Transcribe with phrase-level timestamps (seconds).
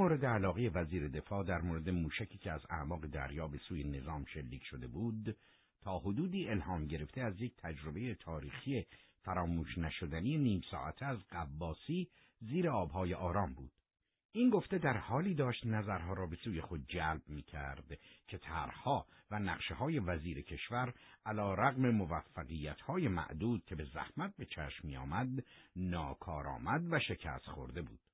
[0.00, 4.64] مورد علاقه وزیر دفاع در مورد موشکی که از اعماق دریا به سوی نظام شلیک
[4.64, 5.36] شده بود
[5.82, 8.86] تا حدودی الهام گرفته از یک تجربه تاریخی
[9.22, 12.08] فراموش نشدنی نیم ساعته از قباسی
[12.40, 13.70] زیر آبهای آرام بود.
[14.32, 19.06] این گفته در حالی داشت نظرها را به سوی خود جلب می کرد که طرحها
[19.30, 20.94] و نقشه های وزیر کشور
[21.26, 25.28] علا رقم موفقیت های معدود که به زحمت به چشم می آمد
[25.76, 28.09] ناکارآمد و شکست خورده بود.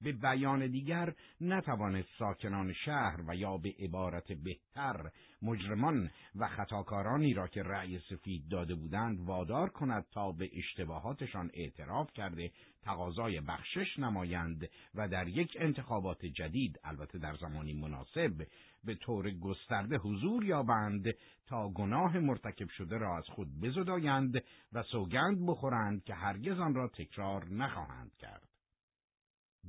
[0.00, 5.10] به بیان دیگر نتوانست ساکنان شهر و یا به عبارت بهتر
[5.42, 12.12] مجرمان و خطاکارانی را که رأی سفید داده بودند وادار کند تا به اشتباهاتشان اعتراف
[12.12, 12.50] کرده
[12.82, 18.46] تقاضای بخشش نمایند و در یک انتخابات جدید البته در زمانی مناسب
[18.84, 21.04] به طور گسترده حضور یابند
[21.46, 26.88] تا گناه مرتکب شده را از خود بزدایند و سوگند بخورند که هرگز آن را
[26.88, 28.45] تکرار نخواهند کرد.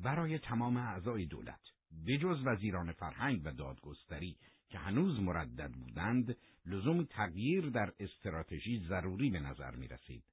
[0.03, 1.61] برای تمام اعضای دولت
[2.07, 4.37] بجز وزیران فرهنگ و دادگستری
[4.69, 10.23] که هنوز مردد بودند لزوم تغییر در استراتژی ضروری به نظر می رسید.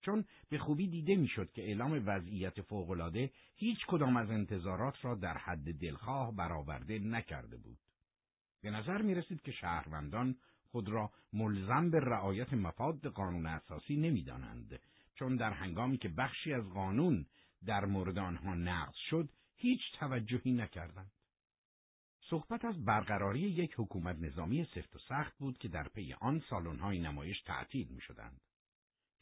[0.00, 5.38] چون به خوبی دیده می‌شد که اعلام وضعیت فوقالعاده هیچ کدام از انتظارات را در
[5.38, 7.78] حد دلخواه برآورده نکرده بود.
[8.62, 10.36] به نظر می رسید که شهروندان
[10.70, 14.80] خود را ملزم به رعایت مفاد قانون اساسی نمی‌دانند
[15.14, 17.26] چون در هنگامی که بخشی از قانون
[17.66, 21.12] در مورد آنها نقض شد هیچ توجهی نکردند.
[22.20, 26.98] صحبت از برقراری یک حکومت نظامی سفت و سخت بود که در پی آن سالن‌های
[26.98, 28.40] نمایش تعطیل می شدند.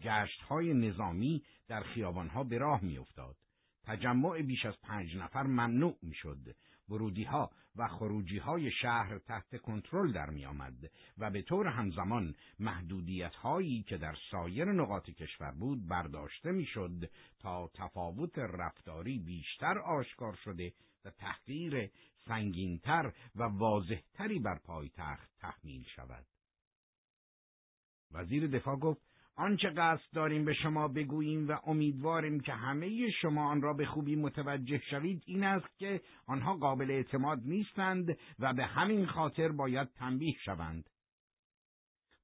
[0.00, 3.36] گشتهای نظامی در خیابانها به راه میافتاد.
[3.84, 6.56] تجمع بیش از پنج نفر ممنوع می‌شد.
[6.88, 13.82] ورودیها و خروجیهای شهر تحت کنترل در می آمد و به طور همزمان محدودیت هایی
[13.82, 20.72] که در سایر نقاط کشور بود برداشته می‌شد تا تفاوت رفتاری بیشتر آشکار شده
[21.04, 21.90] و تحقیر
[22.26, 26.26] سنگینتر و واضحتری بر پایتخت تحمیل شود.
[28.12, 33.62] وزیر دفاع گفت آنچه قصد داریم به شما بگوییم و امیدواریم که همه شما آن
[33.62, 39.06] را به خوبی متوجه شوید این است که آنها قابل اعتماد نیستند و به همین
[39.06, 40.90] خاطر باید تنبیه شوند.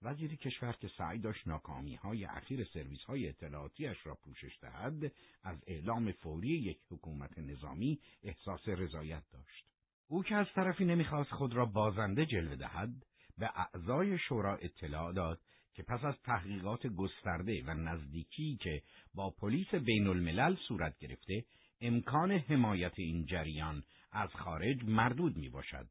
[0.03, 5.65] وزیر کشور که سعی داشت ناکامی های اخیر سرویس های اطلاعاتیش را پوشش دهد از
[5.67, 9.67] اعلام فوری یک حکومت نظامی احساس رضایت داشت.
[10.09, 12.91] او که از طرفی نمی‌خواست خود را بازنده جلوه دهد
[13.39, 15.41] به اعضای شورا اطلاع داد
[15.81, 18.83] که پس از تحقیقات گسترده و نزدیکی که
[19.15, 21.45] با پلیس بین الملل صورت گرفته
[21.81, 23.83] امکان حمایت این جریان
[24.13, 25.87] از خارج مردود می باشد.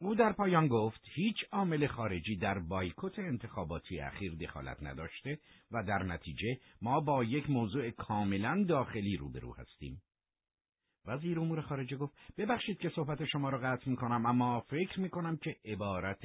[0.00, 5.38] او در پایان گفت هیچ عامل خارجی در بایکوت انتخاباتی اخیر دخالت نداشته
[5.70, 10.02] و در نتیجه ما با یک موضوع کاملا داخلی روبرو هستیم.
[11.08, 15.56] وزیر امور خارجه گفت ببخشید که صحبت شما را قطع می‌کنم اما فکر می‌کنم که
[15.64, 16.22] عبارت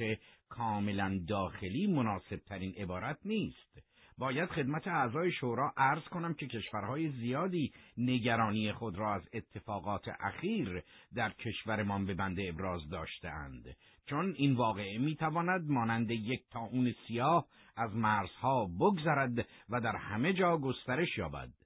[0.48, 3.82] کاملا داخلی مناسب ترین عبارت نیست.
[4.18, 10.82] باید خدمت اعضای شورا عرض کنم که کشورهای زیادی نگرانی خود را از اتفاقات اخیر
[11.14, 17.46] در کشورمان به بنده ابراز داشتهاند چون این واقعه می‌تواند مانند یک تاون سیاه
[17.76, 21.63] از مرزها بگذرد و در همه جا گسترش یابد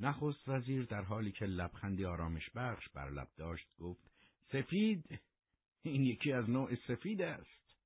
[0.00, 4.10] نخست وزیر در حالی که لبخندی آرامش بخش بر لب داشت گفت
[4.52, 5.20] سفید
[5.82, 7.76] این یکی از نوع سفید است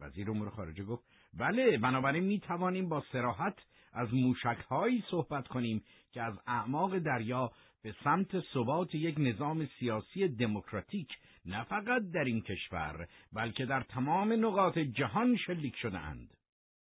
[0.00, 3.56] وزیر امور خارجه گفت بله بنابراین می توانیم با سراحت
[3.92, 11.08] از موشکهایی صحبت کنیم که از اعماق دریا به سمت ثبات یک نظام سیاسی دموکراتیک
[11.46, 16.33] نه فقط در این کشور بلکه در تمام نقاط جهان شلیک شده اند.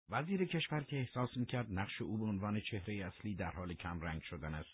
[0.09, 4.53] وزیر کشور که احساس می‌کرد نقش او به عنوان چهره اصلی در حال کمرنگ شدن
[4.53, 4.69] است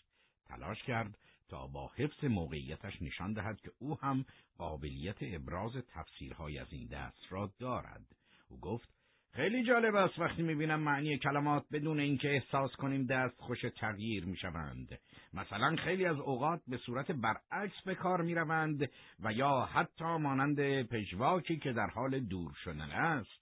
[0.46, 4.24] تلاش کرد تا با حفظ موقعیتش نشان دهد که او هم
[4.58, 8.06] قابلیت ابراز تفسیرهای از این دست را دارد.
[8.48, 8.88] او گفت
[9.34, 14.98] خیلی جالب است وقتی می‌بینم معنی کلمات بدون اینکه احساس کنیم دست خوش تغییر می‌شوند.
[15.32, 18.90] مثلا خیلی از اوقات به صورت برعکس به کار می‌روند
[19.20, 23.41] و یا حتی مانند پژواکی که در حال دور شدن است.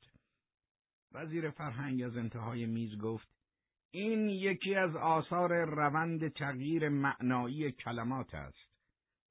[1.12, 3.28] وزیر فرهنگ از انتهای میز گفت
[3.90, 8.70] این یکی از آثار روند تغییر معنایی کلمات است.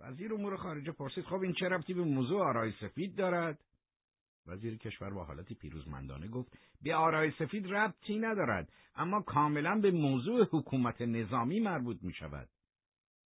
[0.01, 3.59] وزیر امور خارجه پرسید خب این چه ربطی به موضوع آرای سفید دارد؟
[4.47, 10.47] وزیر کشور با حالتی پیروزمندانه گفت به آرای سفید ربطی ندارد اما کاملا به موضوع
[10.51, 12.49] حکومت نظامی مربوط می شود.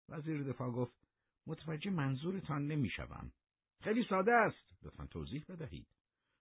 [0.10, 0.94] وزیر دفاع گفت
[1.48, 3.32] متوجه منظورتان نمی شوم.
[3.82, 4.84] خیلی ساده است.
[4.84, 5.88] لطفا توضیح بدهید.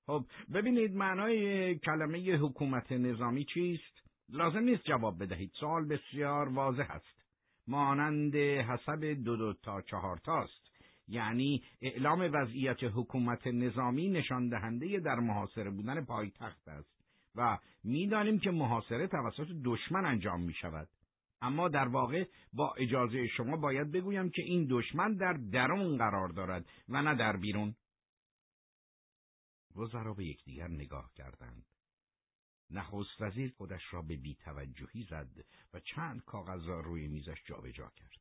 [0.07, 0.25] خب
[0.55, 5.53] ببینید معنای کلمه حکومت نظامی چیست؟ لازم نیست جواب بدهید.
[5.61, 7.21] سوال بسیار واضح است.
[7.67, 10.71] مانند حسب دو دو تا چهار تاست
[11.09, 17.01] یعنی اعلام وضعیت حکومت نظامی نشان دهنده در محاصره بودن پایتخت است
[17.37, 20.89] و می‌دانیم که محاصره توسط دشمن انجام می شود.
[21.43, 26.67] اما در واقع با اجازه شما باید بگویم که این دشمن در درون قرار دارد
[26.89, 27.75] و نه در بیرون.
[29.77, 31.67] وزرا به یکدیگر نگاه کردند.
[32.71, 35.45] نخست وزیر خودش را به بیتوجهی زد
[35.75, 38.21] و چند کاغذ را روی میزش جابجا کرد.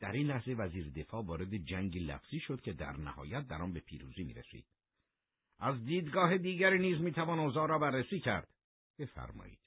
[0.00, 3.80] در این لحظه وزیر دفاع وارد جنگ لفظی شد که در نهایت در آن به
[3.80, 4.66] پیروزی می رسید.
[5.58, 8.48] از دیدگاه دیگری نیز می‌توان اوضاع را بررسی کرد
[8.98, 9.58] بفرمایید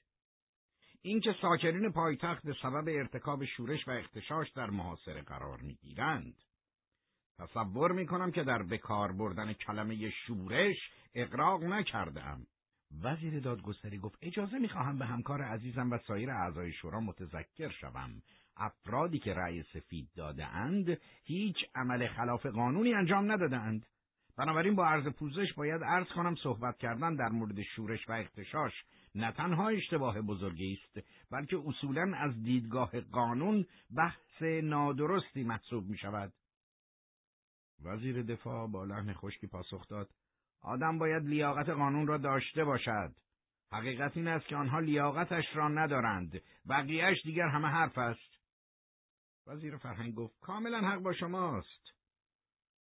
[1.02, 6.34] اینکه ساکنین پایتخت به سبب ارتکاب شورش و اختشاش در محاصره قرار می‌گیرند
[7.38, 10.76] تصور می‌کنم که در بکار بردن کلمه شورش
[11.14, 12.46] اقراق نکردم
[13.02, 18.22] وزیر دادگستری گفت اجازه می‌خواهم به همکار عزیزم و سایر اعضای شورا متذکر شوم.
[18.56, 23.86] افرادی که رأی سفید داده اند هیچ عمل خلاف قانونی انجام نداده اند
[24.38, 28.72] بنابراین با عرض پوزش باید عرض کنم صحبت کردن در مورد شورش و اختشاش
[29.14, 36.32] نه تنها اشتباه بزرگی است بلکه اصولا از دیدگاه قانون بحث نادرستی محسوب می شود.
[37.84, 40.10] وزیر دفاع با لحن خشکی پاسخ داد
[40.60, 43.14] آدم باید لیاقت قانون را داشته باشد.
[43.72, 46.42] حقیقت این است که آنها لیاقتش را ندارند.
[46.68, 48.42] بقیهش دیگر همه حرف است.
[49.46, 51.92] وزیر فرهنگ گفت کاملا حق با شماست.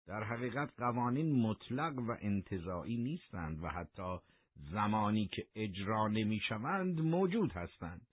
[0.08, 4.18] در حقیقت قوانین مطلق و انتظاعی نیستند و حتی
[4.56, 8.08] زمانی که اجرا نمی‌شوند موجود هستند.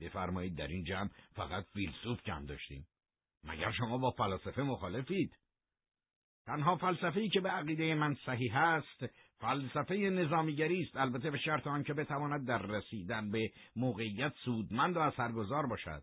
[0.00, 2.86] بفرمایید در این جمع فقط فیلسوف کم داشتیم.
[3.46, 5.36] مگر شما با فلاسفه مخالفید؟
[6.46, 9.04] تنها فلسفه‌ای که به عقیده من صحیح است
[9.38, 10.96] فلسفه نظامیگری است.
[10.96, 16.02] البته به شرط آنکه بتواند در رسیدن به موقعیت سودمند و اثرگذار باشد.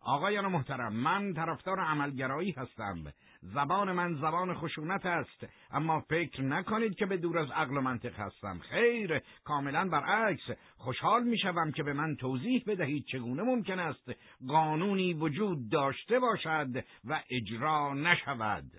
[0.00, 3.04] آقایان محترم من طرفدار عملگرایی هستم.
[3.54, 5.46] زبان من زبان خشونت است.
[5.70, 8.58] اما فکر نکنید که به دور از عقل و منطق هستم.
[8.58, 10.42] خیر کاملا برعکس.
[10.76, 14.12] خوشحال می‌شوم که به من توضیح بدهید چگونه ممکن است
[14.48, 18.70] قانونی وجود داشته باشد و اجرا نشود.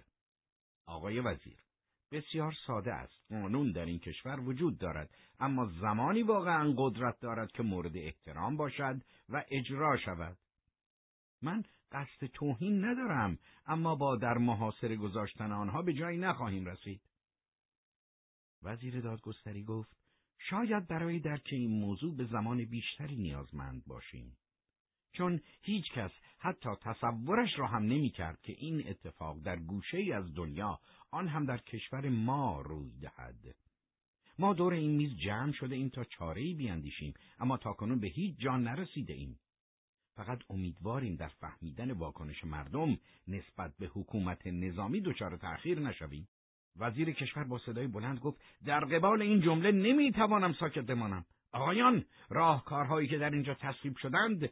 [0.87, 1.57] آقای وزیر
[2.11, 3.25] بسیار ساده است.
[3.29, 5.09] قانون در این کشور وجود دارد.
[5.39, 10.37] اما زمانی واقعا قدرت دارد که مورد احترام باشد و اجرا شود.
[11.41, 17.01] من قصد توهین ندارم اما با در محاصره گذاشتن آنها به جایی نخواهیم رسید.
[18.63, 19.97] وزیر دادگستری گفت
[20.49, 24.37] شاید برای درک این موضوع به زمان بیشتری نیازمند باشیم.
[25.11, 30.11] چون هیچ کس حتی تصورش را هم نمی کرد که این اتفاق در گوشه ای
[30.11, 30.79] از دنیا
[31.11, 33.55] آن هم در کشور ما روی دهد.
[34.39, 38.37] ما دور این میز جمع شده این تا چاره ای بیاندیشیم اما تاکنون به هیچ
[38.39, 39.39] جان نرسیده ایم.
[40.17, 42.97] فقط امیدواریم در فهمیدن واکنش مردم
[43.27, 46.27] نسبت به حکومت نظامی دچار تأخیر نشویم.
[46.79, 51.25] وزیر کشور با صدای بلند گفت در قبال این جمله نمی‌توانم ساکت بمانم.
[51.53, 54.49] آقایان راهکارهایی که در اینجا تصویب شدند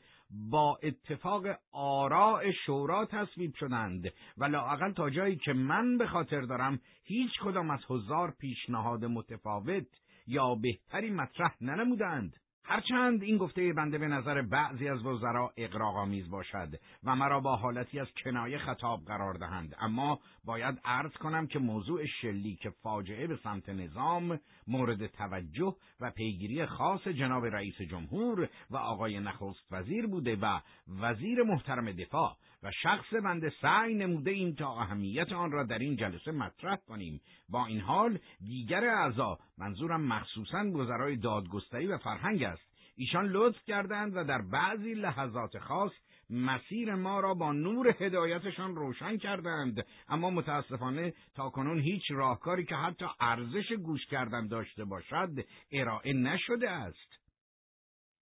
[0.50, 6.79] با اتفاق آراء شورا تصویب شدند و لااقل تا جایی که من به خاطر دارم
[7.03, 9.87] هیچ کدام از هزار پیشنهاد متفاوت
[10.28, 12.37] یا بهتری مطرح ننمودند
[12.68, 16.69] هرچند این گفته بنده به نظر بعضی از وزرا اقراغامیز باشد
[17.04, 22.06] و مرا با حالتی از کنایه خطاب قرار دهند اما باید عرض کنم که موضوع
[22.06, 29.19] شلیک فاجعه به سمت نظام مورد توجه و پیگیری خاص جناب رئیس جمهور و آقای
[29.19, 35.31] نخست وزیر بوده و وزیر محترم دفاع و شخص بنده سعی نموده این تا اهمیت
[35.31, 37.22] آن را در این جلسه مطرح کنیم.
[37.50, 42.76] با این حال دیگر اعضا منظورم مخصوصا وزرای دادگستری و فرهنگ است.
[42.98, 45.92] ایشان لطف کردند و در بعضی لحظات خاص
[46.30, 49.86] مسیر ما را با نور هدایتشان روشن کردند.
[50.10, 56.69] اما متاسفانه تا کنون هیچ راهکاری که حتی ارزش گوش کردن داشته باشد ارائه نشده
[56.69, 57.19] است.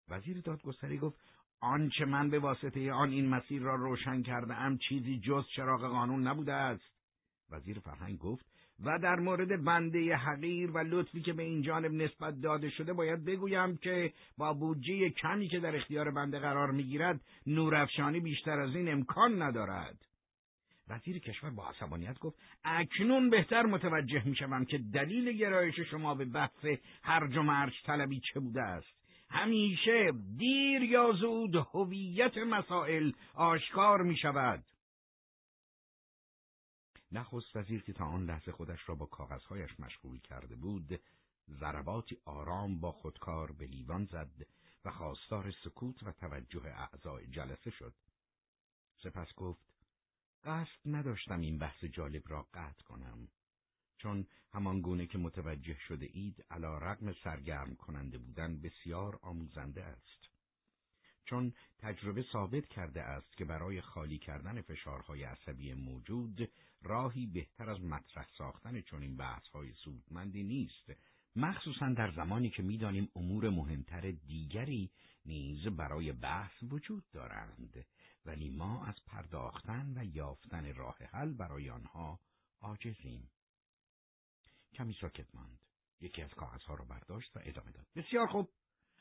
[0.09, 1.19] وزیر دادگستری گفت
[1.63, 6.27] آنچه من به واسطه آن این مسیر را روشن کرده ام چیزی جز چراغ قانون
[6.27, 6.93] نبوده است.
[7.51, 8.47] وزیر فرهنگ گفت
[8.85, 13.25] و در مورد بنده حقیر و لطفی که به این جانب نسبت داده شده باید
[13.25, 18.93] بگویم که با بودجه کمی که در اختیار بنده قرار می‌گیرد نورافشانی بیشتر از این
[18.93, 20.07] امکان ندارد.
[20.89, 26.67] وزیر کشور با عصبانیت گفت اکنون بهتر متوجه می‌شوم که دلیل گرایش شما به بحث
[27.03, 29.02] هرج و مرج طلبی چه بوده است.
[29.33, 34.65] همیشه دیر یا زود هویت مسائل آشکار می شود.
[37.13, 41.01] نخست وزیر که تا آن لحظه خودش را با کاغذهایش مشغول کرده بود
[41.49, 44.47] ضرباتی آرام با خودکار به لیوان زد
[44.85, 47.95] و خواستار سکوت و توجه اعضای جلسه شد
[49.03, 49.73] سپس گفت
[50.45, 53.29] قصد نداشتم این بحث جالب را قطع کنم
[54.03, 60.29] چون همان گونه که متوجه شده اید علا رقم سرگرم کننده بودن بسیار آموزنده است.
[61.25, 66.51] چون تجربه ثابت کرده است که برای خالی کردن فشارهای عصبی موجود
[66.83, 70.93] راهی بهتر از مطرح ساختن چنین بحثهای سودمندی نیست
[71.37, 74.91] مخصوصا در زمانی که می‌دانیم امور مهمتر دیگری
[75.27, 77.85] نیز برای بحث وجود دارند.
[78.27, 82.21] ولی ما از پرداختن و یافتن راه حل برای آنها
[82.61, 83.32] عاجزیم.
[84.73, 85.59] کمی ساکت ماند.
[86.01, 87.87] یکی از کاغذها را برداشت و ادامه داد.
[87.97, 88.49] بسیار خوب.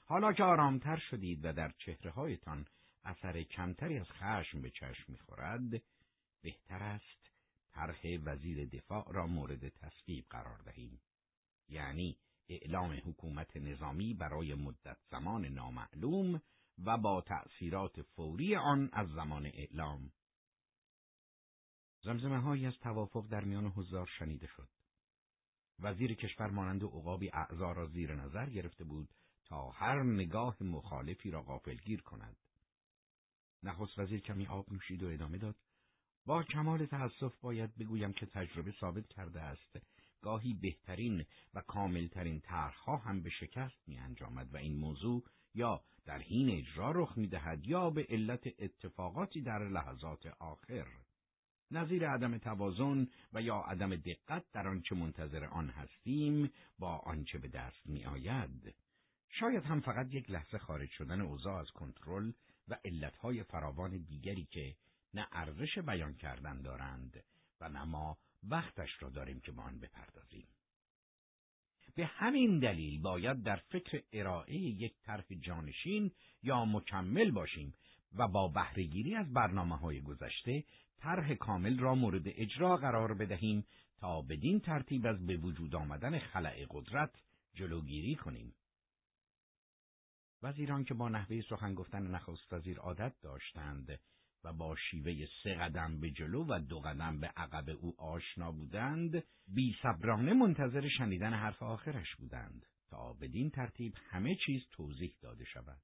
[0.06, 2.66] حالا که آرامتر شدید و در چهره هایتان
[3.04, 5.82] اثر کمتری از خشم به چشم می‌خورد
[6.42, 7.32] بهتر است
[7.72, 11.01] طرح وزیر دفاع را مورد تصویب قرار دهیم.
[11.70, 12.18] یعنی
[12.50, 16.42] اعلام حکومت نظامی برای مدت زمان نامعلوم
[16.86, 20.12] و با تأثیرات فوری آن از زمان اعلام.
[22.04, 24.70] زمزمه هایی از توافق در میان حضار شنیده شد.
[25.82, 29.10] وزیر کشور مانند عقابی اعضا را زیر نظر گرفته بود
[29.46, 32.36] تا هر نگاه مخالفی را غافلگیر کند.
[33.64, 35.56] نخست وزیر کمی آب نوشید و ادامه داد.
[36.26, 39.78] با کمال تأسف باید بگویم که تجربه ثابت کرده است
[40.22, 45.24] گاهی بهترین و کاملترین طرحها هم به شکست می انجامد و این موضوع
[45.56, 50.88] یا در حین اجرا رخ می دهد یا به علت اتفاقاتی در لحظات آخر.
[51.72, 57.48] نظیر عدم توازن و یا عدم دقت در آنچه منتظر آن هستیم با آنچه به
[57.48, 58.75] دست می آید.
[59.30, 62.32] شاید هم فقط یک لحظه خارج شدن اوضاع از کنترل
[62.68, 64.75] و علتهای فراوان دیگری که
[65.13, 67.24] نه ارزش بیان کردن دارند
[67.62, 70.48] و نه ما وقتش را داریم که با آن بپردازیم.
[71.96, 76.12] به همین دلیل باید در فکر ارائه یک طرح جانشین
[76.44, 77.74] یا مکمل باشیم
[78.13, 80.63] و با بهرهگیری از برنامه های گذشته
[81.01, 83.65] طرح کامل را مورد اجرا قرار بدهیم
[83.98, 87.12] تا بدین ترتیب از به وجود آمدن خلع قدرت
[87.53, 88.53] جلوگیری کنیم.
[90.43, 94.00] وزیران که با نحوه سخن گفتن نخست وزیر عادت داشتند
[94.43, 99.24] و با شیوه سه قدم به جلو و دو قدم به عقب او آشنا بودند
[99.48, 105.81] بی صبرانه منتظر شنیدن حرف آخرش بودند تا بدین ترتیب همه چیز توضیح داده شود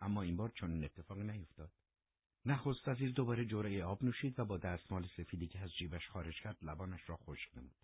[0.00, 1.70] اما این بار چون اتفاقی نیفتاد
[2.46, 6.56] نخست وزیر دوباره جوره آب نوشید و با دستمال سفیدی که از جیبش خارج کرد
[6.62, 7.74] لبانش را خشک نمود.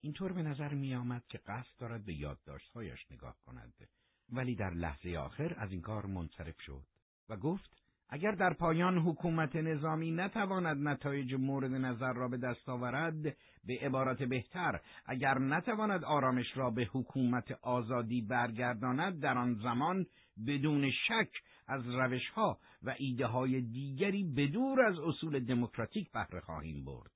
[0.00, 3.74] اینطور به نظر می آمد که قصد دارد به یادداشتهایش نگاه کند.
[4.32, 6.82] ولی در لحظه آخر از این کار منصرف شد
[7.28, 13.22] و گفت اگر در پایان حکومت نظامی نتواند نتایج مورد نظر را به دست آورد
[13.64, 20.06] به عبارت بهتر اگر نتواند آرامش را به حکومت آزادی برگرداند در آن زمان
[20.46, 21.30] بدون شک
[21.66, 27.10] از روشها و ایده های دیگری بدور از اصول دموکراتیک بهره خواهیم برد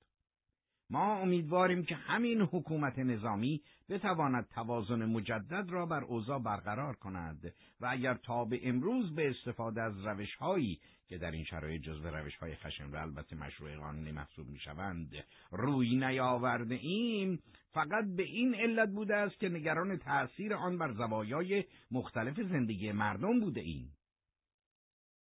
[0.91, 7.87] ما امیدواریم که همین حکومت نظامی بتواند توازن مجدد را بر اوضاع برقرار کند و
[7.91, 12.89] اگر تا به امروز به استفاده از روشهایی که در این شرایط جزو روشهای خشن
[12.89, 15.11] و البته مشروع قانونی محسوب می‌شوند
[15.51, 17.39] روی نیاورده ایم
[17.73, 23.39] فقط به این علت بوده است که نگران تأثیر آن بر زوایای مختلف زندگی مردم
[23.39, 23.91] بوده ایم.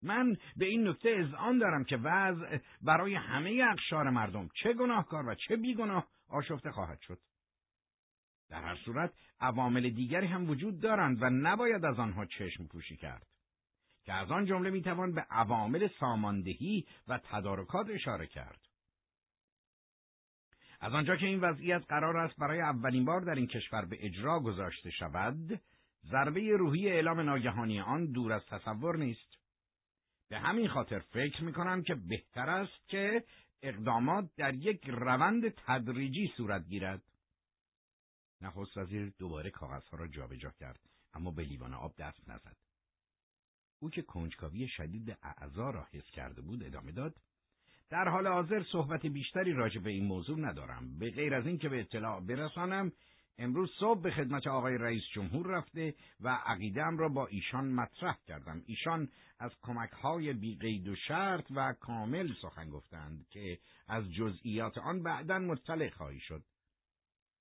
[0.05, 5.35] من به این نکته اذعان دارم که وضع برای همه اقشار مردم چه گناهکار و
[5.35, 7.19] چه بیگناه آشفته خواهد شد.
[8.51, 13.27] در هر صورت عوامل دیگری هم وجود دارند و نباید از آنها چشم پوشی کرد.
[14.05, 18.61] که از آن جمله می‌توان به عوامل ساماندهی و تدارکات اشاره کرد.
[20.81, 24.41] از آنجا که این وضعیت قرار است برای اولین بار در این کشور به اجرا
[24.41, 25.61] گذاشته شود،
[26.05, 29.44] ضربه روحی اعلام ناگهانی آن دور از تصور نیست.
[30.35, 33.25] به همین خاطر فکر می کنم که بهتر است که
[33.63, 37.03] اقدامات در یک روند تدریجی صورت گیرد.
[38.41, 40.81] نخست وزیر دوباره کاغذها را جابجا کرد
[41.13, 42.57] اما به لیوان آب دست نزد.
[43.81, 47.15] او که کنجکاوی شدید اعضا را حس کرده بود ادامه داد
[47.91, 51.81] در حال حاضر صحبت بیشتری راجع به این موضوع ندارم به غیر از اینکه به
[51.81, 52.93] اطلاع برسانم
[53.39, 58.63] امروز صبح به خدمت آقای رئیس جمهور رفته و عقیدم را با ایشان مطرح کردم.
[58.67, 65.03] ایشان از کمک های بیقید و شرط و کامل سخن گفتند که از جزئیات آن
[65.03, 66.43] بعدا مطلع خواهی شد.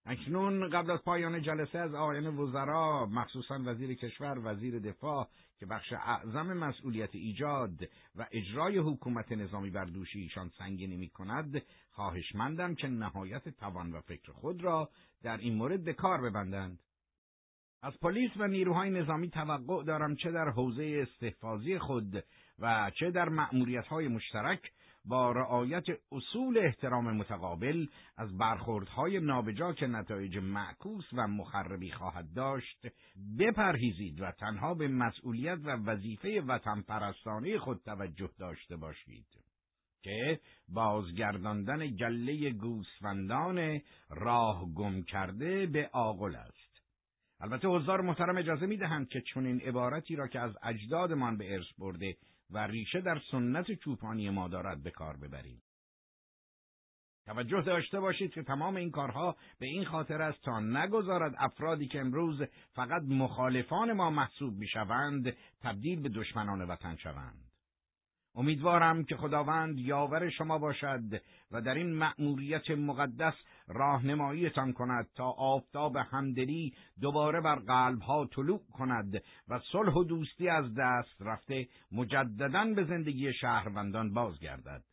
[0.05, 5.93] اکنون قبل از پایان جلسه از آقایان وزرا مخصوصا وزیر کشور وزیر دفاع که بخش
[5.93, 11.09] اعظم مسئولیت ایجاد و اجرای حکومت نظامی بر دوش ایشان سنگینی می
[11.93, 14.89] خواهشمندم که نهایت توان و فکر خود را
[15.23, 16.79] در این مورد به کار ببندند.
[17.81, 22.23] از پلیس و نیروهای نظامی توقع دارم چه در حوزه استحفاظی خود
[22.59, 24.71] و چه در مأموریت‌های مشترک
[25.05, 32.87] با رعایت اصول احترام متقابل از برخوردهای نابجا که نتایج معکوس و مخربی خواهد داشت
[33.39, 39.42] بپرهیزید و تنها به مسئولیت و وظیفه وطن پرستانه خود توجه داشته باشید.
[40.03, 46.73] که بازگرداندن گله گوسفندان راه گم کرده به آقل است
[47.39, 52.17] البته حضار محترم اجازه می‌دهند که چنین عبارتی را که از اجدادمان به ارث برده
[52.49, 55.61] و ریشه در سنت چوپانی ما دارد به کار ببریم.
[57.25, 61.99] توجه داشته باشید که تمام این کارها به این خاطر است تا نگذارد افرادی که
[61.99, 62.41] امروز
[62.73, 67.52] فقط مخالفان ما محسوب می‌شوند تبدیل به دشمنان وطن شوند.
[68.35, 71.21] امیدوارم که خداوند یاور شما باشد
[71.51, 73.33] و در این مأموریت مقدس
[73.67, 80.73] راهنماییتان کند تا آفتاب همدلی دوباره بر قلبها طلوع کند و صلح و دوستی از
[80.77, 84.92] دست رفته مجددا به زندگی شهروندان بازگردد.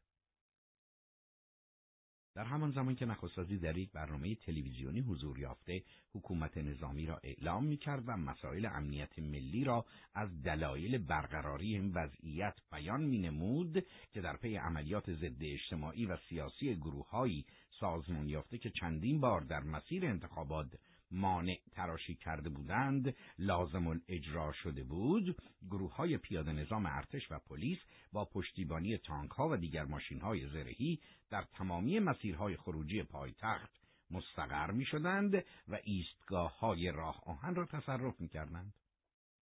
[2.35, 5.83] در همان زمان که نخستازی در یک برنامه تلویزیونی حضور یافته
[6.15, 11.93] حکومت نظامی را اعلام می کرد و مسائل امنیت ملی را از دلایل برقراری این
[11.93, 17.47] وضعیت بیان می نمود که در پی عملیات ضد اجتماعی و سیاسی گروههایی
[17.81, 20.67] سازمان یافته که چندین بار در مسیر انتخابات
[21.11, 25.37] مانع تراشی کرده بودند لازم اجرا شده بود
[25.71, 27.79] گروه های پیاده نظام ارتش و پلیس
[28.13, 31.01] با پشتیبانی تانک ها و دیگر ماشین های زرهی
[31.31, 35.35] در تمامی مسیرهای خروجی پایتخت مستقر می شدند
[35.69, 38.75] و ایستگاه های راه آهن را تصرف می کردند.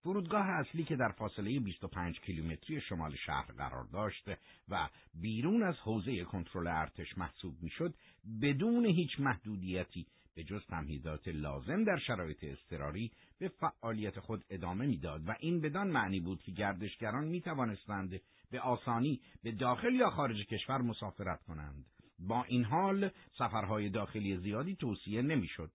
[0.03, 4.31] فرودگاه اصلی که در فاصله 25 کیلومتری شمال شهر قرار داشت
[4.69, 7.95] و بیرون از حوزه کنترل ارتش محسوب می‌شد
[8.43, 10.07] بدون هیچ محدودیتی
[10.39, 15.89] به جز تمهیدات لازم در شرایط اضطراری به فعالیت خود ادامه می‌داد و این بدان
[15.91, 21.87] معنی بود که گردشگران می توانستند به آسانی به داخل یا خارج کشور مسافرت کنند.
[22.19, 25.71] با این حال سفرهای داخلی زیادی توصیه نمی‌شد.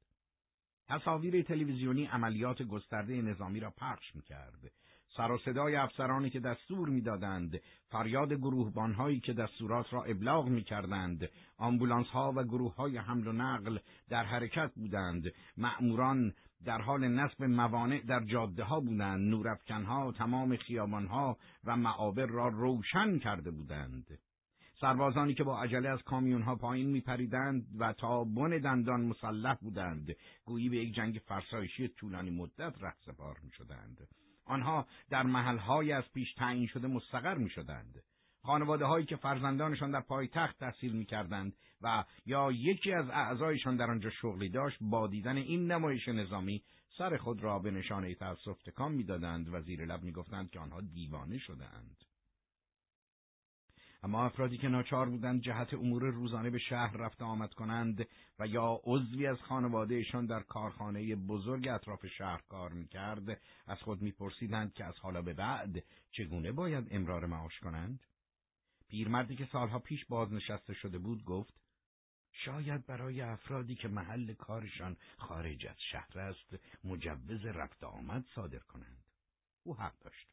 [0.87, 4.71] تصاویر تلویزیونی عملیات گسترده نظامی را پخش می‌کرد.
[5.17, 12.33] سر و صدای افسرانی که دستور می‌دادند فریاد گروهبانهایی که دستورات را ابلاغ می‌کردند آمبولانسها
[12.35, 13.77] و گروه های حمل و نقل
[14.09, 15.33] در حرکت بودند.
[15.57, 16.33] مأموران
[16.65, 19.29] در حال نصب موانع در جاده ها بودند.
[19.29, 24.19] نورافکنها تمام خیابانها و معابر را روشن کرده بودند.
[24.81, 30.69] سربازانی که با عجله از کامیونها پایین میپریدند و تا بن دندان مسلح بودند گویی
[30.69, 34.07] به یک جنگ فرسایشی طولانی مدت رهسپار می‌شدند.
[34.45, 38.03] آنها در محلهای از پیش تعیین شده مستقر می‌شدند.
[38.45, 44.09] خانواده هایی که فرزندانشان در پایتخت تحصیل می‌کردند و یا یکی از اعضایشان در آنجا
[44.09, 46.63] شغلی داشت با دیدن این نمایش نظامی
[46.97, 51.37] سر خود را به نشانه تأسف تکان می‌دادند و زیر لب می‌گفتند که آنها دیوانه
[51.37, 51.97] شدهاند.
[54.03, 58.07] اما افرادی که ناچار بودند جهت امور روزانه به شهر رفته آمد کنند
[58.39, 64.73] و یا عضوی از خانوادهشان در کارخانه بزرگ اطراف شهر کار می‌کرد از خود میپرسیدند
[64.73, 67.99] که از حالا به بعد چگونه باید امرار معاش کنند؟
[68.89, 71.53] پیرمردی که سالها پیش بازنشسته شده بود گفت
[72.31, 79.03] شاید برای افرادی که محل کارشان خارج از شهر است مجوز رفت آمد صادر کنند.
[79.63, 80.32] او حق داشت.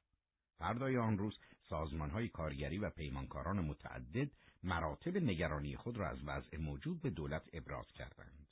[0.61, 1.39] فردای آن روز
[2.13, 4.31] های کارگری و پیمانکاران متعدد
[4.63, 8.47] مراتب نگرانی خود را از وضع موجود به دولت ابراز کردند.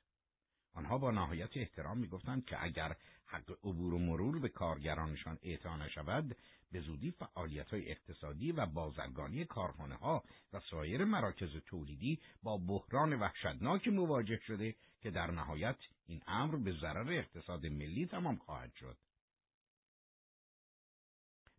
[0.74, 6.36] آنها با نهایت احترام می‌گفتند که اگر حق عبور و مرور به کارگرانشان اعطا نشود
[6.72, 13.12] به زودی فعالیت های اقتصادی و بازرگانی کارخانه ها و سایر مراکز تولیدی با بحران
[13.20, 18.96] وحشتناک مواجه شده که در نهایت این امر به ضرر اقتصاد ملی تمام خواهد شد.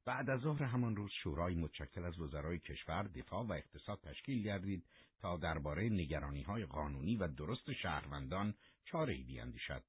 [0.09, 4.83] بعد از ظهر همان روز شورای متشکل از وزرای کشور دفاع و اقتصاد تشکیل گردید
[5.21, 8.53] تا درباره نگرانی های قانونی و درست شهروندان
[8.85, 9.83] چاره بیاندیشد.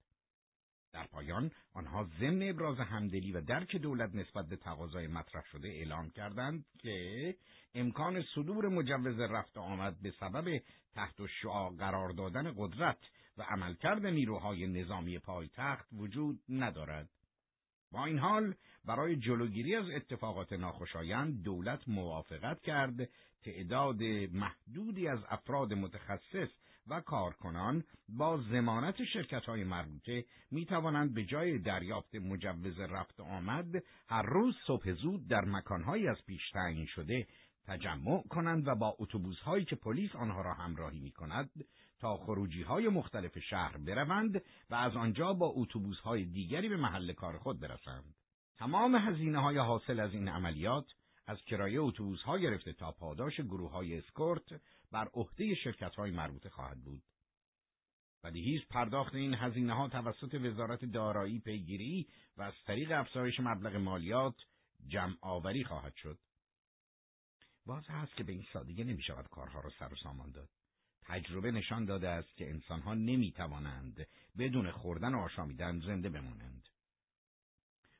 [0.92, 6.10] در پایان آنها ضمن ابراز همدلی و درک دولت نسبت به تقاضای مطرح شده اعلام
[6.10, 7.36] کردند که
[7.74, 10.60] امکان صدور مجوز رفت آمد به سبب
[10.94, 12.98] تحت شعا قرار دادن قدرت
[13.36, 17.08] و عملکرد نیروهای نظامی پایتخت وجود ندارد.
[17.92, 23.08] با این حال برای جلوگیری از اتفاقات ناخوشایند دولت موافقت کرد
[23.42, 26.48] تعداد محدودی از افراد متخصص
[26.86, 33.84] و کارکنان با زمانت شرکت های مربوطه می توانند به جای دریافت مجوز رفت آمد
[34.08, 37.26] هر روز صبح زود در مکانهایی از پیش تعیین شده
[37.66, 41.50] تجمع کنند و با اتوبوس هایی که پلیس آنها را همراهی می کند
[42.00, 47.12] تا خروجی های مختلف شهر بروند و از آنجا با اتوبوس های دیگری به محل
[47.12, 48.14] کار خود برسند.
[48.56, 50.86] تمام هزینه های حاصل از این عملیات
[51.26, 54.60] از کرایه اتوبوس ها گرفته تا پاداش گروه های اسکورت
[54.92, 57.02] بر عهده شرکت های مربوطه خواهد بود.
[58.24, 64.36] بدیهی پرداخت این هزینه ها توسط وزارت دارایی پیگیری و از طریق افزایش مبلغ مالیات
[64.86, 66.18] جمع آوری خواهد شد.
[67.66, 70.48] باز هست که به این سادگی نمی شود کارها را سر و سامان داد.
[71.10, 74.06] تجربه نشان داده است که انسانها نمی توانند
[74.38, 76.68] بدون خوردن و آشامیدن زنده بمانند.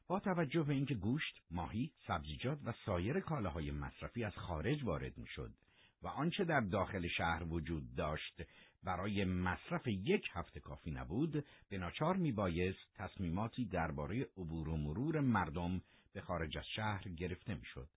[0.07, 5.55] با توجه به اینکه گوشت، ماهی، سبزیجات و سایر کالاهای مصرفی از خارج وارد می‌شد
[6.03, 8.42] و آنچه در داخل شهر وجود داشت
[8.85, 15.83] برای مصرف یک هفته کافی نبود، به ناچار میبایست تصمیماتی درباره عبور و مرور مردم
[16.12, 17.88] به خارج از شهر گرفته می‌شد.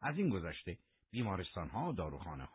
[0.00, 0.78] از این گذشته
[1.12, 2.48] بیمارستانها، داروخانه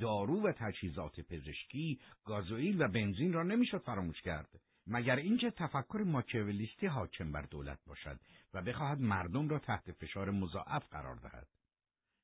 [0.00, 4.60] دارو و تجهیزات پزشکی، گازوئیل و بنزین را نمی‌شد فراموش کرد.
[4.86, 8.20] مگر اینکه تفکر ماکیاولیستی حاکم بر دولت باشد
[8.54, 11.48] و بخواهد مردم را تحت فشار مضاعف قرار دهد.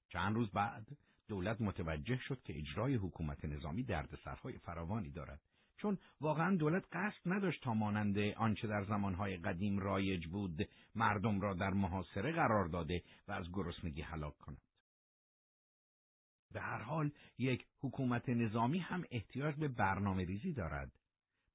[0.09, 0.87] چند روز بعد
[1.29, 5.41] دولت متوجه شد که اجرای حکومت نظامی دردسرهای فراوانی دارد
[5.77, 11.55] چون واقعا دولت قصد نداشت تا مانند آنچه در زمانهای قدیم رایج بود مردم را
[11.55, 14.59] در محاصره قرار داده و از گرسنگی هلاک کند
[16.53, 20.93] به هر حال یک حکومت نظامی هم احتیاج به برنامه ریزی دارد.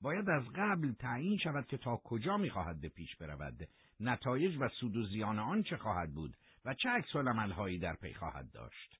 [0.02, 3.70] باید از قبل تعیین شود که تا کجا می‌خواهد به پیش برود.
[4.00, 7.16] نتایج و سود و زیان آن چه خواهد بود و چه عکس
[7.56, 9.00] هایی در پی خواهد داشت؟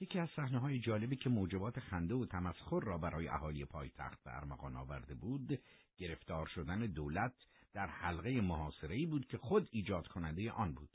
[0.00, 4.36] یکی از صحنه های جالبی که موجبات خنده و تمسخر را برای اهالی پایتخت به
[4.36, 5.60] ارمغان آورده بود
[5.96, 7.34] گرفتار شدن دولت
[7.72, 10.88] در حلقه محاصره بود که خود ایجاد کننده آن بود.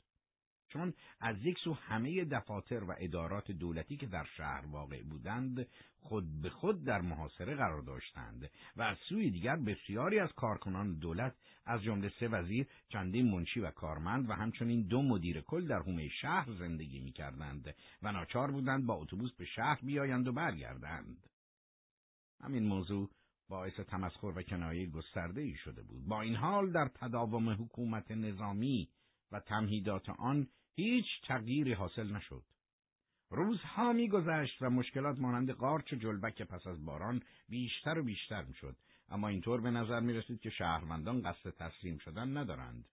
[0.68, 5.66] چون از یک سو همه دفاتر و ادارات دولتی که در شهر واقع بودند
[6.00, 11.34] خود به خود در محاصره قرار داشتند و از سوی دیگر بسیاری از کارکنان دولت
[11.66, 16.08] از جمله سه وزیر چندین منشی و کارمند و همچنین دو مدیر کل در حومه
[16.08, 21.26] شهر زندگی می کردند و ناچار بودند با اتوبوس به شهر بیایند و برگردند.
[22.40, 23.10] همین موضوع
[23.48, 26.06] باعث تمسخر و کنایه گسترده ای شده بود.
[26.06, 28.88] با این حال در تداوم حکومت نظامی
[29.32, 32.42] و تمهیدات آن هیچ تغییری حاصل نشد.
[33.30, 38.76] روزها میگذشت و مشکلات مانند قارچ و جلبک پس از باران بیشتر و بیشتر می‌شد
[39.08, 42.88] اما اینطور به نظر می رسید که شهروندان قصد تسلیم شدن ندارند.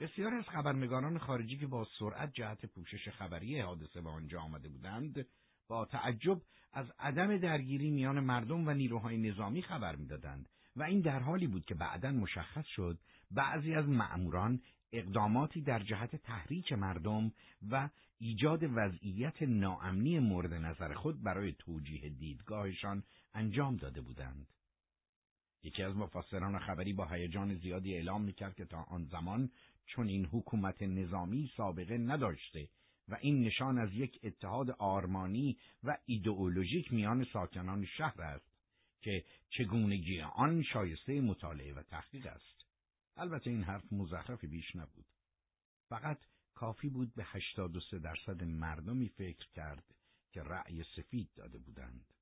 [0.00, 5.26] بسیار از خبرنگاران خارجی که با سرعت جهت پوشش خبری حادثه به آنجا آمده بودند
[5.68, 6.40] با تعجب
[6.72, 11.64] از عدم درگیری میان مردم و نیروهای نظامی خبر می‌دادند و این در حالی بود
[11.64, 12.98] که بعدا مشخص شد
[13.30, 14.60] بعضی از مأموران
[14.92, 17.32] اقداماتی در جهت تحریک مردم
[17.70, 23.02] و ایجاد وضعیت ناامنی مورد نظر خود برای توجیه دیدگاهشان
[23.34, 24.46] انجام داده بودند.
[25.62, 29.50] یکی از مفسران خبری با هیجان زیادی اعلام می‌کرد که تا آن زمان
[29.86, 32.68] چون این حکومت نظامی سابقه نداشته
[33.08, 38.52] و این نشان از یک اتحاد آرمانی و ایدئولوژیک میان ساکنان شهر است
[39.00, 42.51] که چگونگی آن شایسته مطالعه و تحقیق است.
[43.16, 45.06] البته این حرف مزخرفی بیش نبود.
[45.88, 46.18] فقط
[46.54, 49.84] کافی بود به 83 درصد مردمی فکر کرد
[50.32, 52.14] که رأی سفید داده بودند.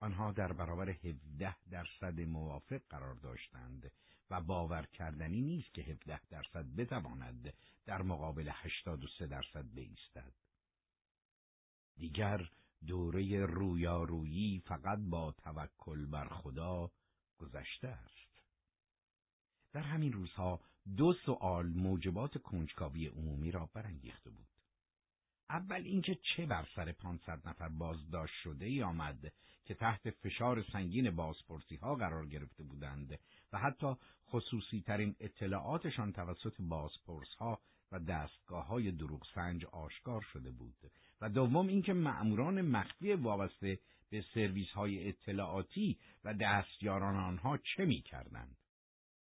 [0.00, 3.92] آنها در برابر 17 درصد موافق قرار داشتند
[4.30, 7.54] و باور کردنی نیست که 17 درصد بتواند
[7.86, 10.32] در مقابل 83 درصد بایستد.
[11.96, 12.50] دیگر
[12.86, 16.90] دوره رویارویی فقط با توکل بر خدا
[17.38, 18.23] گذشته است.
[19.74, 20.60] در همین روزها
[20.96, 24.46] دو سوال موجبات کنجکاوی عمومی را برانگیخته بود.
[25.50, 29.32] اول اینکه چه بر سر 500 نفر بازداشت شده ای آمد
[29.64, 33.18] که تحت فشار سنگین بازپرسی ها قرار گرفته بودند
[33.52, 33.94] و حتی
[34.28, 37.60] خصوصی ترین اطلاعاتشان توسط بازپرس ها
[37.92, 40.76] و دستگاه های دروغ سنج آشکار شده بود
[41.20, 43.78] و دوم اینکه مأموران مخفی وابسته
[44.10, 48.56] به سرویس های اطلاعاتی و دستیاران آنها چه می کردند.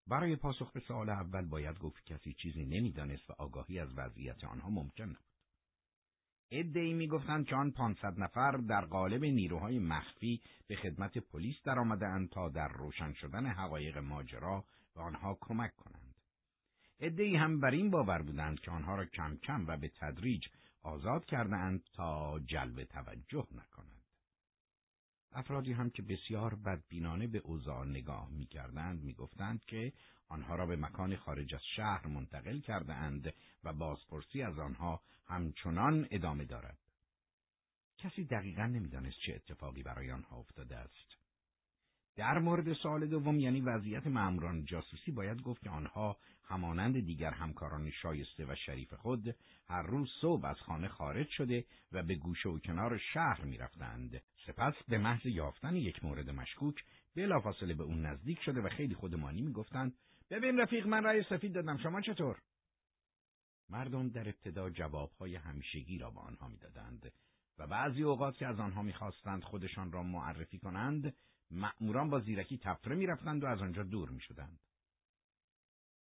[0.08, 4.70] برای پاسخ به سوال اول باید گفت کسی چیزی نمی‌دانست و آگاهی از وضعیت آنها
[4.70, 5.28] ممکن نبود.
[6.52, 12.50] ادعی می‌گفتند که آن پانصد نفر در قالب نیروهای مخفی به خدمت پلیس درآمدهاند تا
[12.50, 14.66] در روشن شدن حقایق ماجرا
[14.96, 16.16] به آنها کمک کنند.
[17.00, 20.48] ادعی هم بر این باور بودند که آنها را کم کم و به تدریج
[20.84, 23.97] آزاد کرده تا جلب توجه نکنند.
[25.32, 29.94] افرادی هم که بسیار بدبینانه به اوضاع نگاه می‌کردند می‌گفتند که
[30.30, 36.08] آنها را به مکان خارج از شهر منتقل کرده اند و بازپرسی از آنها همچنان
[36.12, 36.78] ادامه دارد.
[37.98, 41.18] کسی دقیقا نمی‌دانست چه اتفاقی برای آنها افتاده است.
[42.16, 47.92] در مورد سوال دوم یعنی وضعیت ماموران جاسوسی باید گفت که آنها همانند دیگر همکاران
[47.92, 49.36] شایسته و شریف خود
[49.68, 54.22] هر روز صبح از خانه خارج شده و به گوشه و کنار شهر می‌رفتند.
[54.46, 56.84] سپس به محض یافتن یک مورد مشکوک
[57.16, 59.94] بلافاصله به اون نزدیک شده و خیلی خودمانی می‌گفتند
[60.30, 62.40] ببین رفیق من رأی سفید دادم شما چطور؟
[63.70, 67.12] مردم در ابتدا جوابهای همیشگی را به آنها می‌دادند
[67.58, 71.16] و بعضی اوقات که از آنها می‌خواستند خودشان را معرفی کنند
[71.52, 74.60] مأموران با زیرکی تفره می‌رفتند و از آنجا دور می‌شدند.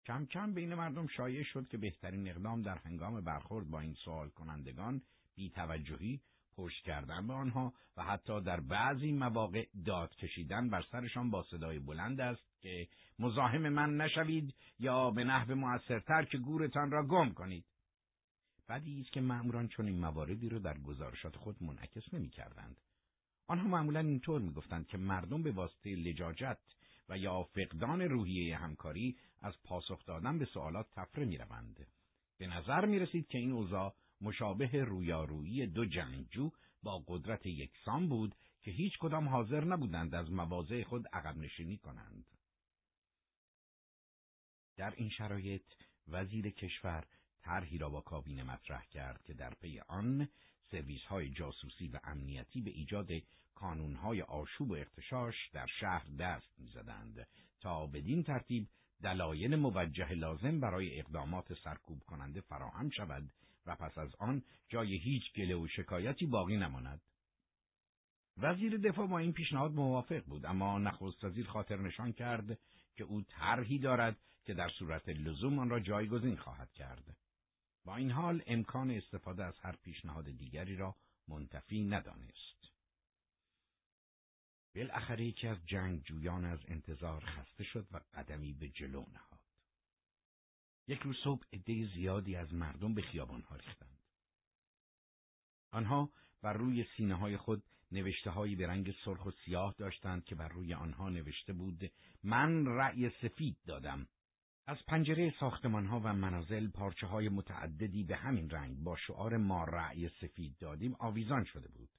[0.05, 4.29] کم کم بین مردم شایع شد که بهترین اقدام در هنگام برخورد با این سوال
[4.29, 5.01] کنندگان
[5.35, 6.21] بیتوجهی
[6.55, 11.79] پشت کردن به آنها و حتی در بعضی مواقع داد کشیدن بر سرشان با صدای
[11.79, 12.87] بلند است که
[13.19, 17.65] مزاحم من نشوید یا به نحو موثرتر که گورتان را گم کنید.
[18.69, 22.77] بدی است که مأموران چون این مواردی را در گزارشات خود منعکس نمی کردند.
[23.47, 26.57] آنها معمولا اینطور می‌گفتند که مردم به واسطه لجاجت
[27.09, 31.87] و یا فقدان روحیه همکاری از پاسخ دادن به سوالات تفره می‌روند.
[32.37, 36.51] به نظر می رسید که این اوضاع مشابه رویارویی دو جنگجو
[36.83, 42.25] با قدرت یکسان بود که هیچ کدام حاضر نبودند از مواضع خود عقب نشینی کنند.
[44.77, 45.65] در این شرایط
[46.07, 47.05] وزیر کشور
[47.41, 50.27] طرحی را با کابینه مطرح کرد که در پی آن
[50.71, 53.07] سرویس های جاسوسی و امنیتی به ایجاد
[53.55, 57.27] کانون های آشوب و اختشاش در شهر دست می‌زدند
[57.61, 58.67] تا بدین ترتیب
[59.03, 63.29] دلایل موجه لازم برای اقدامات سرکوب کننده فراهم شود
[63.65, 67.01] و پس از آن جای هیچ گله و شکایتی باقی نماند.
[68.37, 72.59] وزیر دفاع با این پیشنهاد موافق بود اما نخست وزیر خاطر نشان کرد
[72.95, 77.17] که او طرحی دارد که در صورت لزوم آن را جایگزین خواهد کرد.
[77.85, 80.95] با این حال امکان استفاده از هر پیشنهاد دیگری را
[81.27, 82.73] منتفی ندانست.
[84.75, 89.39] بالاخره یکی از جنگجویان از انتظار خسته شد و قدمی به جلو نهاد.
[90.87, 93.99] یک روز صبح عده زیادی از مردم به خیابانها ریختند.
[95.71, 96.09] آنها
[96.41, 100.47] بر روی سینه های خود نوشته هایی به رنگ سرخ و سیاه داشتند که بر
[100.47, 101.91] روی آنها نوشته بود
[102.23, 104.07] من رأی سفید دادم.
[104.67, 109.63] از پنجره ساختمان ها و منازل پارچه های متعددی به همین رنگ با شعار ما
[109.63, 111.89] رأی سفید دادیم آویزان شده بود.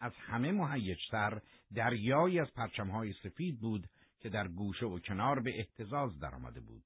[0.00, 1.40] از همه مهیجتر
[1.74, 3.86] دریایی از های سفید بود
[4.20, 6.82] که در گوشه و کنار به احتزاز درآمده بود.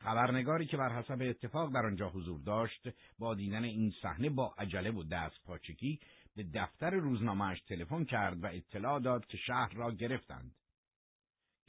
[0.00, 4.90] خبرنگاری که بر حسب اتفاق در آنجا حضور داشت با دیدن این صحنه با عجله
[4.90, 6.00] و دست پاچگی
[6.36, 10.54] به دفتر روزنامهش تلفن کرد و اطلاع داد که شهر را گرفتند.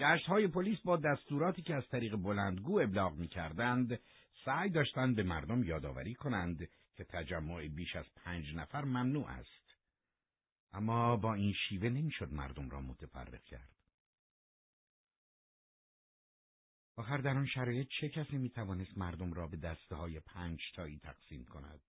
[0.01, 3.99] گشت های پلیس با دستوراتی که از طریق بلندگو ابلاغ می کردند
[4.45, 9.77] سعی داشتند به مردم یادآوری کنند که تجمع بیش از پنج نفر ممنوع است.
[10.73, 13.69] اما با این شیوه نمی‌شد مردم را متفرق کرد.
[16.95, 20.99] آخر در آن شرایط چه کسی می توانست مردم را به دسته های پنج تایی
[20.99, 21.81] تقسیم کند؟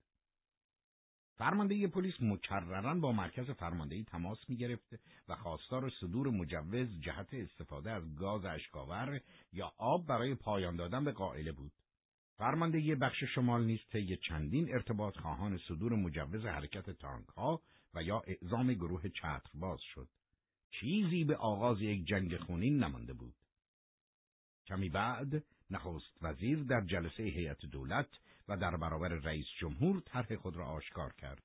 [1.39, 4.95] فرماندهی پلیس مکررا با مرکز فرماندهی تماس می گرفت
[5.29, 9.21] و خواستار صدور مجوز جهت استفاده از گاز اشکاور
[9.53, 11.73] یا آب برای پایان دادن به قائله بود.
[12.39, 17.63] فرماندهی بخش شمال نیز طی چندین ارتباط خواهان صدور مجوز حرکت تانک ها
[17.95, 20.09] و یا اعزام گروه چترباز شد.
[20.71, 23.35] چیزی به آغاز یک جنگ خونین نمانده بود.
[24.67, 28.09] کمی بعد نخست وزیر در جلسه هیئت دولت
[28.49, 31.43] و در برابر رئیس جمهور طرح خود را آشکار کرد.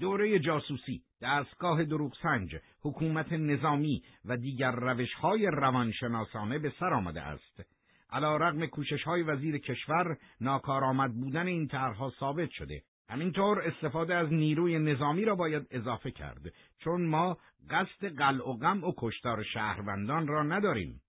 [0.00, 7.62] دوره جاسوسی، دستگاه دروغسنج، حکومت نظامی و دیگر روشهای روانشناسانه به سر آمده است.
[8.10, 12.82] علا رغم کوشش های وزیر کشور ناکارآمد بودن این طرحها ثابت شده.
[13.08, 16.42] همینطور استفاده از نیروی نظامی را باید اضافه کرد
[16.78, 17.38] چون ما
[17.70, 21.00] قصد قلع و غم و کشتار شهروندان را نداریم.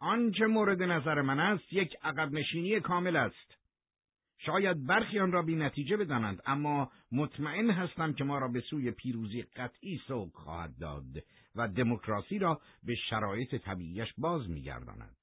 [0.00, 3.59] آنچه مورد نظر من است یک عقب نشینی کامل است.
[4.46, 8.90] شاید برخی آن را بی نتیجه بدانند اما مطمئن هستم که ما را به سوی
[8.90, 11.04] پیروزی قطعی سوق خواهد داد
[11.56, 15.16] و دموکراسی را به شرایط طبیعیش باز میگرداند.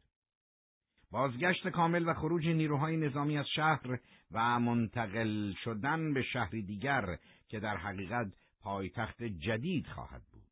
[1.11, 3.99] بازگشت کامل و خروج نیروهای نظامی از شهر
[4.31, 8.27] و منتقل شدن به شهری دیگر که در حقیقت
[8.61, 10.43] پایتخت جدید خواهد بود.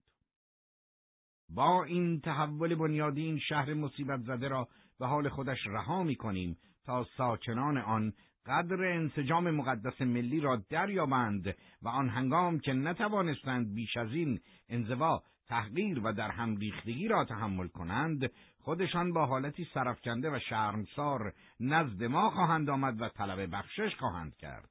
[1.49, 4.67] با این تحول بنیادی این شهر مصیبت زده را
[4.99, 8.13] به حال خودش رها می کنیم تا ساکنان آن
[8.45, 15.23] قدر انسجام مقدس ملی را دریابند و آن هنگام که نتوانستند بیش از این انزوا
[15.47, 22.03] تحقیر و در هم ریختگی را تحمل کنند خودشان با حالتی سرفکنده و شرمسار نزد
[22.03, 24.69] ما خواهند آمد و طلب بخشش خواهند کرد.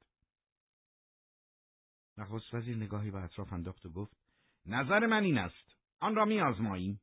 [2.18, 4.16] نخست وزیر نگاهی به اطراف انداخت و گفت
[4.66, 5.76] نظر من این است.
[6.00, 7.00] آن را میآزماییم.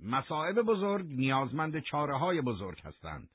[0.00, 3.28] مصائب بزرگ نیازمند چاره های بزرگ هستند.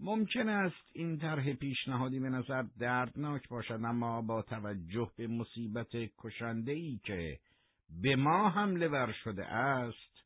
[0.00, 6.72] ممکن است این طرح پیشنهادی به نظر دردناک باشد اما با توجه به مصیبت کشنده
[6.72, 7.38] ای که
[8.02, 10.24] به ما حمله ور شده است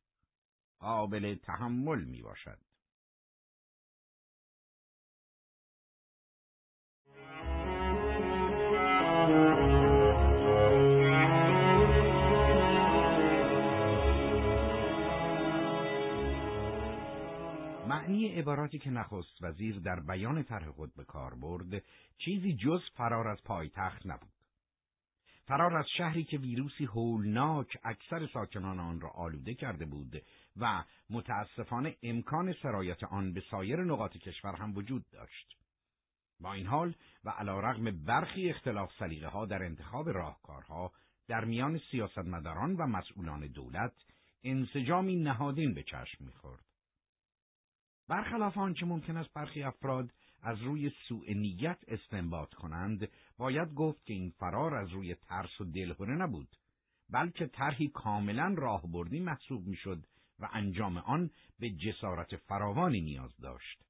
[0.78, 2.58] قابل تحمل می باشد.
[17.86, 21.82] معنی عباراتی که نخست وزیر در بیان طرح خود به کار برد
[22.18, 24.32] چیزی جز فرار از پایتخت نبود.
[25.46, 30.22] فرار از شهری که ویروسی هولناک اکثر ساکنان آن را آلوده کرده بود
[30.56, 35.56] و متاسفانه امکان سرایت آن به سایر نقاط کشور هم وجود داشت.
[36.40, 36.94] با این حال
[37.24, 40.92] و علا رغم برخی اختلاف سلیقه ها در انتخاب راهکارها
[41.28, 43.92] در میان سیاستمداران و مسئولان دولت
[44.44, 46.65] انسجامی نهادین به چشم می‌خورد.
[48.08, 50.10] برخلاف آنچه ممکن است برخی افراد
[50.42, 55.64] از روی سوء نیت استنباط کنند باید گفت که این فرار از روی ترس و
[55.64, 56.48] دلهوره نبود
[57.10, 60.06] بلکه طرحی کاملا راهبردی محسوب می‌شد
[60.38, 63.82] و انجام آن به جسارت فراوانی نیاز داشت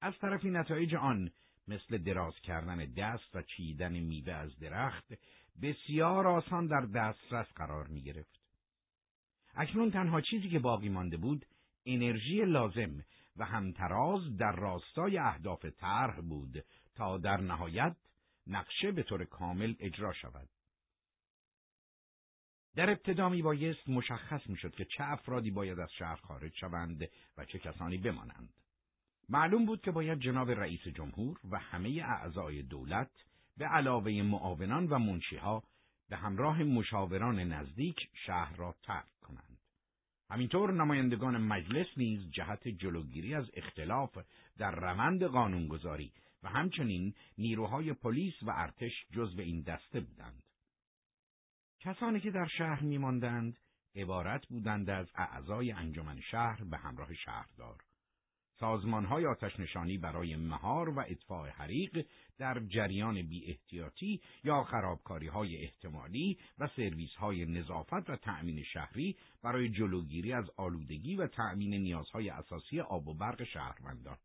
[0.00, 1.30] از طرفی نتایج آن
[1.68, 5.12] مثل دراز کردن دست و چیدن میوه از درخت
[5.62, 8.40] بسیار آسان در دسترس قرار می گرفت.
[9.54, 11.46] اکنون تنها چیزی که باقی مانده بود
[11.86, 13.04] انرژی لازم
[13.38, 17.96] و همتراز در راستای اهداف طرح بود تا در نهایت
[18.46, 20.48] نقشه به طور کامل اجرا شود.
[22.76, 27.08] در ابتدا می بایست مشخص می شد که چه افرادی باید از شهر خارج شوند
[27.36, 28.54] و چه کسانی بمانند.
[29.28, 33.10] معلوم بود که باید جناب رئیس جمهور و همه اعضای دولت
[33.56, 35.62] به علاوه معاونان و منشیها
[36.08, 37.96] به همراه مشاوران نزدیک
[38.26, 39.45] شهر را ترک کنند.
[40.30, 44.18] همینطور نمایندگان مجلس نیز جهت جلوگیری از اختلاف
[44.58, 46.12] در روند قانونگذاری
[46.42, 50.42] و همچنین نیروهای پلیس و ارتش جزو این دسته بودند.
[51.80, 53.58] کسانی که در شهر میماندند
[53.94, 57.85] عبارت بودند از اعضای انجمن شهر به همراه شهردار.
[58.60, 62.06] سازمانهای آتشنشانی برای مهار و اطفاع حریق
[62.38, 69.16] در جریان بی احتیاطی یا خرابکاری های احتمالی و سرویس های نظافت و تأمین شهری
[69.42, 74.16] برای جلوگیری از آلودگی و تأمین نیازهای اساسی آب و برق شهروندان.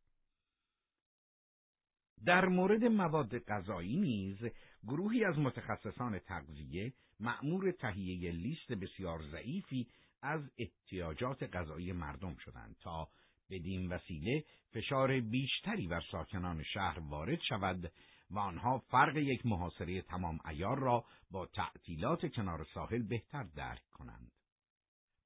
[2.25, 4.37] در مورد مواد غذایی نیز
[4.83, 9.87] گروهی از متخصصان تغذیه مأمور تهیه لیست بسیار ضعیفی
[10.21, 13.07] از احتیاجات غذایی مردم شدند تا
[13.51, 17.91] بدین وسیله فشار بیشتری بر ساکنان شهر وارد شود
[18.31, 24.31] و آنها فرق یک محاصره تمام ایار را با تعطیلات کنار ساحل بهتر درک کنند.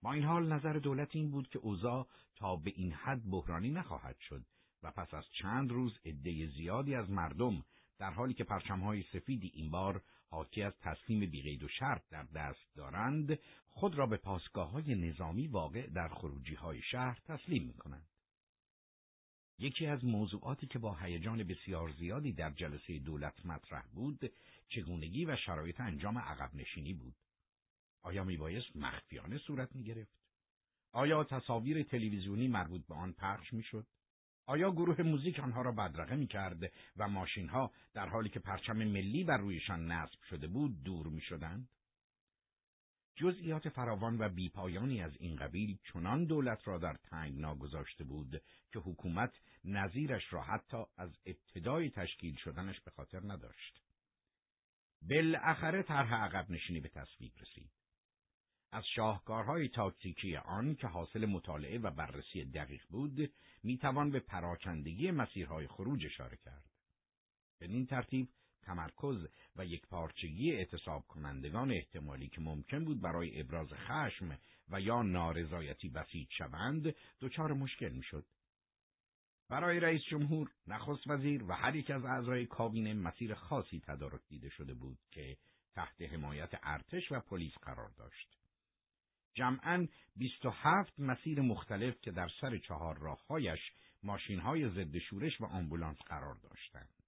[0.02, 4.16] با این حال نظر دولت این بود که اوضاع تا به این حد بحرانی نخواهد
[4.20, 4.46] شد
[4.84, 7.64] و پس از چند روز عده زیادی از مردم
[8.00, 12.76] در حالی که پرچمهای سفیدی این بار حاکی از تسلیم بیقید و شرط در دست
[12.76, 18.08] دارند خود را به پاسگاه های نظامی واقع در خروجی های شهر تسلیم می کنند.
[19.60, 24.32] یکی از موضوعاتی که با هیجان بسیار زیادی در جلسه دولت مطرح بود
[24.70, 27.15] چگونگی و شرایط انجام عقب نشینی بود.
[28.02, 30.20] آیا میبایست مخفیانه صورت می‌گرفت؟
[30.91, 33.88] آیا تصاویر تلویزیونی مربوط به آن پخش می‌شد؟
[34.46, 38.78] آیا گروه موزیک آنها را بدرقه می کرد و ماشین ها در حالی که پرچم
[38.78, 41.70] ملی بر رویشان نصب شده بود دور می شدند؟
[43.15, 48.41] جزئیات فراوان و بیپایانی از این قبیل چنان دولت را در تنگنا گذاشته بود
[48.73, 53.82] که حکومت نظیرش را حتی از ابتدای تشکیل شدنش به خاطر نداشت.
[55.01, 57.71] بالاخره طرح عقب نشینی به تصویب رسید.
[58.71, 65.67] از شاهکارهای تاکتیکی آن که حاصل مطالعه و بررسی دقیق بود، می‌توان به پراکندگی مسیرهای
[65.67, 66.65] خروج اشاره کرد.
[67.62, 68.30] بدین ترتیب
[68.66, 74.40] تمرکز و یک پارچگی اعتصاب کنندگان احتمالی که ممکن بود برای ابراز خشم
[74.70, 78.26] و یا نارضایتی بسیج شوند دچار مشکل می‌شد.
[79.50, 84.50] برای رئیس جمهور، نخست وزیر و هر یک از اعضای کابینه مسیر خاصی تدارک دیده
[84.50, 85.38] شده بود که
[85.76, 88.38] تحت حمایت ارتش و پلیس قرار داشت.
[89.34, 93.60] جمعاً 27 مسیر مختلف که در سر چهار راههایش
[94.04, 97.04] ماشینهای ضد شورش و آمبولانس قرار داشتند.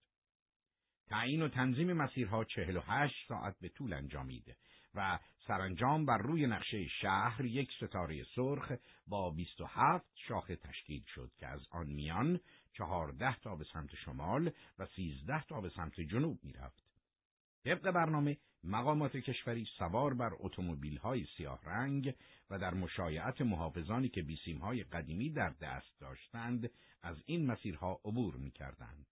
[1.10, 4.56] تعیین و تنظیم مسیرها 48 ساعت به طول انجامید
[4.96, 8.72] و سرانجام بر روی نقشه شهر یک ستاره سرخ
[9.08, 12.40] با 27 شاخه تشکیل شد که از آن میان
[12.74, 16.84] 14 تا به سمت شمال و 13 تا به سمت جنوب می‌رفت.
[17.64, 20.32] طبق برنامه مقامات کشوری سوار بر
[21.02, 22.14] های سیاه رنگ
[22.50, 24.26] و در مشایعت محافظانی که
[24.62, 26.70] های قدیمی در دست داشتند
[27.02, 29.06] از این مسیرها عبور می‌کردند.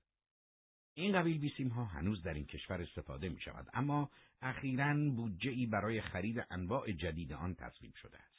[0.98, 4.10] این قبیل بیسیم ها هنوز در این کشور استفاده می شود اما
[4.42, 8.36] اخیرا بودجه ای برای خرید انواع جدید آن تصویب شده است.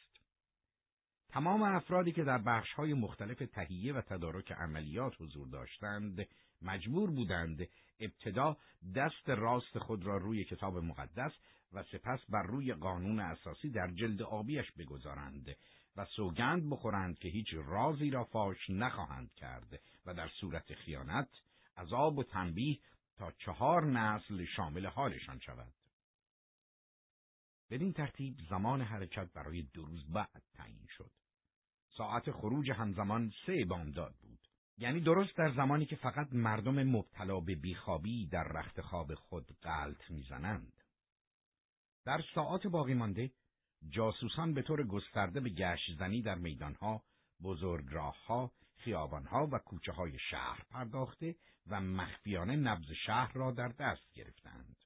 [1.29, 6.27] تمام افرادی که در بخش های مختلف تهیه و تدارک عملیات حضور داشتند
[6.63, 7.69] مجبور بودند
[8.01, 8.57] ابتدا
[8.97, 11.33] دست راست خود را روی کتاب مقدس
[11.73, 15.57] و سپس بر روی قانون اساسی در جلد آبیش بگذارند
[15.97, 21.29] و سوگند بخورند که هیچ رازی را فاش نخواهند کرد و در صورت خیانت
[21.77, 22.79] عذاب و تنبیه
[23.17, 25.73] تا چهار نسل شامل حالشان شود.
[27.71, 31.11] بدین ترتیب زمان حرکت برای دو روز بعد تعیین شد.
[31.97, 34.39] ساعت خروج همزمان سه بامداد بود.
[34.79, 40.11] یعنی درست در زمانی که فقط مردم مبتلا به بیخوابی در رخت خواب خود غلط
[40.11, 40.73] می‌زنند.
[42.05, 43.33] در ساعات باقی مانده
[43.89, 47.03] جاسوسان به طور گسترده به گشت زنی در میدانها،
[47.43, 51.37] بزرگ راهها، خیابانها و کوچه های شهر پرداخته
[51.69, 54.77] و مخفیانه نبز شهر را در دست گرفتند.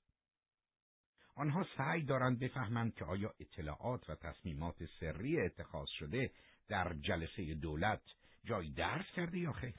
[1.35, 6.31] آنها سعی دارند بفهمند که آیا اطلاعات و تصمیمات سری اتخاذ شده
[6.68, 8.03] در جلسه دولت
[8.45, 9.74] جای درس کرده یا خیر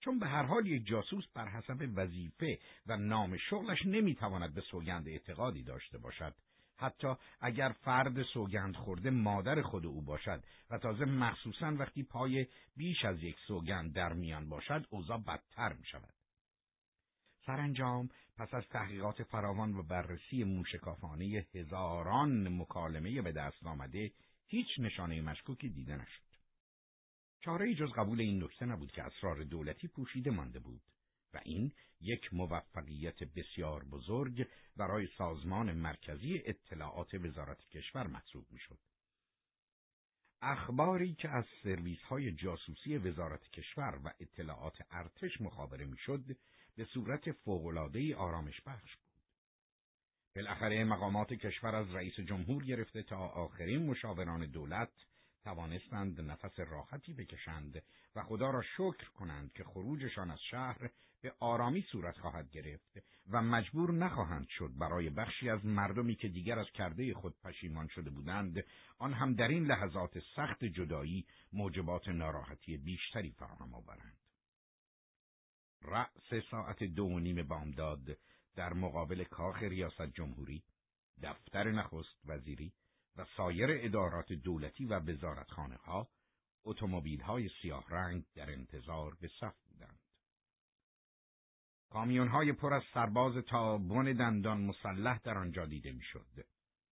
[0.00, 5.08] چون به هر حال یک جاسوس بر حسب وظیفه و نام شغلش نمی‌تواند به سوگند
[5.08, 6.34] اعتقادی داشته باشد
[6.76, 12.46] حتی اگر فرد سوگند خورده مادر خود او باشد و تازه مخصوصا وقتی پای
[12.76, 16.13] بیش از یک سوگند در میان باشد اوضاع بدتر می شود.
[17.46, 24.12] سرانجام پس از تحقیقات فراوان و بررسی موشکافانه هزاران مکالمه به دست آمده
[24.46, 26.24] هیچ نشانه مشکوکی دیده نشد.
[27.40, 30.82] چاره جز قبول این نکته نبود که اسرار دولتی پوشیده مانده بود
[31.34, 38.78] و این یک موفقیت بسیار بزرگ برای سازمان مرکزی اطلاعات وزارت کشور محسوب می‌شد.
[40.42, 46.24] اخباری که از سرویس های جاسوسی وزارت کشور و اطلاعات ارتش مخابره می‌شد
[46.76, 49.04] به صورت فوق‌العاده آرامش بخش بود.
[50.36, 54.92] بالاخره مقامات کشور از رئیس جمهور گرفته تا آخرین مشاوران دولت
[55.44, 57.82] توانستند نفس راحتی بکشند
[58.16, 60.90] و خدا را شکر کنند که خروجشان از شهر
[61.22, 62.98] به آرامی صورت خواهد گرفت
[63.30, 68.10] و مجبور نخواهند شد برای بخشی از مردمی که دیگر از کرده خود پشیمان شده
[68.10, 68.64] بودند
[68.98, 74.23] آن هم در این لحظات سخت جدایی موجبات ناراحتی بیشتری فراهم آورند.
[75.84, 78.18] رأس ساعت دو و نیم بامداد
[78.56, 80.62] در مقابل کاخ ریاست جمهوری
[81.22, 82.72] دفتر نخست وزیری
[83.16, 86.08] و سایر ادارات دولتی و وزارتخانه ها
[86.64, 89.98] اتومبیل های سیاه رنگ در انتظار به صف بودند.
[91.90, 96.46] کامیون های پر از سرباز تا بن دندان مسلح در آنجا دیده می‌شد.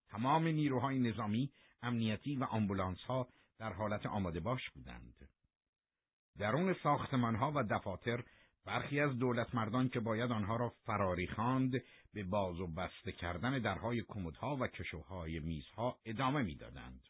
[0.08, 3.28] تمام نیروهای نظامی، امنیتی و آمبولانس ها
[3.60, 5.30] در حالت آماده باش بودند.
[6.38, 8.24] درون ساختمان ها و دفاتر
[8.66, 11.72] برخی از دولت مردان که باید آنها را فراری خواند
[12.14, 17.02] به باز و بسته کردن درهای کمدها و کشوهای میزها ادامه می‌دادند.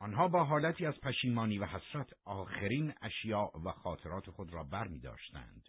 [0.00, 5.00] آنها با حالتی از پشیمانی و حسرت آخرین اشیاء و خاطرات خود را بر می
[5.00, 5.68] داشتند.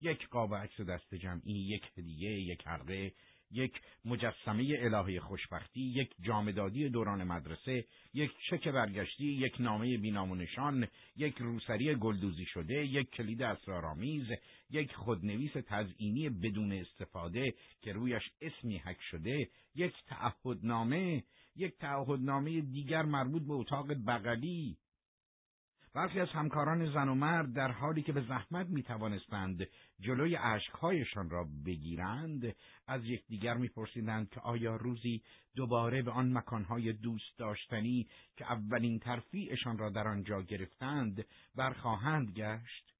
[0.00, 3.12] یک قاب عکس دست جمعی، یک هدیه، یک حلقه،
[3.54, 7.84] یک مجسمه الهه خوشبختی، یک جامدادی دوران مدرسه،
[8.14, 14.26] یک چک برگشتی، یک نامه بینامونشان، یک روسری گلدوزی شده، یک کلید اسرارآمیز،
[14.70, 21.22] یک خودنویس تزئینی بدون استفاده که رویش اسمی حک شده، یک تعهدنامه،
[21.56, 24.76] یک تعهدنامه دیگر مربوط به اتاق بغلی،
[25.94, 29.66] برخی از همکاران زن و مرد در حالی که به زحمت می توانستند
[30.00, 35.22] جلوی عشقهایشان را بگیرند از یکدیگر میپرسیدند که آیا روزی
[35.56, 41.24] دوباره به آن مکانهای دوست داشتنی که اولین ترفیعشان را در آنجا گرفتند
[41.54, 42.94] برخواهند گشت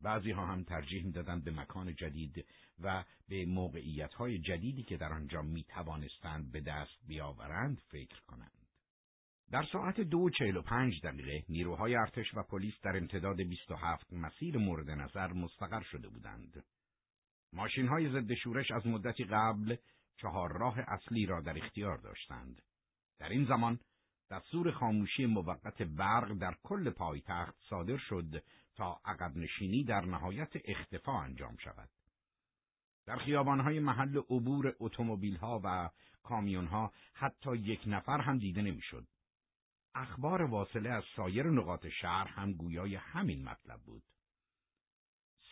[0.00, 2.46] بعضی ها هم ترجیح می‌دادند به مکان جدید
[2.80, 4.10] و به موقعیت
[4.42, 8.61] جدیدی که در آنجا می توانستند به دست بیاورند فکر کنند.
[9.52, 14.58] در ساعت دو چهل و پنج دقیقه نیروهای ارتش و پلیس در امتداد 27 مسیر
[14.58, 16.64] مورد نظر مستقر شده بودند.
[17.52, 19.76] ماشین های ضد شورش از مدتی قبل
[20.16, 22.62] چهار راه اصلی را در اختیار داشتند.
[23.18, 23.80] در این زمان
[24.30, 28.44] دستور خاموشی موقت برق در کل پایتخت صادر شد
[28.76, 31.88] تا عقب نشینی در نهایت اختفا انجام شود.
[33.06, 35.90] در خیابانهای محل عبور اتومبیل‌ها و
[36.22, 39.06] کامیون‌ها حتی یک نفر هم دیده نمی‌شد.
[39.94, 44.02] اخبار واصله از سایر نقاط شهر هم گویای همین مطلب بود.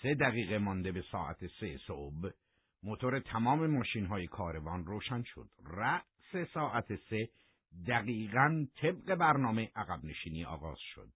[0.03, 2.31] سه دقیقه مانده به ساعت سه صبح
[2.83, 5.51] موتور تمام ماشین های کاروان روشن شد.
[5.65, 7.29] رأس ساعت سه
[7.89, 11.13] دقیقا طبق برنامه عقب نشینی آغاز شد.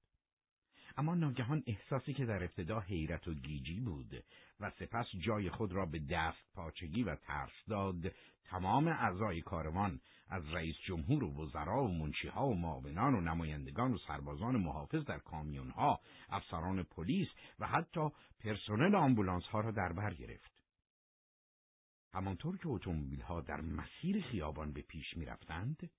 [0.96, 4.24] اما ناگهان احساسی که در ابتدا حیرت و گیجی بود
[4.60, 8.12] و سپس جای خود را به دست پاچگی و ترس داد
[8.44, 13.98] تمام اعضای کاروان از رئیس جمهور و وزرا و منشیها و معاونان و نمایندگان و
[13.98, 17.28] سربازان محافظ در کامیونها افسران پلیس
[17.58, 18.08] و حتی
[18.40, 20.52] پرسنل آمبولانس ها را در بر گرفت.
[22.14, 25.90] همانطور که اتومبیل ها در مسیر خیابان به پیش می رفتند،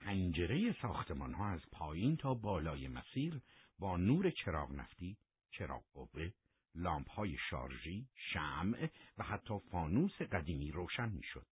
[0.00, 3.40] پنجره ساختمان ها از پایین تا بالای مسیر
[3.80, 5.16] با نور چراغ نفتی،
[5.50, 6.32] چراغ قوه،
[6.74, 11.46] لامپ های شارژی، شمع و حتی فانوس قدیمی روشن می شد.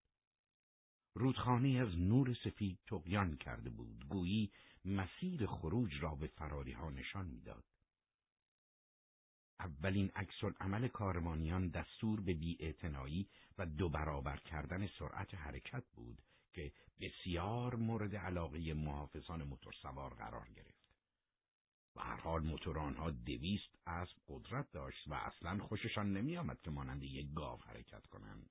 [1.15, 4.53] رودخانه از نور سفید تقیان کرده بود، گویی
[4.85, 7.65] مسیر خروج را به فراری ها نشان می‌داد.
[9.61, 16.23] اولین عکس عمل کارمانیان دستور به بیاعتنایی و دو برابر کردن سرعت حرکت بود
[16.53, 20.78] که بسیار مورد علاقه محافظان موتورسوار قرار گرفت.
[21.99, 26.71] و هر حال موتور آنها دویست اسب قدرت داشت و اصلا خوششان نمی آمد که
[26.71, 28.51] مانند یک گاو حرکت کنند.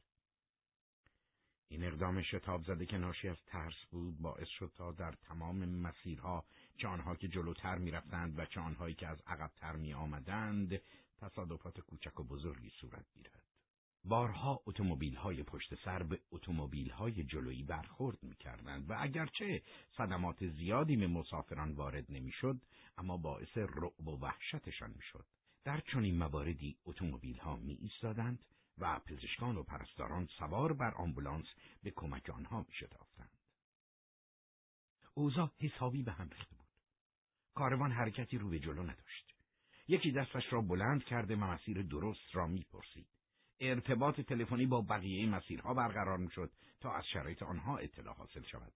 [1.70, 6.46] این اقدام شتاب زده که ناشی از ترس بود باعث شد تا در تمام مسیرها
[6.78, 10.82] چه آنها که جلوتر می‌رفتند و چه آنهایی که از عقبتر می آمدند
[11.18, 13.57] تصادفات کوچک و بزرگی صورت گیرد.
[14.08, 19.64] بارها اتومبیل های پشت سر به اتومبیل های جلویی برخورد می کردند و اگرچه
[19.98, 22.62] صدمات زیادی به مسافران وارد نمی‌شد
[22.98, 25.26] اما باعث رعب و وحشتشان می‌شد.
[25.64, 28.40] در چنین مواردی اتومبیل ها می ایستادند
[28.78, 31.48] و پزشکان و پرستاران سوار بر آمبولانس
[31.84, 33.38] به کمک آنها می شتافتند.
[35.14, 36.68] اوضاع حسابی به هم ریخته بود.
[37.54, 39.34] کاروان حرکتی رو به جلو نداشت.
[39.88, 43.17] یکی دستش را بلند کرده و مسیر درست را می‌پرسید.
[43.60, 48.74] ارتباط تلفنی با بقیه مسیرها برقرار می‌شد تا از شرایط آنها اطلاع حاصل شود.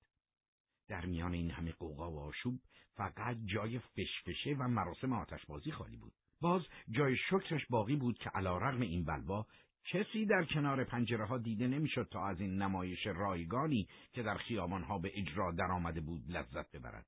[0.88, 2.60] در میان این همه قوقا و آشوب
[2.96, 6.14] فقط جای فشفشه و مراسم آتشبازی خالی بود.
[6.42, 9.46] باز جای شکرش باقی بود که علا رغم این بلوا
[9.86, 14.84] کسی در کنار پنجره ها دیده نمی‌شد تا از این نمایش رایگانی که در خیابان
[14.84, 17.06] ها به اجرا درآمده بود لذت ببرد.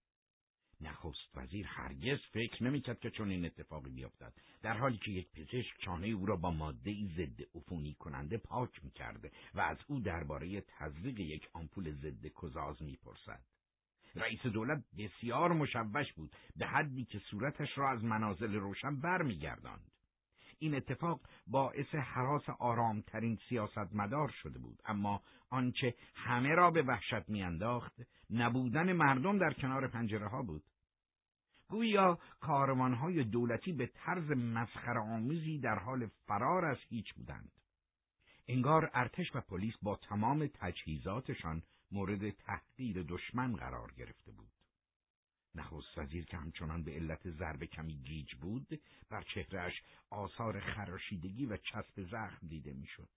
[0.84, 4.34] نخست وزیر هرگز فکر نمی‌کرد که چون این اتفاقی بیفتد.
[4.62, 9.32] در حالی که یک پزشک چانه او را با ماده ضد عفونی کننده پاک می‌کرده
[9.54, 13.42] و از او درباره تزریق یک آمپول ضد کزاز می‌پرسد.
[14.16, 19.92] رئیس دولت بسیار مشوش بود به حدی که صورتش را از منازل روشن برمیگرداند.
[20.60, 27.94] این اتفاق باعث حراس آرامترین سیاستمدار شده بود اما آنچه همه را به وحشت میانداخت
[28.30, 30.64] نبودن مردم در کنار پنجره ها بود.
[31.74, 37.52] گویا کاروانهای دولتی به طرز مسخره آمیزی در حال فرار از هیچ بودند
[38.48, 44.52] انگار ارتش و پلیس با تمام تجهیزاتشان مورد تحقیر دشمن قرار گرفته بود
[45.56, 51.58] نخست وزیر که همچنان به علت ضرب کمی گیج بود بر چهرهش آثار خراشیدگی و
[51.58, 53.10] چسب زخم دیده می‌شد.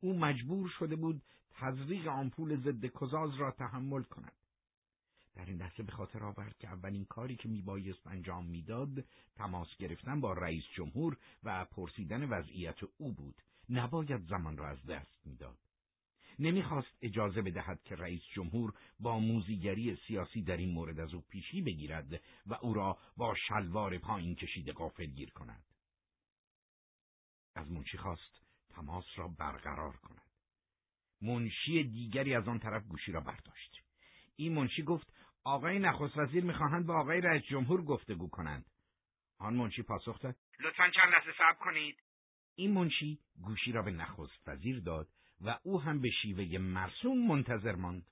[0.00, 4.41] او مجبور شده بود تزریق آمپول ضد کزاز را تحمل کند.
[5.34, 9.04] در این لحظه به خاطر آورد که اولین کاری که میبایست انجام می‌داد
[9.36, 15.26] تماس گرفتن با رئیس جمهور و پرسیدن وضعیت او بود نباید زمان را از دست
[15.26, 15.58] می‌داد
[16.38, 21.62] نمی‌خواست اجازه بدهد که رئیس جمهور با موزیگری سیاسی در این مورد از او پیشی
[21.62, 25.64] بگیرد و او را با شلوار پایین کشیده قافل گیر کند.
[27.54, 30.22] از منشی خواست تماس را برقرار کند.
[31.22, 33.82] منشی دیگری از آن طرف گوشی را برداشت.
[34.36, 35.12] این منشی گفت
[35.44, 38.66] آقای نخست وزیر می‌خواهند با آقای رئیس جمهور گفتگو کنند.
[39.38, 41.98] آن منشی پاسخ داد لطفا چند لحظه صبر کنید.
[42.54, 45.08] این منشی گوشی را به نخست وزیر داد
[45.40, 48.06] و او هم به شیوه مرسوم منتظر ماند.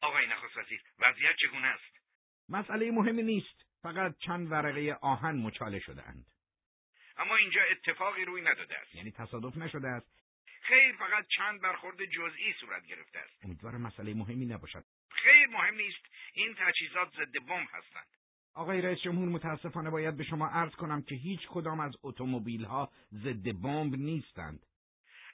[0.00, 1.96] آقای نخست وزیر وضعیت چگونه است؟
[2.48, 3.66] مسئله مهمی نیست.
[3.82, 6.26] فقط چند ورقه آهن مچاله شده اند.
[7.16, 8.94] اما اینجا اتفاقی روی نداده است.
[8.94, 10.22] یعنی تصادف نشده است.
[10.62, 13.44] خیر فقط چند برخورد جزئی صورت گرفته است.
[13.44, 14.84] امیدوارم مسئله مهمی نباشد.
[15.22, 16.06] خیر مهم نیست.
[16.34, 18.06] این تجهیزات ضد بمب هستند.
[18.54, 22.92] آقای رئیس جمهور متاسفانه باید به شما عرض کنم که هیچ کدام از اتومبیل ها
[23.12, 24.66] ضد بمب نیستند.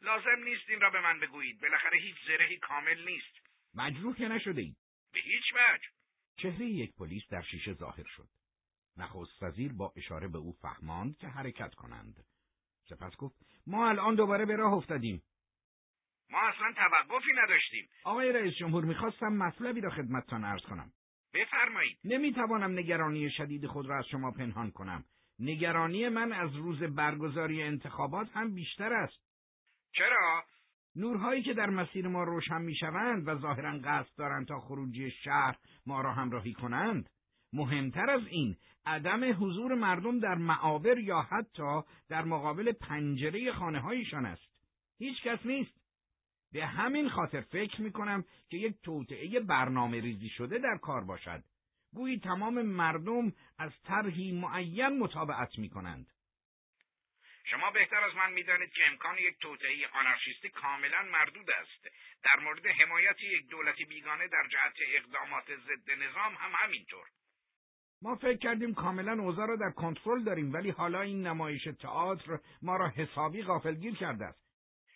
[0.02, 3.40] لازم نیست این را به من بگویید بالاخره هیچ زرهی کامل نیست
[3.74, 4.76] مجروح که نشده اید
[5.12, 5.88] به هیچ وجه
[6.36, 8.28] چهره یک پلیس در شیشه ظاهر شد
[8.96, 12.24] نخست وزیر با اشاره به او فهماند که حرکت کنند
[12.88, 15.22] سپس گفت ما الان دوباره به راه افتادیم
[16.32, 17.88] ما اصلا توقفی نداشتیم.
[18.04, 20.92] آقای رئیس جمهور می‌خواستم مطلبی را خدمتتان عرض کنم.
[21.34, 21.98] بفرمایید.
[22.04, 25.04] نمی‌توانم نگرانی شدید خود را از شما پنهان کنم.
[25.38, 29.18] نگرانی من از روز برگزاری انتخابات هم بیشتر است.
[29.94, 30.44] چرا؟
[30.96, 35.56] نورهایی که در مسیر ما روشن می‌شوند و ظاهرا قصد دارند تا خروجی شهر
[35.86, 37.10] ما را همراهی کنند
[37.52, 38.56] مهمتر از این
[38.86, 44.52] عدم حضور مردم در معابر یا حتی در مقابل پنجره خانه هایشان است.
[44.98, 45.81] هیچ کس نیست.
[46.52, 51.42] به همین خاطر فکر می کنم که یک توطعه برنامه ریزی شده در کار باشد.
[51.94, 56.06] گویی تمام مردم از طرحی معین مطابقت می کنند
[57.44, 61.88] شما بهتر از من می‌دانید که امکان یک توطئه آنارشیستی کاملا مردود است.
[62.24, 67.06] در مورد حمایت یک دولت بیگانه در جهت اقدامات ضد نظام هم همینطور.
[68.02, 72.76] ما فکر کردیم کاملا اوضاع را در کنترل داریم ولی حالا این نمایش تئاتر ما
[72.76, 74.51] را حسابی غافلگیر کرده است.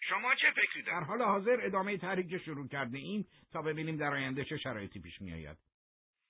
[0.09, 4.45] شما چه فکری در حال حاضر ادامه تحریک شروع کرده ایم تا ببینیم در آینده
[4.45, 5.57] چه شرایطی پیش میآید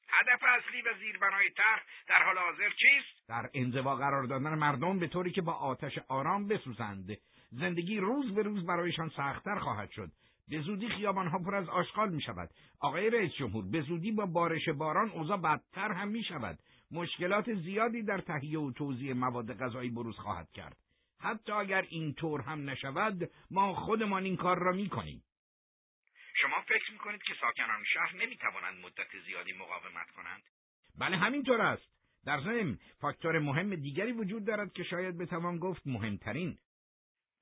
[0.09, 5.09] هدف اصلی و زیربنای طرح در حال حاضر چیست در انزوا قرار دادن مردم به
[5.09, 7.19] طوری که با آتش آرام بسوزند
[7.51, 10.11] زندگی روز به روز برایشان سختتر خواهد شد
[10.49, 12.51] به زودی خیابانها پر از آشغال می شود.
[12.81, 16.59] آقای رئیس جمهور به زودی با بارش باران اوضاع بدتر هم می شود.
[16.91, 20.77] مشکلات زیادی در تهیه و توزیع مواد غذایی بروز خواهد کرد.
[21.21, 25.25] حتی اگر این طور هم نشود ما خودمان این کار را می کنیم.
[26.43, 30.43] شما فکر می کنید که ساکنان شهر نمی توانند مدت زیادی مقاومت کنند؟
[30.99, 31.97] بله همینطور است.
[32.27, 36.59] در ضمن فاکتور مهم دیگری وجود دارد که شاید بتوان گفت مهمترین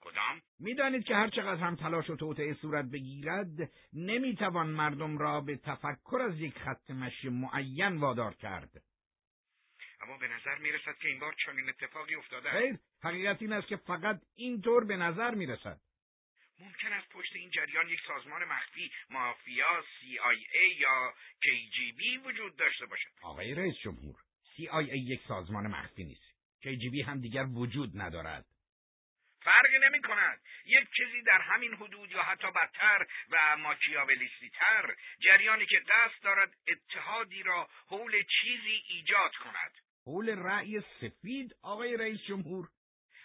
[0.00, 5.56] کدام؟ می‌دانید که هر چقدر هم تلاش و توطعه صورت بگیرد نمی‌توان مردم را به
[5.56, 8.82] تفکر از یک خط مشی معین وادار کرد.
[10.00, 13.76] اما به نظر می‌رسد که این بار چنین اتفاقی افتاده خیر حقیقت این است که
[13.76, 15.80] فقط اینطور به نظر می‌رسد.
[16.60, 23.10] ممکن است پشت این جریان یک سازمان مخفی مافیا CIA یا KGB وجود داشته باشد.
[23.22, 24.16] آقای رئیس جمهور
[24.56, 26.34] CIA یک سازمان مخفی نیست.
[26.62, 28.44] KGB هم دیگر وجود ندارد.
[29.40, 35.66] فرقی نمی کند یک چیزی در همین حدود یا حتی بدتر و ماکیاولیستی تر جریانی
[35.66, 39.72] که قصد دارد اتحادی را حول چیزی ایجاد کند.
[40.06, 42.68] حول رأی سفید آقای رئیس جمهور.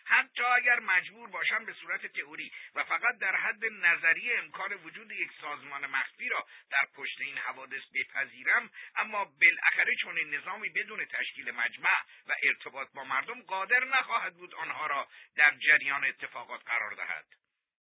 [0.09, 5.31] حتی اگر مجبور باشم به صورت تئوری و فقط در حد نظری امکان وجود یک
[5.41, 11.51] سازمان مخفی را در پشت این حوادث بپذیرم اما بالاخره چون این نظامی بدون تشکیل
[11.51, 17.25] مجمع و ارتباط با مردم قادر نخواهد بود آنها را در جریان اتفاقات قرار دهد.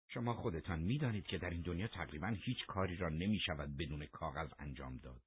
[0.08, 4.52] شما خودتان می‌دانید که در این دنیا تقریبا هیچ کاری را نمی شود بدون کاغذ
[4.58, 5.20] انجام داد.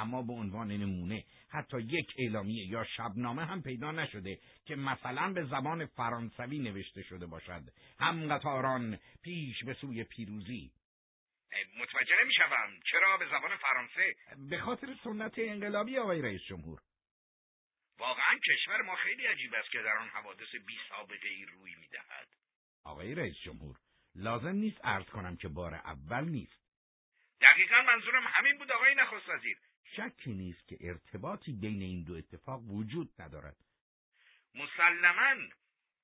[0.00, 5.44] اما به عنوان نمونه حتی یک اعلامیه یا شبنامه هم پیدا نشده که مثلا به
[5.44, 7.62] زبان فرانسوی نوشته شده باشد.
[7.98, 10.72] هم قطاران پیش به سوی پیروزی.
[11.80, 12.80] متوجه نمی‌شوم.
[12.90, 14.14] چرا به زبان فرانسه؟
[14.50, 16.80] به خاطر سنت انقلابی آقای رئیس جمهور.
[17.98, 22.28] واقعا کشور ما خیلی عجیب است که در آن حوادث بی سابقه ای روی می‌دهد.
[22.84, 23.76] آقای رئیس جمهور
[24.14, 26.60] لازم نیست عرض کنم که بار اول نیست.
[27.40, 29.56] دقیقا منظورم همین بود آقای نخست وزیر.
[29.96, 33.56] شکی نیست که ارتباطی بین این دو اتفاق وجود ندارد.
[34.54, 35.48] مسلما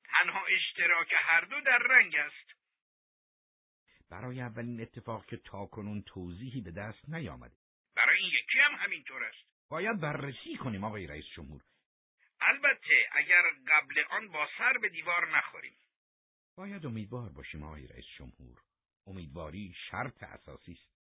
[0.04, 2.56] تنها اشتراک هر دو در رنگ است.
[4.10, 7.56] برای اولین اتفاق که تاکنون توضیحی به دست نیامده.
[7.96, 9.46] برای این یکی هم همینطور است.
[9.68, 11.62] باید بررسی کنیم آقای رئیس جمهور.
[12.40, 15.76] البته اگر قبل آن با سر به دیوار نخوریم.
[16.56, 18.62] باید امیدوار باشیم آقای رئیس جمهور.
[19.06, 20.95] امیدواری شرط اساسی است.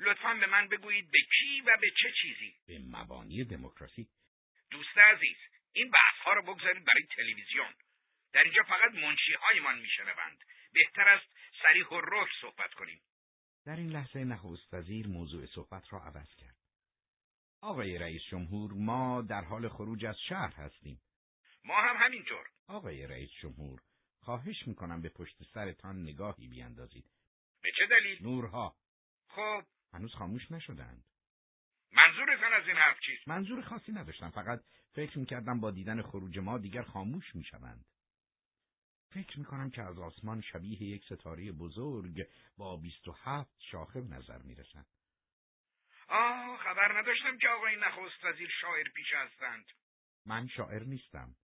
[0.00, 2.54] لطفا به من بگویید به کی و به چه چیزی.
[2.66, 4.08] به مبانی دموکراسی.
[4.70, 5.36] دوست عزیز
[5.72, 7.74] این بحث ها رو بگذارید برای تلویزیون.
[8.32, 10.44] در اینجا فقط منشی هایمان میشنوند.
[10.72, 11.26] بهتر است
[11.62, 13.00] سریح و روش صحبت کنیم.
[13.66, 16.56] در این لحظه نخست وزیر موضوع صحبت را عوض کرد.
[17.60, 21.00] آقای رئیس جمهور ما در حال خروج از شهر هستیم.
[21.64, 22.46] ما هم همینطور.
[22.66, 23.80] آقای رئیس جمهور
[24.20, 27.10] خواهش می‌کنم به پشت سرتان نگاهی بیاندازید.
[27.62, 28.76] به چه دلیل؟ نورها.
[29.28, 31.04] خب هنوز خاموش نشدند.
[31.92, 34.60] منظورتان از این حرف چیست؟ منظور خاصی نداشتم فقط
[34.92, 37.84] فکر می‌کردم با دیدن خروج ما دیگر خاموش می‌شوند.
[39.10, 42.26] فکر می‌کنم که از آسمان شبیه یک ستاره بزرگ
[42.56, 44.86] با بیست و هفت شاخه نظر می‌رسند
[46.08, 49.64] آه خبر نداشتم که آقای نخست وزیر شاعر پیش هستند.
[50.26, 51.36] من شاعر نیستم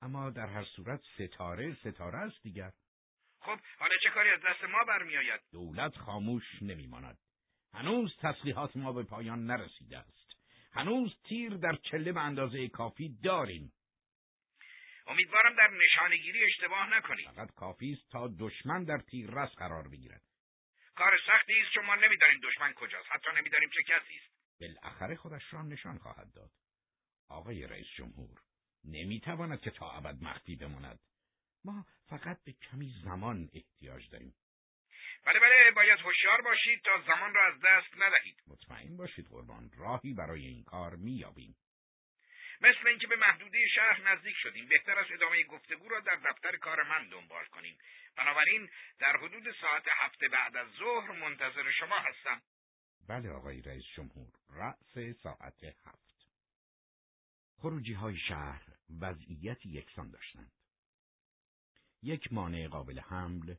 [0.00, 2.72] اما در هر صورت ستاره ستاره است دیگر.
[3.40, 7.18] خب حالا چه کاری از دست ما برمیآید؟ دولت خاموش نمیماند.
[7.74, 10.28] هنوز تسلیحات ما به پایان نرسیده است.
[10.72, 13.72] هنوز تیر در چله به اندازه کافی داریم.
[15.06, 17.26] امیدوارم در نشانگیری اشتباه نکنید.
[17.26, 20.22] فقط کافی است تا دشمن در تیررس قرار بگیرد.
[20.94, 24.60] کار سختی است چون ما نمی‌دانیم دشمن کجاست حتی نمی‌دانیم چه کسی است.
[24.60, 26.50] بالاخره خودش را نشان خواهد داد.
[27.28, 28.40] آقای رئیس جمهور
[28.84, 31.00] نمی‌تواند که تا ابد مخفی بماند.
[31.64, 34.34] ما فقط به کمی زمان احتیاج داریم.
[35.28, 38.42] بله بله باید هوشیار باشید تا زمان را از دست ندهید.
[38.46, 41.56] مطمئن باشید قربان راهی برای این کار مییابیم.
[42.60, 46.82] مثل اینکه به محدوده شهر نزدیک شدیم بهتر است ادامه گفتگو را در دفتر کار
[46.82, 47.78] من دنبال کنیم.
[48.16, 48.68] بنابراین
[48.98, 52.42] در حدود ساعت هفته بعد از ظهر منتظر شما هستم.
[53.08, 56.28] بله آقای رئیس جمهور رأس ساعت هفت.
[57.56, 58.62] خروجی های شهر
[59.00, 60.52] وضعیت یکسان داشتند.
[62.02, 63.54] یک مانع قابل حمل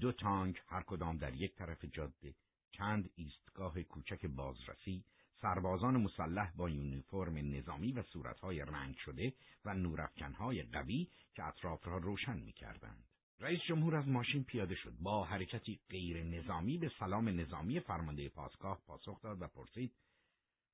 [0.00, 2.34] دو تانک هر کدام در یک طرف جاده
[2.72, 5.04] چند ایستگاه کوچک بازرسی
[5.42, 9.32] سربازان مسلح با یونیفرم نظامی و صورتهای رنگ شده
[9.64, 13.04] و نورافکنهای قوی که اطراف را روشن می‌کردند.
[13.40, 18.80] رئیس جمهور از ماشین پیاده شد با حرکتی غیر نظامی به سلام نظامی فرمانده پاسگاه
[18.86, 19.92] پاسخ داد و پرسید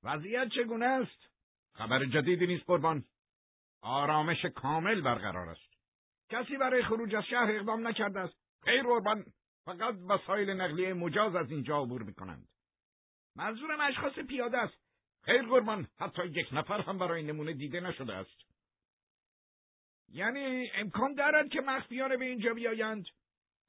[0.03, 1.29] وضعیت چگونه است؟
[1.73, 3.03] خبر جدیدی نیست قربان.
[3.81, 5.73] آرامش کامل برقرار است.
[6.29, 8.40] کسی برای خروج از شهر اقدام نکرده است.
[8.63, 9.25] خیر قربان
[9.65, 12.47] فقط وسایل نقلیه مجاز از اینجا عبور می‌کنند.
[13.35, 14.77] منظورم اشخاص پیاده است.
[15.23, 18.41] خیر قربان حتی یک نفر هم برای نمونه دیده نشده است.
[20.09, 23.05] یعنی امکان دارد که مخفیانه به اینجا بیایند؟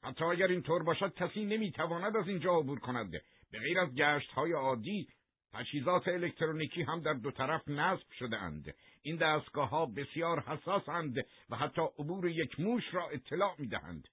[0.02, 3.10] حتی اگر اینطور باشد کسی نمی‌تواند از اینجا عبور کند.
[3.50, 5.08] به غیر از گشت های عادی
[5.52, 8.74] تجهیزات الکترونیکی هم در دو طرف نصب شده اند.
[9.02, 14.08] این دستگاه ها بسیار حساسند و حتی عبور یک موش را اطلاع می دهند.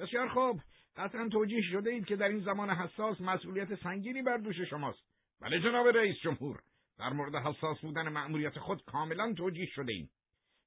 [0.00, 0.60] بسیار خوب.
[0.96, 5.02] قطعا توجیه شده اید که در این زمان حساس مسئولیت سنگینی بر دوش شماست.
[5.40, 6.60] بله جناب رئیس جمهور
[6.98, 10.10] در مورد حساس بودن مأموریت خود کاملا توجیه شده ایم.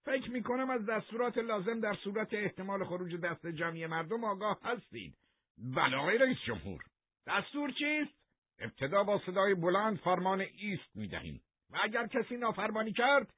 [0.05, 5.15] فکر می کنم از دستورات لازم در صورت احتمال خروج دست جمعی مردم آگاه هستید.
[5.57, 6.81] بله رئیس جمهور.
[7.27, 8.13] دستور چیست؟
[8.59, 13.33] ابتدا با صدای بلند فرمان ایست می دهیم و اگر کسی نافرمانی کرد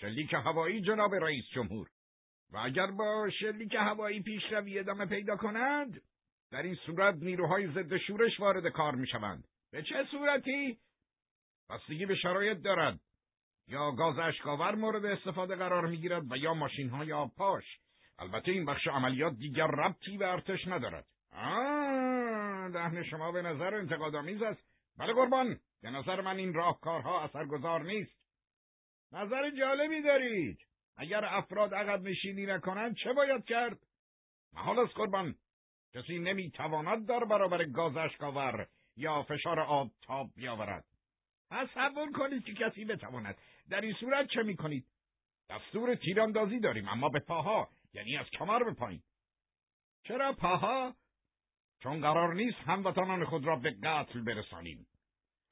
[0.00, 1.88] شلیک هوایی جناب رئیس جمهور.
[2.52, 6.00] و اگر با شلیک هوایی پیشروی ادامه پیدا کنند
[6.50, 9.44] در این صورت نیروهای ضد شورش وارد کار می شوند.
[9.72, 10.78] به چه صورتی؟
[11.70, 13.00] بستگی به شرایط دارد.
[13.68, 17.64] یا گاز اشکاور مورد استفاده قرار می گیرد و یا ماشین های آبپاش.
[18.18, 21.06] البته این بخش عملیات دیگر ربطی به ارتش ندارد.
[21.32, 24.62] آه دهن شما به نظر انتقادآمیز است.
[24.98, 28.20] بله قربان، به نظر من این راهکارها اثرگذار نیست.
[29.12, 30.58] نظر جالبی دارید.
[31.00, 33.78] اگر افراد عقب نشینی نکنند چه باید کرد؟
[34.52, 35.34] محال است قربان
[35.94, 40.84] کسی نمی‌تواند در برابر گاز اشکاور یا فشار آب تاب بیاورد.
[41.50, 43.38] تصور کنید که کسی بتواند.
[43.70, 44.86] در این صورت چه می‌کنید؟
[45.50, 49.02] دستور تیراندازی داریم اما به پاها یعنی از کمر به پایین.
[50.02, 50.94] چرا پاها؟
[51.82, 54.86] چون قرار نیست هموطنان خود را به قتل برسانیم.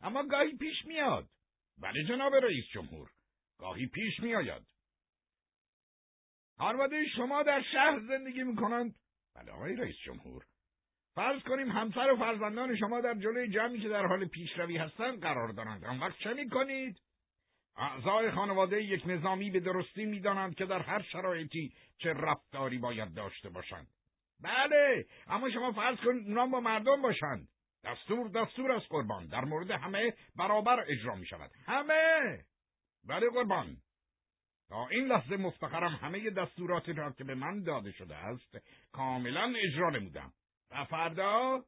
[0.01, 1.29] اما گاهی پیش میاد.
[1.79, 3.11] ولی جناب رئیس جمهور
[3.59, 4.78] گاهی پیش میآید.
[6.59, 8.95] خانواده شما در شهر زندگی می‌کنند؟
[9.35, 10.43] بله آقای رئیس جمهور.
[11.15, 15.49] فرض کنیم همسر و فرزندان شما در جلوی جمعی که در حال پیشروی هستند قرار
[15.49, 15.85] دارند.
[15.85, 16.97] آن وقت چه می‌کنید؟
[17.77, 23.49] اعضای خانواده یک نظامی به درستی می‌دانند که در هر شرایطی چه رفتاری باید داشته
[23.49, 23.87] باشند.
[24.43, 27.49] بله اما شما فرض کنید اونا با مردم باشند.
[27.85, 29.27] دستور دستور از قربان.
[29.27, 32.45] در مورد همه برابر اجرا می شود همه!
[33.09, 33.77] بله قربان.
[34.69, 38.57] تا این لحظه مفتخرم همه دستورات را که به من داده شده است
[38.93, 40.33] کاملا اجرا نمودم.
[40.71, 41.65] و فردا؟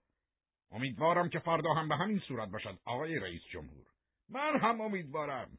[0.70, 3.86] امیدوارم که فردا هم به همین صورت باشد آقای رئیس جمهور.
[4.28, 5.58] من هم امیدوارم.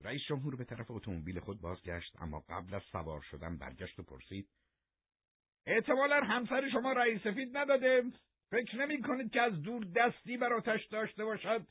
[0.00, 4.48] رئیس جمهور به طرف اتومبیل خود بازگشت اما قبل از سوار شدن برگشت و پرسید
[5.66, 8.02] احتمالا همسر شما رئیس سفید نداده؟
[8.50, 11.66] فکر نمی کنید که از دور دستی بر آتش داشته باشد؟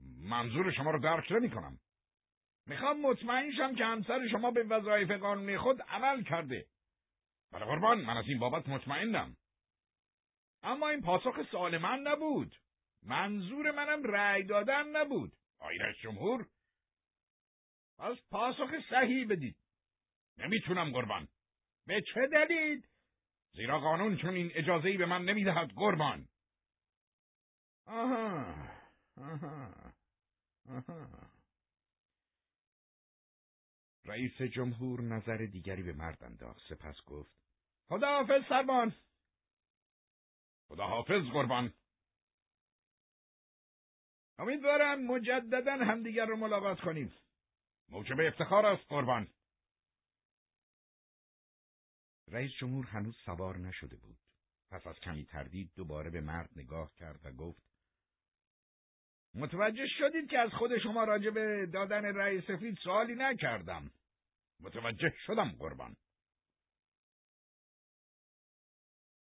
[0.00, 1.78] منظور شما رو درک نمی کنم.
[2.66, 6.66] می‌خوام مطمئن شم که همسر شما به وظایف قانونی خود عمل کرده.
[7.52, 9.36] بله قربان من از این بابت مطمئنم.
[10.62, 12.54] اما این پاسخ سوال من نبود.
[13.02, 15.32] منظور منم رأی دادن نبود.
[15.58, 16.46] آیرش جمهور؟
[17.98, 19.56] پس پاسخ صحیح بدید.
[20.38, 21.28] نمی‌تونم قربان.
[21.86, 22.86] به چه دلیل؟
[23.52, 26.28] زیرا قانون چون این اجازهی به من نمی‌دهد قربان.
[27.86, 28.77] آها
[34.04, 36.60] رئیس جمهور نظر دیگری به مرد انداخت.
[36.68, 37.32] سپس گفت
[37.88, 38.94] خداحافظ سربان.
[40.68, 41.74] خداحافظ قربان.
[44.38, 47.12] امیدوارم مجددا همدیگر رو ملاقات کنیم.
[47.88, 49.28] موجب افتخار است قربان.
[52.28, 54.18] رئیس جمهور هنوز سوار نشده بود.
[54.70, 57.67] پس از کمی تردید دوباره به مرد نگاه کرد و گفت
[59.34, 63.90] متوجه شدید که از خود شما راجع به دادن رأی سفید سوالی نکردم.
[64.60, 65.96] متوجه شدم قربان.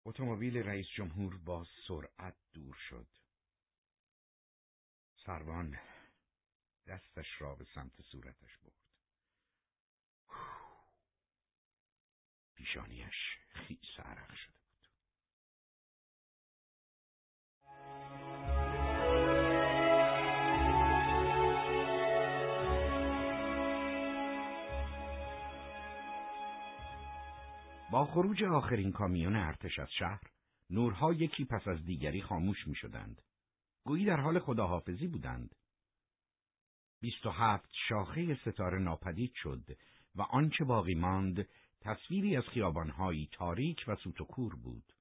[0.06, 3.08] اتومبیل رئیس جمهور با سرعت دور شد.
[5.26, 5.80] سروان
[6.88, 8.86] دستش را به سمت صورتش برد.
[12.56, 14.55] پیشانیش خیس عرق شده
[27.92, 30.22] با خروج آخرین کامیون ارتش از شهر،
[30.70, 33.22] نورها یکی پس از دیگری خاموش می شدند.
[33.84, 35.56] گویی در حال خداحافظی بودند.
[37.02, 39.78] بیست و هفت شاخه ستاره ناپدید شد
[40.16, 41.48] و آنچه باقی ماند
[41.82, 44.94] تصویری از خیابانهایی تاریک و سوتوکور بود.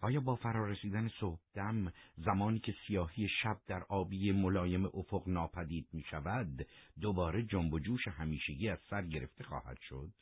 [0.00, 6.02] آیا با فرارسیدن صبح دم زمانی که سیاهی شب در آبی ملایم افق ناپدید می
[6.02, 6.66] شود
[7.00, 10.12] دوباره جنب و جوش همیشگی از سر گرفته خواهد شد؟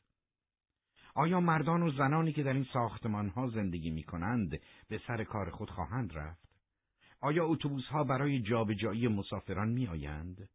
[1.14, 5.50] آیا مردان و زنانی که در این ساختمان ها زندگی می کنند به سر کار
[5.50, 6.52] خود خواهند رفت؟
[7.20, 10.48] آیا اتوبوس ها برای جابجایی مسافران می آیند؟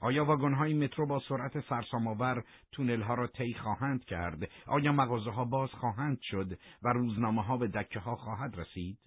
[0.00, 5.44] آیا های مترو با سرعت سرسام‌آور تونل ها را طی خواهند کرد؟ آیا مغازه ها
[5.44, 8.98] باز خواهند شد و روزنامه ها به دکه ها خواهد رسید؟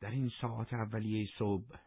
[0.00, 1.78] در این ساعت اولیه صبح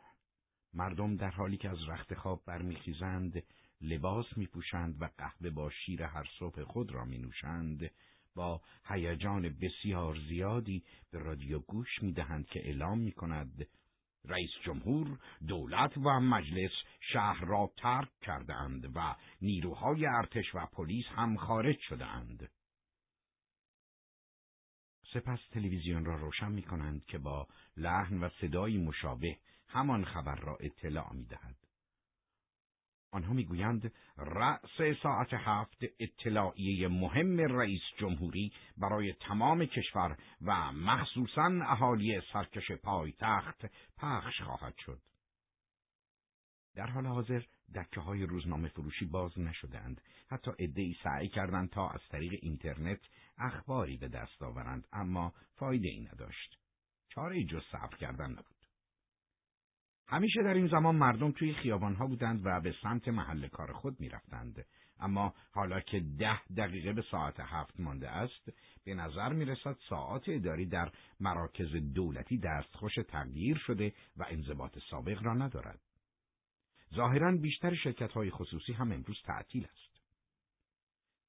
[0.74, 3.44] مردم در حالی که از رخت خواب برمیخیزند
[3.84, 7.92] لباس میپوشند و قهوه با شیر هر صبح خود را مینوشند
[8.36, 13.68] با هیجان بسیار زیادی به رادیو گوش می‌دهند که اعلام می‌کند
[14.26, 16.72] رئیس جمهور دولت و مجلس
[17.14, 22.50] شهر را ترک کردند و نیروهای ارتش و پلیس هم خارج شدهاند.
[25.14, 30.58] سپس تلویزیون را روشن می کنند که با لحن و صدایی مشابه همان خبر را
[30.60, 31.63] اطلاع می دهد.
[33.14, 42.22] آنها می‌گویند رأس ساعت هفت اطلاعیه مهم رئیس جمهوری برای تمام کشور و مخصوصا اهالی
[42.34, 43.66] سرکش پایتخت
[43.98, 45.02] پخش خواهد شد.
[46.76, 47.42] در حال حاضر
[47.76, 50.02] دکه های روزنامه فروشی باز نشدند.
[50.30, 53.00] حتی ای سعی کردند تا از طریق اینترنت
[53.38, 56.60] اخباری به دست آورند اما فایده ای نداشت.
[57.10, 58.63] چاره جز صبر کردن نبود.
[60.14, 64.66] همیشه در این زمان مردم توی خیابانها بودند و به سمت محل کار خود می‌رفتند.
[65.00, 68.52] اما حالا که ده دقیقه به ساعت هفت مانده است،
[68.86, 75.24] به نظر می رسد ساعت اداری در مراکز دولتی دستخوش تغییر شده و انضباط سابق
[75.24, 75.80] را ندارد.
[76.96, 79.93] ظاهرا بیشتر شرکت های خصوصی هم امروز تعطیل است.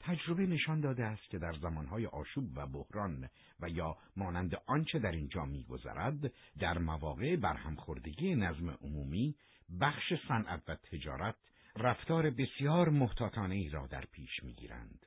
[0.06, 3.28] تجربه نشان داده است که در زمانهای آشوب و بحران
[3.60, 9.34] و یا مانند آنچه در اینجا میگذرد در مواقع برهمخوردگی نظم عمومی
[9.80, 11.34] بخش صنعت و تجارت
[11.76, 15.06] رفتار بسیار محتاطانه ای را در پیش می‌گیرند.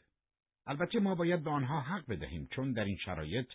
[0.68, 3.48] البته ما باید به آنها حق بدهیم چون در این شرایط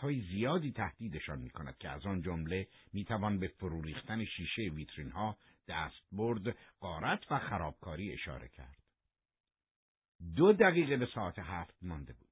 [0.00, 4.62] های زیادی تهدیدشان می کند که از آن جمله می توان به فرو ریختن شیشه
[4.62, 5.36] ویترین ها
[5.68, 8.83] دستبرد، قارت و خرابکاری اشاره کرد.
[10.36, 12.28] دو دقیقه به ساعت هفت مانده بود.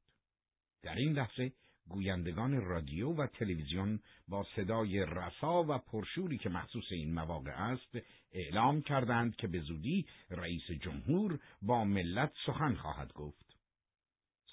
[0.83, 1.53] در این لحظه
[1.89, 7.97] گویندگان رادیو و تلویزیون با صدای رسا و پرشوری که مخصوص این مواقع است
[8.33, 13.57] اعلام کردند که به زودی رئیس جمهور با ملت سخن خواهد گفت.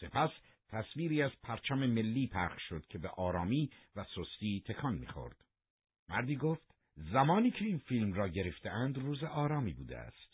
[0.02, 0.30] سپس
[0.70, 5.46] تصویری از پرچم ملی پخش شد که به آرامی و سستی تکان می‌خورد.
[6.10, 10.29] مردی گفت زمانی که این فیلم را گرفتهاند روز آرامی بوده است.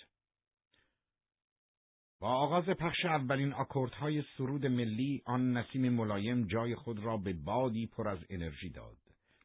[2.25, 7.87] با آغاز پخش اولین آکوردهای سرود ملی آن نسیم ملایم جای خود را به بادی
[7.87, 8.97] پر از انرژی داد.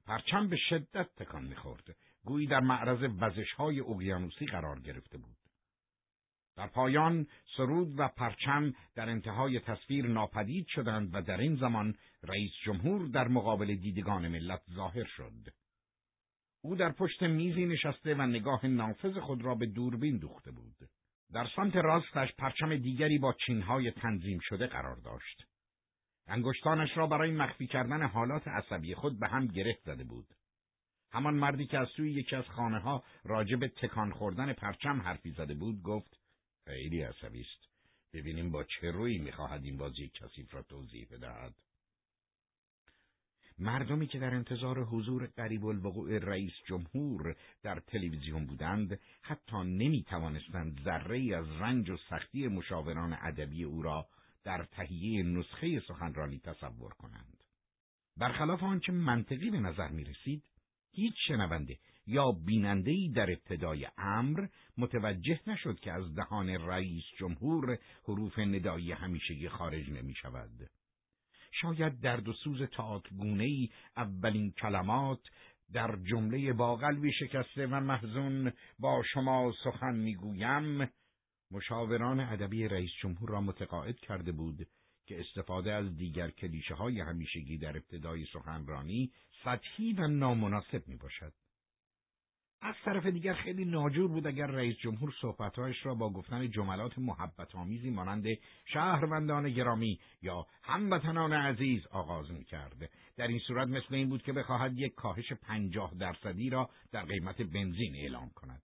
[0.07, 1.97] پرچم به شدت تکان می‌خورد.
[2.24, 5.37] گویی در معرض وزشهای اقیانوسی قرار گرفته بود.
[6.57, 7.26] در پایان
[7.57, 13.28] سرود و پرچم در انتهای تصویر ناپدید شدند و در این زمان رئیس جمهور در
[13.28, 15.53] مقابل دیدگان ملت ظاهر شد.
[16.62, 20.76] او در پشت میزی نشسته و نگاه نافذ خود را به دوربین دوخته بود.
[21.33, 25.45] در سمت راستش پرچم دیگری با چینهای تنظیم شده قرار داشت.
[26.26, 30.26] انگشتانش را برای مخفی کردن حالات عصبی خود به هم گرفت زده بود.
[31.12, 35.31] همان مردی که از سوی یکی از خانه ها راجع به تکان خوردن پرچم حرفی
[35.31, 36.20] زده بود گفت
[36.64, 37.70] خیلی عصبی است.
[38.12, 41.55] ببینیم با چه روی می‌خواهد این بازی کثیف را توضیح بدهد.
[43.61, 50.80] مردمی که در انتظار حضور قریب الوقوع رئیس جمهور در تلویزیون بودند حتی نمی توانستند
[50.84, 54.06] ذره از رنج و سختی مشاوران ادبی او را
[54.44, 57.44] در تهیه نسخه سخنرانی تصور کنند.
[58.16, 60.42] برخلاف آنچه منطقی به نظر می رسید،
[60.92, 64.46] هیچ شنونده یا بینندهی در ابتدای امر
[64.78, 70.70] متوجه نشد که از دهان رئیس جمهور حروف ندایی همیشگی خارج نمی شود.
[71.51, 75.20] شاید درد و سوز تاعتگونه اولین کلمات
[75.72, 80.90] در جمله با قلبی شکسته و محزون با شما سخن می‌گویم
[81.51, 84.66] مشاوران ادبی رئیس جمهور را متقاعد کرده بود
[85.07, 89.12] که استفاده از دیگر کلیشه های همیشگی در ابتدای سخنرانی
[89.44, 91.32] سطحی و نامناسب می باشد.
[92.62, 97.54] از طرف دیگر خیلی ناجور بود اگر رئیس جمهور صحبتهایش را با گفتن جملات محبت
[97.54, 98.26] آمیزی مانند
[98.72, 102.90] شهروندان گرامی یا هموطنان عزیز آغاز می کرد.
[103.16, 107.42] در این صورت مثل این بود که بخواهد یک کاهش پنجاه درصدی را در قیمت
[107.42, 108.62] بنزین اعلام کند.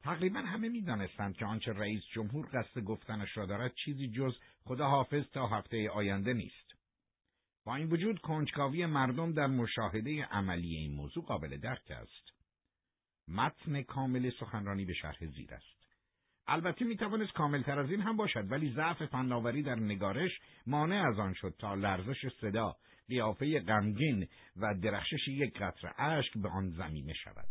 [0.00, 5.24] تقریبا همه می‌دانستند که آنچه رئیس جمهور قصد گفتنش را دارد چیزی جز خدا حافظ
[5.32, 6.65] تا هفته آینده نیست.
[7.66, 12.32] با این وجود کنجکاوی مردم در مشاهده عملی این موضوع قابل درک است.
[13.28, 15.86] متن کامل سخنرانی به شرح زیر است.
[16.46, 20.30] البته می توانست کاملتر از این هم باشد ولی ضعف فناوری در نگارش
[20.66, 22.76] مانع از آن شد تا لرزش صدا،
[23.08, 27.48] قیافه غمگین و درخشش یک قطره اشک به آن زمینه شود.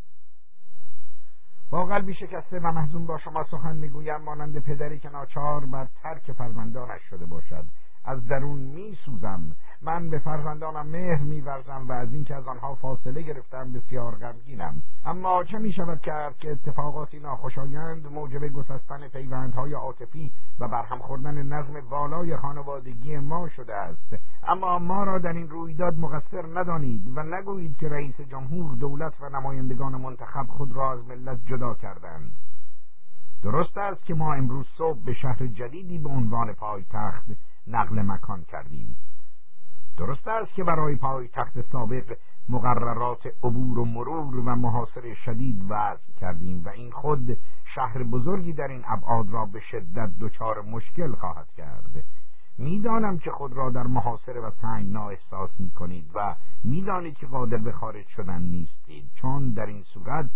[1.72, 6.32] با قلبی شکسته و محزون با شما سخن می‌گویم مانند پدری که ناچار بر ترک
[6.32, 7.66] فرزندانش شده باشد
[8.06, 9.42] از درون می سوزم
[9.82, 14.82] من به فرزندانم مهر میورزم و از اینکه از آنها فاصله گرفتم بسیار غمگینم.
[15.06, 21.44] اما چه می شود کرد که اتفاقاتی ناخوشایند موجب گسستن پیوندهای عاطفی و برهم خوردن
[21.44, 24.16] نظم والای خانوادگی ما شده است.
[24.48, 29.30] اما ما را در این رویداد مقصر ندانید و نگویید که رئیس جمهور دولت و
[29.30, 32.32] نمایندگان منتخب خود را از ملت جدا کردند.
[33.44, 37.26] درست است که ما امروز صبح به شهر جدیدی به عنوان پایتخت
[37.68, 38.98] نقل مکان کردیم.
[39.98, 42.18] درست است که برای پایتخت سابق
[42.50, 47.38] مقررات عبور و مرور و محاصره شدید وضع کردیم و این خود
[47.76, 52.04] شهر بزرگی در این ابعاد را به شدت دچار مشکل خواهد کرد.
[52.58, 57.58] می‌دانم که خود را در محاصره و تنگنا احساس می کنید و می‌دانید که قادر
[57.58, 60.30] به خارج شدن نیستید چون در این صورت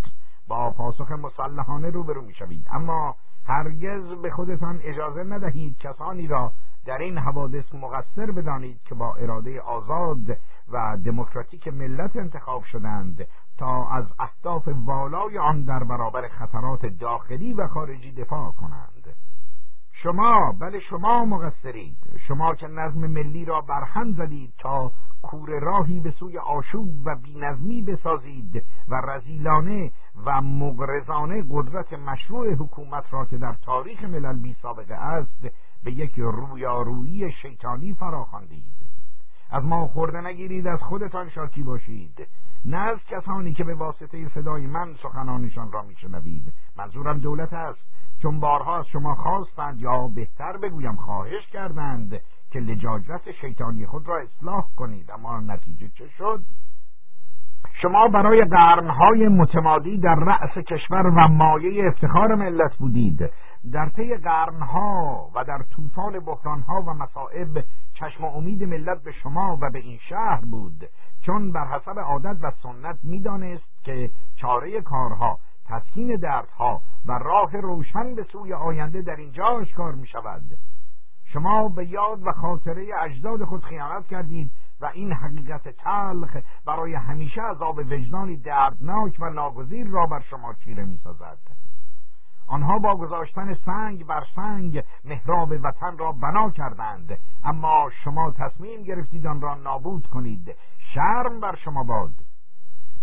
[0.50, 2.66] با پاسخ مسلحانه روبرو می‌شوید.
[2.72, 6.52] اما هرگز به خودتان اجازه ندهید کسانی را
[6.86, 10.38] در این حوادث مقصر بدانید که با اراده آزاد
[10.72, 13.28] و دموکراتیک ملت انتخاب شدند
[13.58, 19.16] تا از اهداف والای آن در برابر خطرات داخلی و خارجی دفاع کنند.
[20.04, 21.98] شما بله شما مقصرید.
[22.28, 24.92] شما که نظم ملی را برهم زدید تا
[25.22, 29.92] کور راهی به سوی آشوب و بینظمی بسازید و رزیلانه
[30.26, 35.48] و مغرزانه قدرت مشروع حکومت را که در تاریخ ملل بی سابقه است
[35.84, 38.76] به یک رویارویی شیطانی فراخواندید.
[39.52, 42.28] از ما خورده نگیرید از خودتان شاکی باشید.
[42.66, 46.54] نه از کسانی که به واسطه صدای من سخنانشان را میشنوید.
[46.78, 47.80] منظورم دولت است.
[48.22, 54.18] چون بارها از شما خواستند یا بهتر بگویم خواهش کردند که لجاجت شیطانی خود را
[54.18, 56.44] اصلاح کنید اما نتیجه چه شد؟
[57.82, 63.30] شما برای قرنهای متمادی در رأس کشور و مایه افتخار ملت بودید.
[63.72, 67.64] در طی قرنها و در طوفان بحرانها و مصائب
[67.94, 70.90] چشم و امید ملت به شما و به این شهر بود.
[71.22, 75.40] چون بر حسب عادت و سنت می‌دانست که چاره کارها
[75.70, 80.44] تسکین دردها و راه روشن به سوی آینده در اینجا آشکار می شود
[81.34, 84.52] شما به یاد و خاطره اجداد خود خیانت کردید
[84.82, 90.86] و این حقیقت تلخ برای همیشه عذاب وجدانی دردناک و ناگزیر را بر شما چیره
[90.86, 91.38] می سازد.
[92.48, 97.20] آنها با گذاشتن سنگ بر سنگ محراب وطن را بنا کردند.
[97.44, 100.56] اما شما تصمیم گرفتید آن را نابود کنید.
[100.94, 102.14] شرم بر شما باد.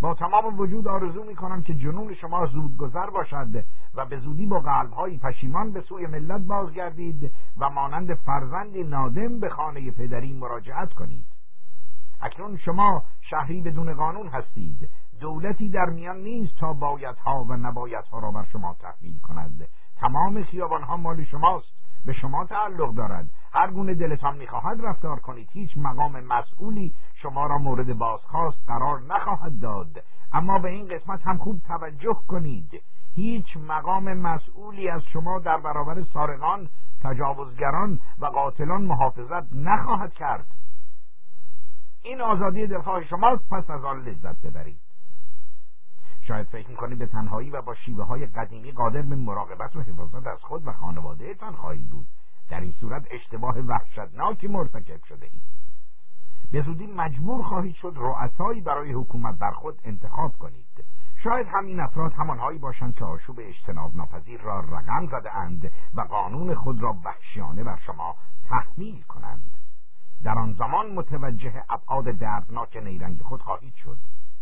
[0.00, 4.46] با تمام وجود آرزو می کنم که جنون شما زود گذر باشد و به زودی
[4.46, 10.92] با قلبهایی پشیمان به سوی ملت بازگردید و مانند فرزندی نادم به خانه پدری مراجعت
[10.92, 11.26] کنید.
[12.20, 14.90] اکنون شما شهری بدون قانون هستید.
[15.20, 19.68] دولتی در میان نیست تا بایدها و نبایدها را بر شما تحمیل کند.
[19.96, 21.85] تمام خیابانها مال شماست.
[22.06, 23.30] به شما تعلق دارد.
[23.52, 25.48] هر گونه دلتان می‌خواهد رفتار کنید.
[25.52, 30.04] هیچ مقام مسئولی شما را مورد بازخواست قرار نخواهد داد.
[30.32, 32.82] اما به این قسمت هم خوب توجه کنید.
[33.14, 36.68] هیچ مقام مسئولی از شما در برابر سارقان
[37.02, 40.46] تجاوزگران و قاتلان محافظت نخواهد کرد.
[42.02, 43.48] این آزادی دلخواه شماست.
[43.50, 44.85] پس از آن لذت ببرید.
[46.28, 50.26] شاید فکر می‌کنید به تنهایی و با شیوه های قدیمی قادر به مراقبت و حفاظت
[50.26, 52.06] از خود و خانوادهتان خواهید بود.
[52.48, 55.42] در این صورت اشتباه وحشتناکی مرتکب شده اید.
[56.52, 60.84] به زودی مجبور خواهید شد رؤسایی برای حکومت بر خود انتخاب کنید.
[61.24, 66.54] شاید همین افراد همانهایی باشند که آشوب اجتناب ناپذیر را رقم زده اند و قانون
[66.54, 68.16] خود را وحشیانه بر شما
[68.48, 69.58] تحمیل کنند.
[70.24, 73.98] در آن زمان متوجه ابعاد دردناک نیرنگ خود خواهید شد.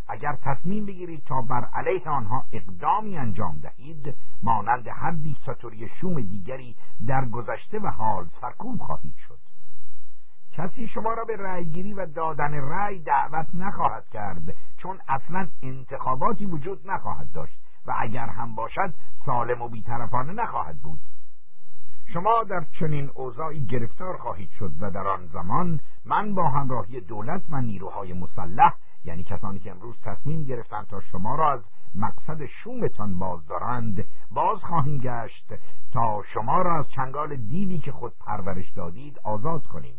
[0.09, 6.77] اگر تصمیم بگیرید تا بر علیه آنها اقدامی انجام دهید مانند هر دیکتاتوری شوم دیگری
[7.07, 9.39] در گذشته و حال سرکوب خواهید شد.
[10.53, 16.91] کسی شما را به رأیگیری و دادن رأی دعوت نخواهد کرد چون اصلا انتخاباتی وجود
[16.91, 18.95] نخواهد داشت و اگر هم باشد
[19.27, 21.01] سالم و بیطرفانه نخواهد بود.
[22.13, 27.43] شما در چنین اوضاعی گرفتار خواهید شد و در آن زمان من با همراهی دولت
[27.51, 28.75] و نیروهای مسلح
[29.05, 31.61] یعنی کسانی که امروز تصمیم گرفتند تا شما را از
[31.95, 35.55] مقصد شومتان باز دارند باز خواهیم گشت
[35.93, 39.95] تا شما را از چنگال دیوی که خود پرورش دادید آزاد کنیم.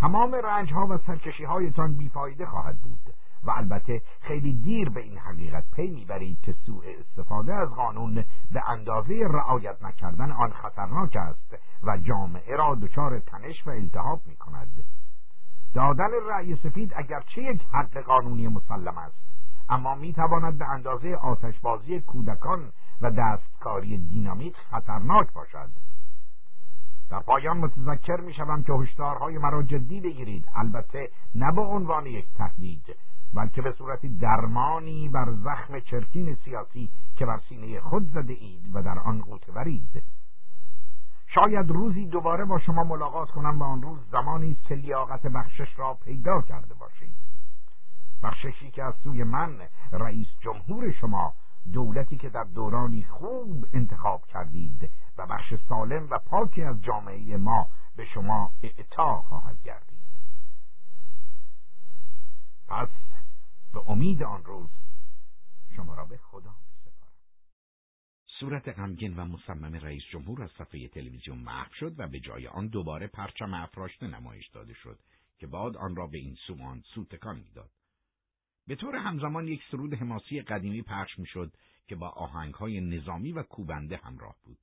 [0.00, 5.18] تمام رنج ها و سرکشی هایتان بیفایده خواهد بود و البته خیلی دیر به این
[5.18, 11.56] حقیقت پی می‌برید که سوء استفاده از قانون به اندازه رعایت نکردن آن خطرناک است
[11.82, 14.84] و جامعه را دچار تنش و التهاب می کند
[15.74, 19.16] دادن رأی سفید اگرچه یک حق قانونی مسلم است.
[19.68, 25.70] اما می تواند به اندازه آتشبازی کودکان و دستکاری دینامیت خطرناک باشد.
[27.10, 30.48] در پایان متذکر می شوم که هشدارهای مرا جدی بگیرید.
[30.54, 32.84] البته نه به عنوان یک تهدید
[33.34, 38.82] بلکه به صورت درمانی بر زخم چرکین سیاسی که بر سینه خود زده اید و
[38.82, 40.02] در آن ورید
[41.34, 45.78] شاید روزی دوباره با شما ملاقات کنم و آن روز زمانی است که لیاقت بخشش
[45.78, 47.14] را پیدا کرده باشید.
[48.22, 49.58] بخششی که از سوی من
[49.92, 51.34] رئیس جمهور شما
[51.72, 57.68] دولتی که در دورانی خوب انتخاب کردید و بخش سالم و پاکی از جامعه ما
[57.96, 60.04] به شما اعطا خواهد گردید.
[62.68, 62.88] پس
[63.72, 64.70] به امید آن روز
[65.76, 66.54] شما را به خدا
[68.40, 72.68] صورت غمگین و مصمم رئیس جمهور از صفحه تلویزیون محو شد و به جای آن
[72.68, 74.98] دوباره پرچم افراشته نمایش داده شد
[75.38, 77.70] که بعد آن را به این سومان سو تکان می‌داد.
[78.66, 81.52] به طور همزمان یک سرود حماسی قدیمی پخش می‌شد
[81.86, 84.58] که با آهنگهای نظامی و کوبنده همراه بود.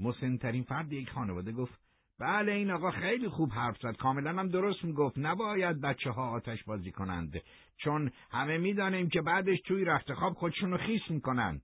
[0.00, 1.80] مسنترین فرد یک خانواده گفت
[2.18, 6.64] بله این آقا خیلی خوب حرف زد کاملا هم درست می‌گفت نباید بچه ها آتش
[6.64, 7.42] بازی کنند
[7.76, 11.62] چون همه می‌دانیم که بعدش توی رخت خواب خودشون رو خیس می‌کنند.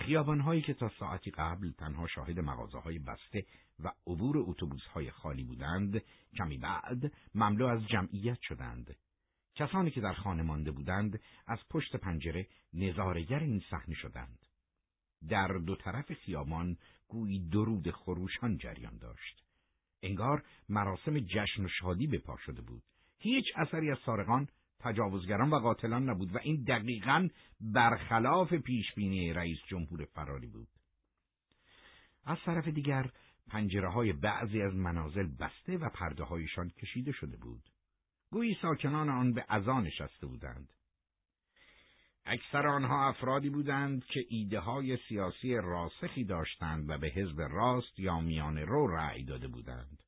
[0.00, 3.46] خیابانهایی که تا ساعتی قبل تنها شاهد مغازه های بسته
[3.84, 6.02] و عبور اتوبوس های خالی بودند
[6.36, 8.96] کمی بعد مملو از جمعیت شدند.
[9.54, 14.38] کسانی که در خانه مانده بودند از پشت پنجره نظارگر این صحنه شدند.
[15.28, 16.76] در دو طرف خیابان
[17.08, 19.44] گویی درود خروشان جریان داشت.
[20.02, 22.82] انگار مراسم جشن و شادی به پا شده بود.
[23.18, 24.48] هیچ اثری از سارقان
[24.80, 27.28] تجاوزگران و قاتلان نبود و این دقیقا
[27.60, 30.68] برخلاف پیشبینی رئیس جمهور فراری بود.
[32.24, 33.10] از طرف دیگر
[33.50, 37.62] پنجره های بعضی از منازل بسته و پرده هایشان کشیده شده بود.
[38.30, 40.72] گویی ساکنان آن به ازا نشسته بودند.
[42.26, 48.20] اکثر آنها افرادی بودند که ایده های سیاسی راسخی داشتند و به حزب راست یا
[48.20, 50.02] میان رو رأی داده بودند.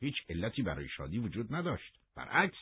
[0.00, 1.98] هیچ علتی برای شادی وجود نداشت.
[2.16, 2.56] برعکس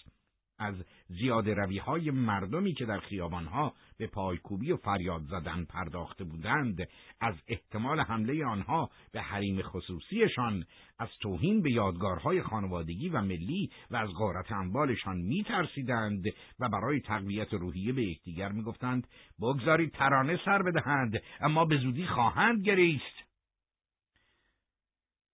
[0.60, 0.74] از
[1.08, 6.88] زیاده روی های مردمی که در خیابانها به پایکوبی و فریاد زدن پرداخته بودند
[7.20, 10.64] از احتمال حمله آنها به حریم خصوصیشان
[10.98, 16.24] از توهین به یادگارهای خانوادگی و ملی و از غارت اموالشان میترسیدند
[16.60, 19.06] و برای تقویت روحیه به یکدیگر می‌گفتند
[19.40, 23.30] بگذارید ترانه سر بدهند اما به زودی خواهند گریست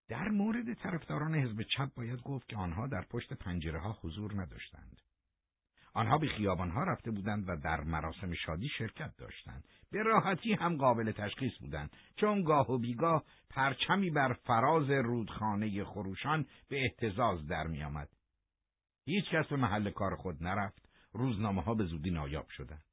[0.08, 5.05] در مورد طرفداران حزب چپ باید گفت که آنها در پشت پنجره ها حضور نداشتند.
[5.96, 9.64] آنها به خیابانها رفته بودند و در مراسم شادی شرکت داشتند.
[9.92, 16.46] به راحتی هم قابل تشخیص بودند چون گاه و بیگاه پرچمی بر فراز رودخانه خروشان
[16.68, 18.08] به احتزاز در می آمد.
[19.04, 20.88] هیچ کس به محل کار خود نرفت.
[21.12, 22.84] روزنامه ها به زودی نایاب شدند.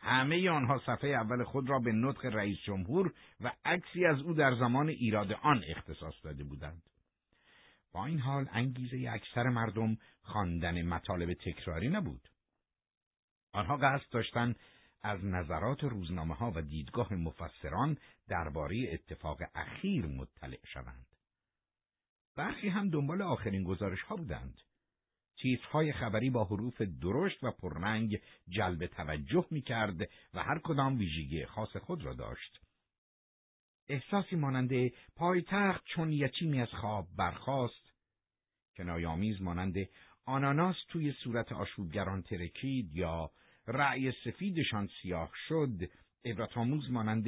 [0.00, 4.54] همه آنها صفحه اول خود را به نطق رئیس جمهور و عکسی از او در
[4.54, 6.82] زمان ایراد آن اختصاص داده بودند.
[7.92, 12.28] با این حال انگیزه اکثر مردم خواندن مطالب تکراری نبود.
[13.52, 14.56] آنها قصد داشتند
[15.02, 17.96] از نظرات روزنامه ها و دیدگاه مفسران
[18.28, 21.06] درباره اتفاق اخیر مطلع شوند.
[22.36, 24.60] برخی هم دنبال آخرین گزارش ها بودند.
[25.36, 30.00] چیزهای خبری با حروف درشت و پررنگ جلب توجه می کرد
[30.34, 32.60] و هر کدام ویژگی خاص خود را داشت.
[33.88, 37.92] احساسی ماننده پایتخت چون یتیمی از خواب برخاست
[38.76, 39.74] کنایامیز مانند
[40.24, 43.30] آناناس توی صورت آشوبگران ترکید یا
[43.68, 45.90] رأی سفیدشان سیاه شد.
[46.24, 47.26] عبرتآموز مانند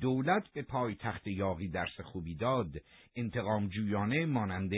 [0.00, 2.72] دولت به پای تخت یاقی درس خوبی داد.
[3.16, 4.70] انتقام جویانه مانند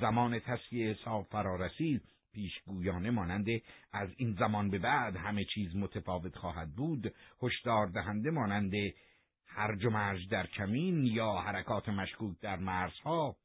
[0.00, 3.46] زمان تصفیه حساب فرارسید پیشگویانه مانند
[3.92, 7.14] از این زمان به بعد همه چیز متفاوت خواهد بود.
[7.42, 8.72] هشدار دهنده مانند
[9.46, 13.36] هرج و مرج در کمین یا حرکات مشکوک در مرزها.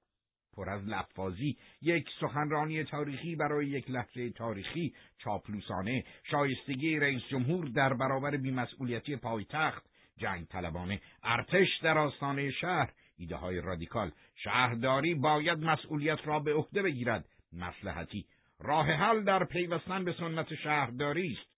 [0.55, 1.57] پر از لفاظی.
[1.81, 4.93] یک سخنرانی تاریخی برای یک لحظه تاریخی.
[5.17, 6.03] چاپلوسانه.
[6.31, 9.85] شایستگی رئیس جمهور در برابر بیمسئولیتی پایتخت.
[10.17, 11.01] جنگ طلبانه.
[11.23, 12.91] ارتش در آستانه شهر.
[13.17, 14.11] ایده های رادیکال.
[14.35, 17.25] شهرداری باید مسئولیت را به عهده بگیرد.
[17.53, 18.25] مسلحتی.
[18.59, 21.55] راه حل در پیوستن به سنت شهرداری است.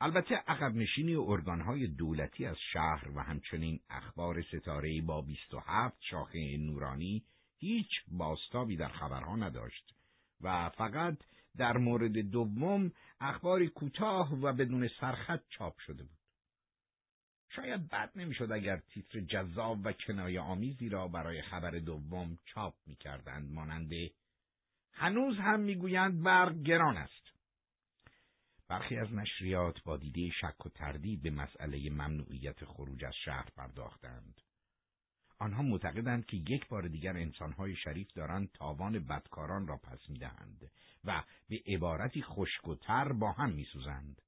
[0.00, 7.24] البته عقب نشینی ارگانهای دولتی از شهر و همچنین اخبار ستاره با 27 شاخه نورانی
[7.66, 9.94] هیچ باستابی در خبرها نداشت
[10.40, 11.18] و فقط
[11.56, 16.18] در مورد دوم اخباری کوتاه و بدون سرخط چاپ شده بود.
[17.48, 23.52] شاید بد نمی‌شد اگر تیتر جذاب و کنایه آمیزی را برای خبر دوم چاپ می‌کردند
[23.52, 23.90] مانند
[24.92, 27.32] هنوز هم می‌گویند برق گران است.
[28.68, 34.40] برخی از نشریات با دیده شک و تردید به مسئله ممنوعیت خروج از شهر پرداختند.
[35.38, 40.70] آنها معتقدند که یک بار دیگر انسانهای شریف دارند تاوان بدکاران را پس می‌دهند
[41.04, 44.22] و به عبارتی خشک و تر با هم میسوزند.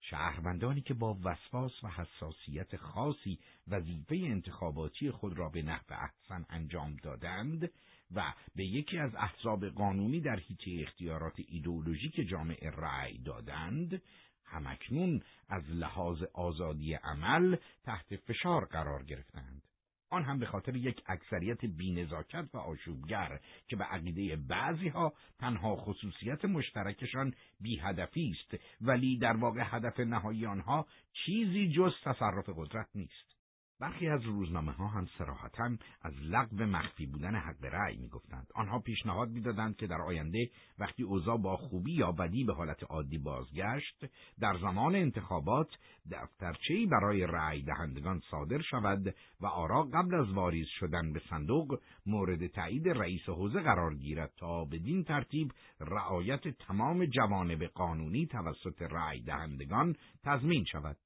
[0.00, 3.38] شهروندانی که با وسواس و حساسیت خاصی
[3.68, 7.70] وظیفه انتخاباتی خود را به نحو احسن انجام دادند
[8.10, 14.02] و به یکی از احزاب قانونی در حیطه اختیارات ایدئولوژیک جامعه رأی دادند
[14.44, 19.67] همکنون از لحاظ آزادی عمل تحت فشار قرار گرفتند
[20.10, 25.76] آن هم به خاطر یک اکثریت بینزاکت و آشوبگر که به عقیده بعضی ها تنها
[25.76, 32.88] خصوصیت مشترکشان بی هدفی است ولی در واقع هدف نهایی آنها چیزی جز تصرف قدرت
[32.94, 33.27] نیست.
[33.80, 35.70] برخی از روزنامه ها هم سراحتا
[36.02, 38.46] از لغو مخفی بودن حق رأی می‌گفتند.
[38.54, 43.18] آنها پیشنهاد می‌دادند که در آینده وقتی اوضاع با خوبی یا بدی به حالت عادی
[43.18, 44.04] بازگشت
[44.40, 45.68] در زمان انتخابات
[46.10, 52.46] دفترچهای برای رأی دهندگان صادر شود و آرا قبل از واریز شدن به صندوق مورد
[52.46, 59.96] تایید رئیس حوزه قرار گیرد تا بدین ترتیب رعایت تمام جوانب قانونی توسط رأی دهندگان
[60.24, 60.96] تضمین شود.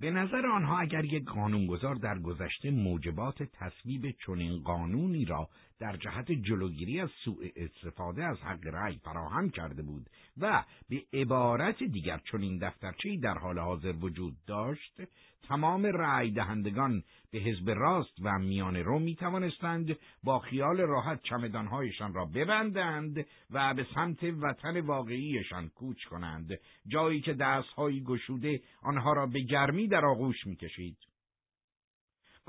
[0.00, 5.48] به نظر آنها اگر یک قانونگذار در گذشته موجبات تصویب چنین قانونی را
[5.80, 10.10] در جهت جلوگیری از سوء استفاده از حق رأی فراهم کرده بود
[10.40, 15.02] و به عبارت دیگر چنین دفترچه‌ای در حال حاضر وجود داشت
[15.48, 22.14] تمام رأی دهندگان به حزب راست و میان رو می توانستند با خیال راحت چمدانهایشان
[22.14, 26.58] را ببندند و به سمت وطن واقعیشان کوچ کنند.
[26.86, 30.96] جایی که دستهایی گشوده آنها را به گرمی در آغوش می‌کشید.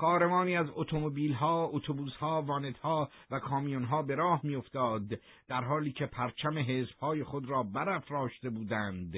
[0.00, 5.02] کاروانی از اتومبیل‌ها، اتوبوس‌ها، وانت‌ها و کامیون‌ها به راه میافتاد
[5.48, 9.14] در حالی که پرچم حزب‌های خود را برافراشته بودند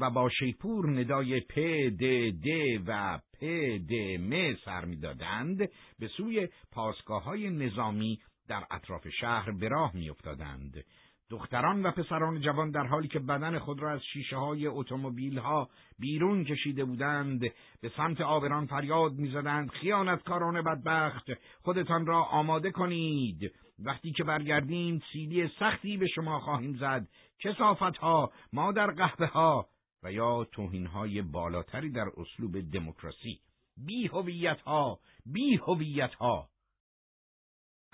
[0.00, 1.58] و با شیپور ندای پ
[2.00, 2.04] د
[2.44, 2.48] د
[2.86, 3.44] و پ
[3.90, 5.58] د م سر می‌دادند
[5.98, 8.18] به سوی پاسگاه های نظامی
[8.48, 10.84] در اطراف شهر به راه میافتادند.
[11.32, 15.68] دختران و پسران جوان در حالی که بدن خود را از شیشه های اتومبیل ها
[15.98, 17.40] بیرون کشیده بودند
[17.80, 21.26] به سمت آبران فریاد می‌زدند خیانتکاران بدبخت
[21.62, 23.52] خودتان را آماده کنید.
[23.78, 27.08] وقتی که برگردیم سیدی سختی به شما خواهیم زد.
[27.40, 29.66] کسافت ها ما در قهوه ها
[30.02, 33.40] و یا توهین های بالاتری در اسلوب دموکراسی.
[33.86, 36.48] بی هویت ها بی هویت ها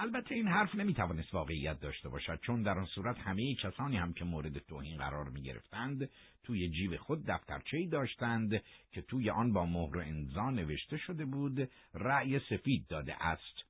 [0.01, 4.25] البته این حرف نمی‌توانست واقعیت داشته باشد چون در آن صورت همه کسانی هم که
[4.25, 6.11] مورد توهین قرار می گرفتند
[6.43, 8.63] توی جیب خود دفترچه‌ای داشتند
[8.93, 13.65] که توی آن با مهر و امضا نوشته شده بود رأی سفید داده است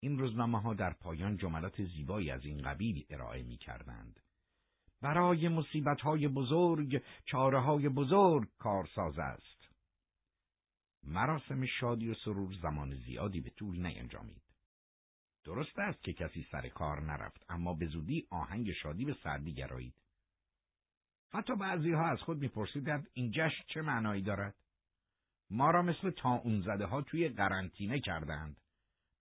[0.00, 4.20] این روزنامه ها در پایان جملات زیبایی از این قبیل ارائه می کردند.
[5.02, 9.68] برای مصیبت های بزرگ چاره های بزرگ کارساز است.
[11.02, 14.49] مراسم شادی و سرور زمان زیادی به طول نینجامید.
[15.44, 19.94] درست است که کسی سر کار نرفت اما به زودی آهنگ شادی به سردی گرایید.
[21.32, 24.54] حتی بعضی ها از خود میپرسیدند این جشن چه معنایی دارد؟
[25.50, 28.60] ما را مثل تا اون زده ها توی قرنطینه کردند.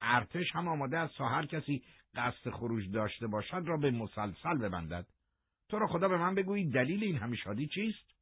[0.01, 1.83] ارتش هم آماده است تا هر کسی
[2.15, 5.07] قصد خروج داشته باشد را به مسلسل ببندد.
[5.69, 8.15] تو را خدا به من بگویید دلیل این همه شادی چیست؟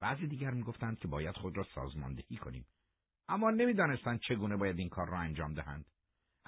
[0.00, 2.66] بعضی دیگر می‌گفتند که باید خود را سازماندهی کنیم.
[3.28, 5.86] اما نمی‌دانستند چگونه باید این کار را انجام دهند.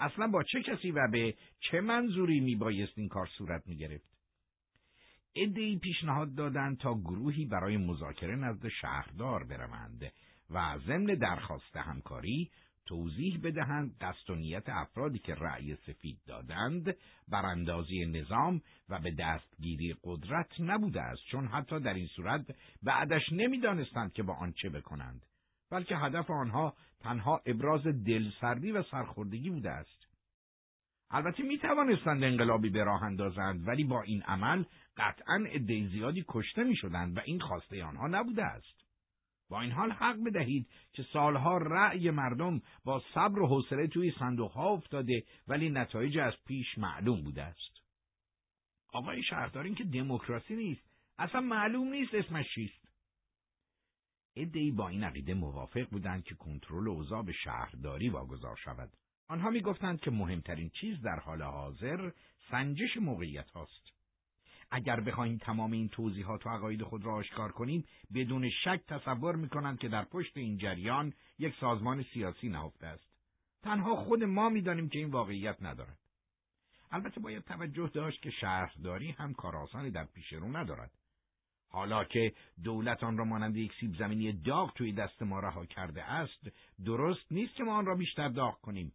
[0.02, 4.12] اصلا با چه کسی و به چه منظوری میبایست این کار صورت می‌گرفت؟
[5.36, 10.12] ادهی پیشنهاد دادند تا گروهی برای مذاکره نزد شهردار بروند
[10.50, 12.50] و ضمن درخواست همکاری
[12.86, 16.96] توضیح بدهند قصد و نیت افرادی که رأی سفید دادند
[17.28, 22.46] براندازی نظام و به دستگیری قدرت نبوده است چون حتی در این صورت
[22.82, 25.26] بعدش نمی‌دانستند که با آن چه بکنند
[25.70, 30.06] بلکه هدف آنها تنها ابراز دلسردی و سرخوردگی بوده است.
[31.10, 34.64] البته می توانستند انقلابی به راه اندازند ولی با این عمل
[34.96, 38.82] قطعا عده زیادی کشته می شدند و این خواسته آنها نبوده است.
[39.48, 44.68] با این حال حق بدهید که سالها رأی مردم با صبر و حوصله توی صندوقها
[44.68, 47.82] افتاده ولی نتایج از پیش معلوم بوده است.
[48.92, 50.82] آقای شهردار این که دموکراسی نیست
[51.18, 52.91] اصلا معلوم نیست اسمش چیست.
[54.36, 58.90] ادعی با این عقیده موافق بودند که کنترل اوضاع به شهرداری واگذار شود.
[59.28, 62.10] آنها می‌گفتند که مهمترین چیز در حال حاضر
[62.50, 63.92] سنجش موقعیت هاست.
[64.70, 67.84] اگر بخواهیم تمام این توضیحات و عقاید خود را آشکار کنیم
[68.14, 73.12] بدون شک تصور می‌کنند که در پشت این جریان یک سازمان سیاسی نهفته است.
[73.62, 75.98] تنها خود ما می‌دانیم که این واقعیت ندارد.
[76.90, 80.90] البته باید توجه داشت که شهرداری هم کار آسانی در پیش رو ندارد.
[81.72, 82.32] حالا که
[82.64, 86.48] دولت آن را مانند یک سیب زمینی داغ توی دست ما رها کرده است
[86.84, 88.92] درست نیست که ما آن را بیشتر داغ کنیم.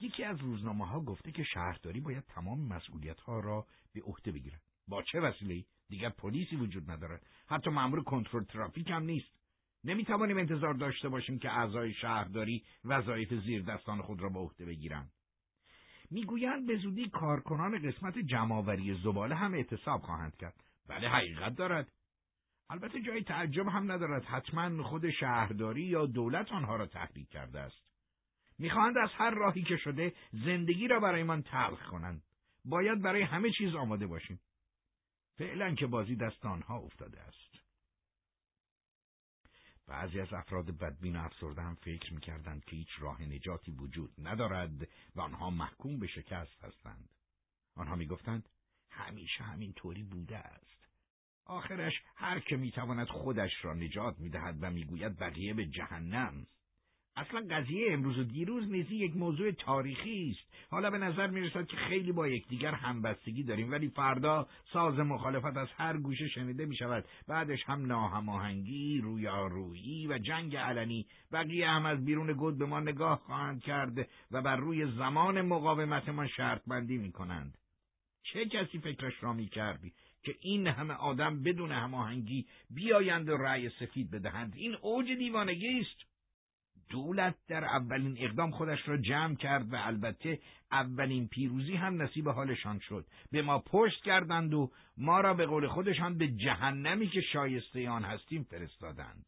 [0.00, 4.62] یکی از روزنامه ها گفته که شهرداری باید تمام مسئولیت ها را به عهده بگیرد.
[4.88, 7.26] با چه وسیله دیگر پلیسی وجود ندارد.
[7.46, 9.38] حتی مأمور کنترل ترافیک هم نیست.
[9.84, 15.12] نمی‌توانیم انتظار داشته باشیم که اعضای شهرداری وظایف زیر دستان خود را به عهده بگیرند.
[16.10, 20.64] می‌گویند به زودی کارکنان قسمت جمعآوری زباله هم اعتصاب خواهند کرد.
[20.88, 21.92] بله حقیقت دارد.
[22.70, 24.24] البته جای تعجب هم ندارد.
[24.24, 27.88] حتما خود شهرداری یا دولت آنها را تحریک کرده است.
[28.58, 32.22] می‌خواهند از هر راهی که شده زندگی را برایمان تلخ کنند.
[32.64, 34.40] باید برای همه چیز آماده باشیم.
[35.38, 37.58] فعلا که بازی دست آنها افتاده است.
[39.86, 44.88] بعضی از افراد بدبین و افسرده هم فکر می‌کردند که هیچ راه نجاتی وجود ندارد
[45.14, 47.08] و آنها محکوم به شکست هستند.
[47.74, 48.48] آنها می‌گفتند
[48.90, 50.77] همیشه همین طوری بوده است.
[51.48, 56.46] آخرش هر که می‌تواند خودش را نجات می‌دهد و می‌گوید بقیه به جهنم.
[57.16, 60.70] اصلا قضیه امروز و دیروز نیزی یک موضوع تاریخی است.
[60.70, 65.56] حالا به نظر می رسد که خیلی با یکدیگر همبستگی داریم ولی فردا ساز مخالفت
[65.56, 71.06] از هر گوشه شنیده می شود بعدش هم ناهماهنگی رویارویی و جنگ علنی.
[71.32, 76.08] بقیه هم از بیرون گود به ما نگاه خواهند کرد و بر روی زمان مقاومت
[76.08, 77.58] ما شرط بندی می کنند
[78.22, 79.92] چه کسی فکرش را می کردی
[80.22, 84.52] که این همه آدم بدون هماهنگی بیایند و رأی سفید بدهند.
[84.56, 86.08] این اوج دیوانگی است.
[86.88, 90.40] دولت در اولین اقدام خودش را جمع کرد و البته
[90.72, 93.06] اولین پیروزی هم نصیب حالشان شد.
[93.32, 98.04] به ما پشت کردند و ما را به قول خودشان به جهنمی که شایسته آن
[98.04, 99.26] هستیم فرستادند.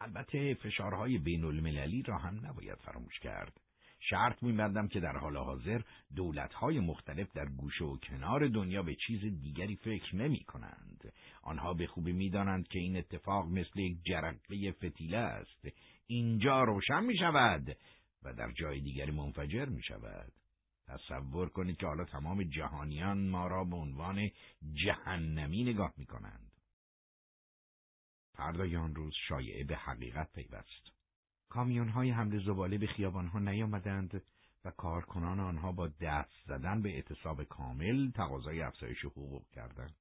[0.00, 3.60] البته فشارهای بین المللی را هم نباید فراموش کرد.
[4.00, 5.80] شرط میبندم که در حال حاضر
[6.16, 11.12] دولتهای مختلف در گوشه و کنار دنیا به چیز دیگری فکر نمی کنند.
[11.42, 15.68] آنها به خوبی می‌دانند که این اتفاق مثل یک جرقه فتیله است
[16.06, 17.76] اینجا روشن می شود
[18.22, 20.32] و در جای دیگری منفجر می شود.
[20.86, 24.30] تصور کنید که حالا تمام جهانیان ما را به عنوان
[24.84, 26.52] جهنمی نگاه می کنند.
[28.36, 30.89] فردای آن روز شایعه به حقیقت پیوست.
[31.50, 34.22] کامیون های حمل زباله به خیابان ها نیامدند
[34.64, 39.94] و کارکنان آنها با دست زدن به اعتصاب کامل تقاضای افزایش حقوق کردند.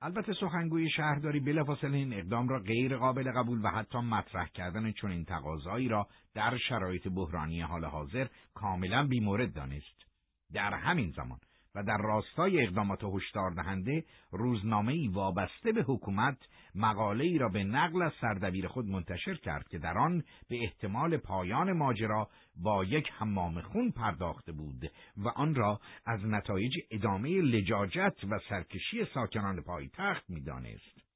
[0.00, 5.24] البته سخنگوی شهرداری بلافاصله این اقدام را غیر قابل قبول و حتی مطرح کردن چنین
[5.24, 10.06] تقاضایی را در شرایط بحرانی حال حاضر کاملا بیمورد دانست.
[10.52, 11.38] در همین زمان
[11.76, 16.38] و در راستای اقدامات هشدار دهنده روزنامه وابسته به حکومت
[16.74, 21.16] مقاله ای را به نقل از سردبیر خود منتشر کرد که در آن به احتمال
[21.16, 28.16] پایان ماجرا با یک حمام خون پرداخته بود و آن را از نتایج ادامه لجاجت
[28.30, 31.06] و سرکشی ساکنان پایتخت می‌دانست.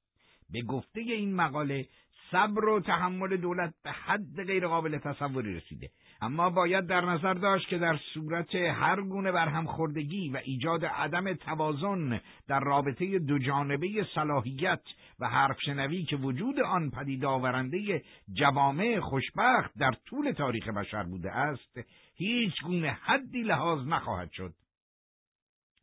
[0.49, 1.85] به گفته این مقاله
[2.31, 5.89] صبر و تحمل دولت به حد غیرقابل تصوری رسیده
[6.23, 12.21] اما باید در نظر داشت که در صورت هر گونه برهمخوردگی و ایجاد عدم توازن
[12.47, 14.81] در رابطه دو جانبه صلاحیت
[15.19, 18.03] و حرف شنوی که وجود آن پدید آورنده
[18.33, 21.79] جوامع خوشبخت در طول تاریخ بشر بوده است
[22.15, 24.53] هیچ گونه حدی لحاظ نخواهد شد.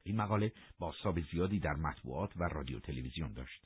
[0.04, 3.64] این مقاله باستاب زیادی در مطبوعات و رادیو تلویزیون داشت.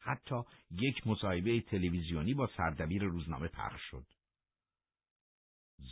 [0.00, 4.04] حتی یک مصاحبه تلویزیونی با سردبیر روزنامه پخش شد.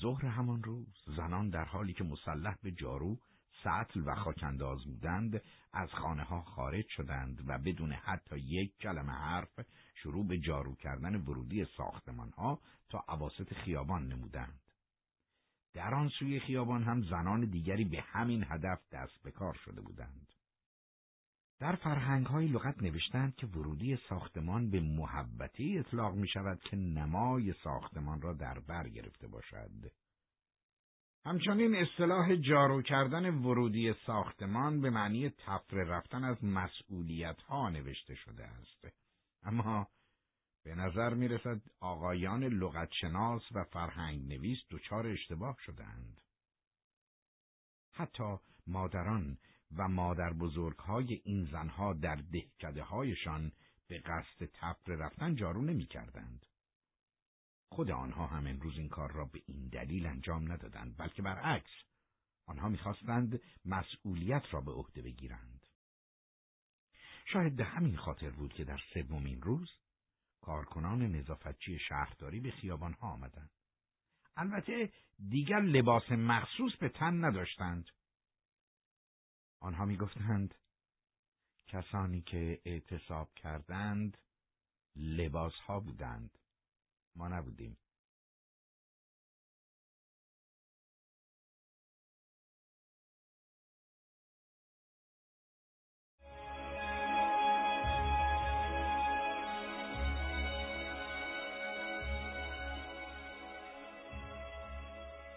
[0.02, 3.18] ظهر همان روز زنان در حالی که مسلح به جارو
[3.64, 5.42] سطل و خاکنداز بودند
[5.72, 9.60] از خانه ها خارج شدند و بدون حتی یک کلمه حرف
[9.94, 14.60] شروع به جارو کردن ورودی ساختمان ها تا عواست خیابان نمودند.
[15.74, 20.26] در آن سوی خیابان هم زنان دیگری به همین هدف دست به کار شده بودند.
[21.60, 27.52] در فرهنگ های لغت نوشتند که ورودی ساختمان به محبتی اطلاق می شود که نمای
[27.52, 29.92] ساختمان را در بر گرفته باشد.
[31.24, 38.44] همچنین اصطلاح جارو کردن ورودی ساختمان به معنی تفره رفتن از مسئولیت ها نوشته شده
[38.44, 38.86] است.
[39.42, 39.88] اما
[40.64, 46.20] به نظر می رسد آقایان لغتشناس و فرهنگ نویس دچار اشتباه شدند.
[47.92, 48.36] حتی
[48.66, 49.38] مادران
[49.76, 50.32] و مادر
[50.78, 53.52] های این زنها در دهکده هایشان
[53.88, 56.46] به قصد تفره رفتن جارو نمی کردند.
[57.68, 61.70] خود آنها هم امروز این کار را به این دلیل انجام ندادند بلکه برعکس
[62.46, 65.66] آنها می‌خواستند مسئولیت را به عهده بگیرند.
[67.32, 69.70] شاید به همین خاطر بود که در سومین روز
[70.40, 73.50] کارکنان نظافتچی شهرداری به خیابان ها آمدند.
[74.36, 74.92] البته
[75.28, 77.90] دیگر لباس مخصوص به تن نداشتند.
[79.60, 80.54] آنها می‌گفتند
[81.68, 84.18] کسانی که اعتصاب کردند
[84.96, 86.38] لباس ها بودند.
[87.16, 87.76] ما نبودیم.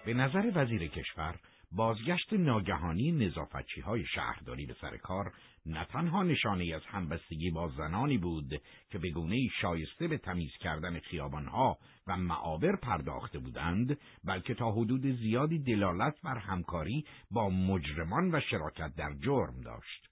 [0.06, 1.40] به نظر وزیر کشور
[1.72, 5.34] بازگشت ناگهانی نظافتچی های شهرداری به سر کار
[5.66, 11.00] نه تنها نشانه از همبستگی با زنانی بود که به گونه شایسته به تمیز کردن
[11.00, 11.78] خیابانها
[12.08, 18.96] و معابر پرداخته بودند بلکه تا حدود زیادی دلالت بر همکاری با مجرمان و شراکت
[18.96, 20.11] در جرم داشت.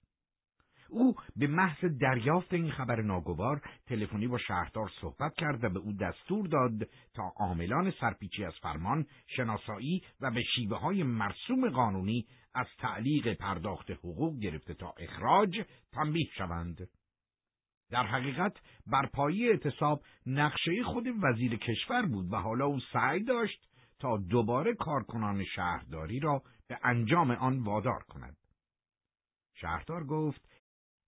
[0.92, 5.92] او به محض دریافت این خبر ناگوار تلفنی با شهردار صحبت کرد و به او
[5.92, 9.06] دستور داد تا عاملان سرپیچی از فرمان
[9.36, 15.60] شناسایی و به شیوه های مرسوم قانونی از تعلیق پرداخت حقوق گرفته تا اخراج
[15.92, 16.88] تنبیه شوند.
[17.90, 18.56] در حقیقت
[18.86, 23.68] برپایی اعتصاب نقشه خود وزیر کشور بود و حالا او سعی داشت
[24.00, 28.36] تا دوباره کارکنان شهرداری را به انجام آن وادار کند.
[29.54, 30.49] شهردار گفت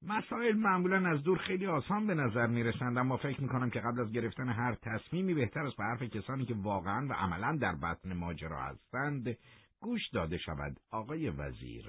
[0.07, 3.81] مسائل معمولا از دور خیلی آسان به نظر می رسند اما فکر می کنم که
[3.81, 7.75] قبل از گرفتن هر تصمیمی بهتر است به حرف کسانی که واقعا و عملا در
[7.75, 9.37] بطن ماجرا هستند
[9.81, 10.77] گوش داده شود.
[10.91, 11.87] آقای وزیر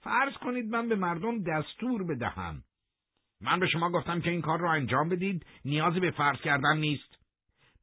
[0.00, 2.62] فرض کنید من به مردم دستور بدهم.
[3.40, 7.18] من به شما گفتم که این کار را انجام بدید نیازی به فرض کردن نیست.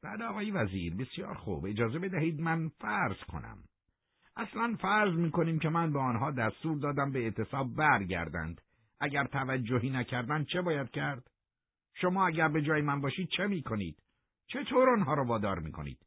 [0.04, 3.58] بعد آقای وزیر بسیار خوب اجازه بدهید من فرض کنم.
[4.36, 8.62] اصلا فرض می کنیم که من به آنها دستور دادم به اعتصاب برگردند.
[9.02, 11.24] اگر توجهی نکردن چه باید کرد؟
[11.94, 13.98] شما اگر به جای من باشید چه می کنید؟
[14.48, 15.98] چطور آنها را وادار می کنید؟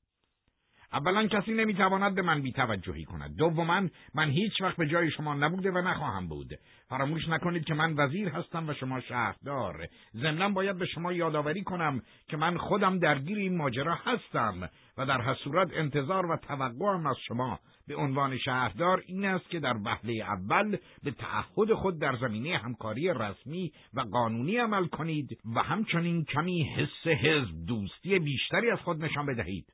[0.94, 5.70] اولا کسی نمی‌تواند به من بیتوجهی کند دوما من هیچ وقت به جای شما نبوده
[5.70, 6.58] و نخواهم بود
[6.88, 12.02] فراموش نکنید که من وزیر هستم و شما شهردار ضمنا باید به شما یادآوری کنم
[12.28, 14.68] که من خودم درگیر این ماجرا هستم
[14.98, 19.60] و در هر صورت انتظار و توقعم از شما به عنوان شهردار این است که
[19.60, 25.62] در وهله اول به تعهد خود در زمینه همکاری رسمی و قانونی عمل کنید و
[25.62, 29.72] همچنین کمی حس حزب دوستی بیشتری از خود نشان بدهید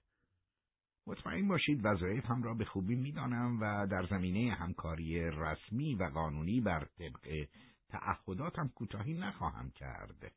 [1.06, 1.86] مطمئن باشید
[2.24, 7.46] هم را به خوبی می‌دانم و در زمینه همکاری رسمی و قانونی بر طبق
[7.88, 10.32] تعهداتم کوتاهی نخواهم کرد.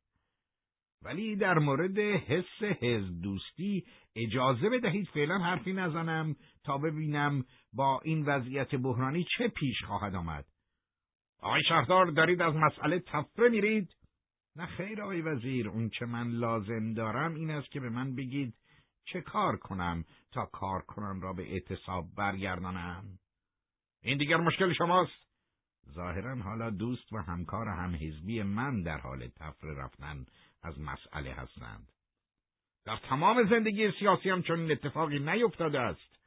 [1.03, 3.85] ولی در مورد حس حزب دوستی
[4.15, 10.45] اجازه بدهید فعلا حرفی نزنم تا ببینم با این وضعیت بحرانی چه پیش خواهد آمد.
[11.39, 13.89] آقای شهردار دارید از مسئله تفره میرید؟
[14.55, 18.53] نه خیر آقای وزیر اون چه من لازم دارم این است که به من بگید
[19.05, 23.03] چه کار کنم تا کار کنم را به اعتصاب برگردانم؟
[24.03, 25.23] این دیگر مشکل شماست.
[25.91, 30.25] ظاهرا حالا دوست و همکار همحزبی من در حال تفره رفتن
[30.63, 31.91] از مسئله هستند.
[32.85, 36.19] در تمام زندگی سیاسی هم چون این اتفاقی نیفتاده است.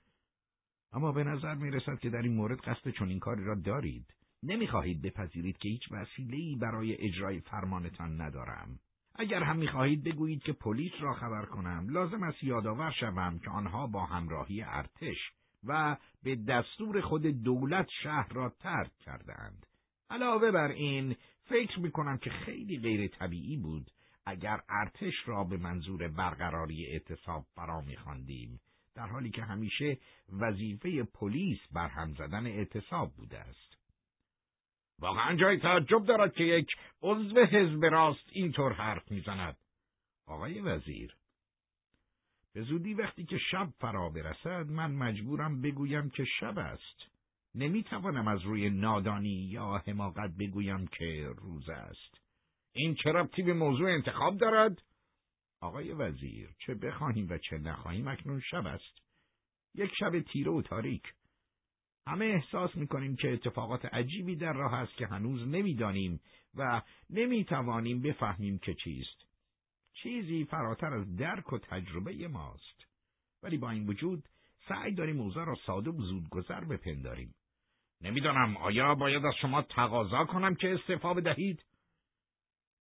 [0.93, 4.07] اما به نظر می رسد که در این مورد قصد چنین کاری را دارید.
[4.43, 8.79] نمی‌خواهید بپذیرید که هیچ وسیله‌ای برای اجرای فرمانتان ندارم.
[9.15, 13.87] اگر هم می‌خواهید بگویید که پلیس را خبر کنم لازم است یادآور شوم که آنها
[13.87, 15.17] با همراهی ارتش
[15.65, 19.67] و به دستور خود دولت شهر را ترک کردند.
[20.11, 23.91] علاوه بر این فکر می‌کنم که خیلی غیر طبیعی بود
[24.27, 28.61] اگر ارتش را به منظور برقراری اعتصاب فرا میخواندیم
[28.95, 29.99] در حالی که همیشه
[30.33, 33.77] وظیفه پلیس برهم زدن اعتصاب بوده است.
[34.99, 36.69] واقعا جای تعجب دارد که یک
[37.03, 39.57] عضو حزب راست اینطور حرف می‌زند.
[40.27, 41.17] آقای وزیر
[42.53, 47.03] به زودی وقتی که شب فرا برسد من مجبورم بگویم که شب است.
[47.55, 52.16] نمی‌توانم از روی نادانی یا حماقت بگویم که روز است.
[52.77, 54.83] این چه ربطی به موضوع انتخاب دارد
[55.61, 58.99] آقای وزیر چه بخواهیم و چه نخواهیم اکنون شب است
[59.75, 61.03] یک شب تیره و تاریک
[62.07, 66.21] همه احساس می‌کنیم که اتفاقات عجیبی در راه است که هنوز نمی‌دانیم
[66.55, 69.27] و نمی‌توانیم بفهمیم که چیست.
[70.03, 72.87] چیزی فراتر از درک و تجربه ماست.
[73.43, 74.29] ولی با این وجود
[74.69, 77.35] سعی داریم اوضاع را ساده و زودگذر بپنداریم.
[78.01, 81.65] نمی‌دانم آیا باید از شما تقاضا کنم که استعفا بدهید؟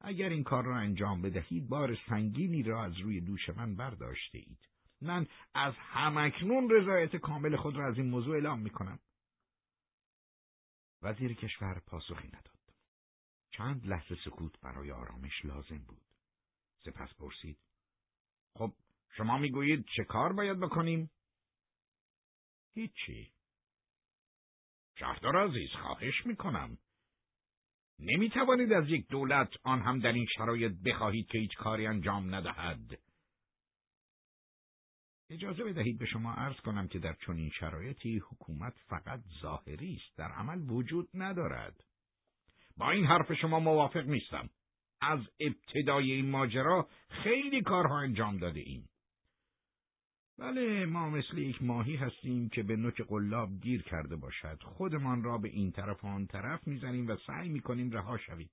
[0.03, 4.69] اگر این کار را انجام بدهید بار سنگینی را از روی دوش من برداشته اید.
[5.01, 8.99] من از همکنون رضایت کامل خود را از این موضوع اعلام می کنم.
[11.01, 12.59] وزیر کشور پاسخی نداد.
[13.51, 16.01] چند لحظه سکوت برای آرامش لازم بود.
[16.85, 17.57] سپس پرسید.
[18.53, 18.73] خب
[19.17, 21.09] شما می‌گویید چه کار باید بکنیم؟
[22.73, 23.31] هیچی.
[24.99, 26.77] شهردار عزیز خواهش می‌کنم.
[27.99, 32.36] نمی توانید از یک دولت آن هم در این شرایط بخواهید که هیچ کاری انجام
[32.36, 32.99] ندهد.
[35.30, 40.32] اجازه بدهید به شما عرض کنم که در چنین شرایطی حکومت فقط ظاهری است در
[40.32, 41.84] عمل وجود ندارد.
[42.78, 44.49] با این حرف شما موافق نیستم.
[45.02, 48.90] از ابتدای این ماجرا خیلی کارها انجام داده ایم
[50.38, 55.38] بله ما مثل یک ماهی هستیم که به نوک قلاب گیر کرده باشد خودمان را
[55.38, 58.49] به این طرف و آن طرف می‌زنیم و سعی می‌کنیم رها شویم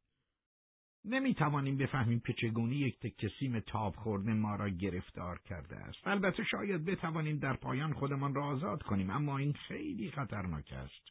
[1.04, 6.06] نمی توانیم بفهمیم که چگونه یک تکه سیم تاب خورده ما را گرفتار کرده است.
[6.06, 11.08] البته شاید بتوانیم در پایان خودمان را آزاد کنیم اما این خیلی خطرناک است.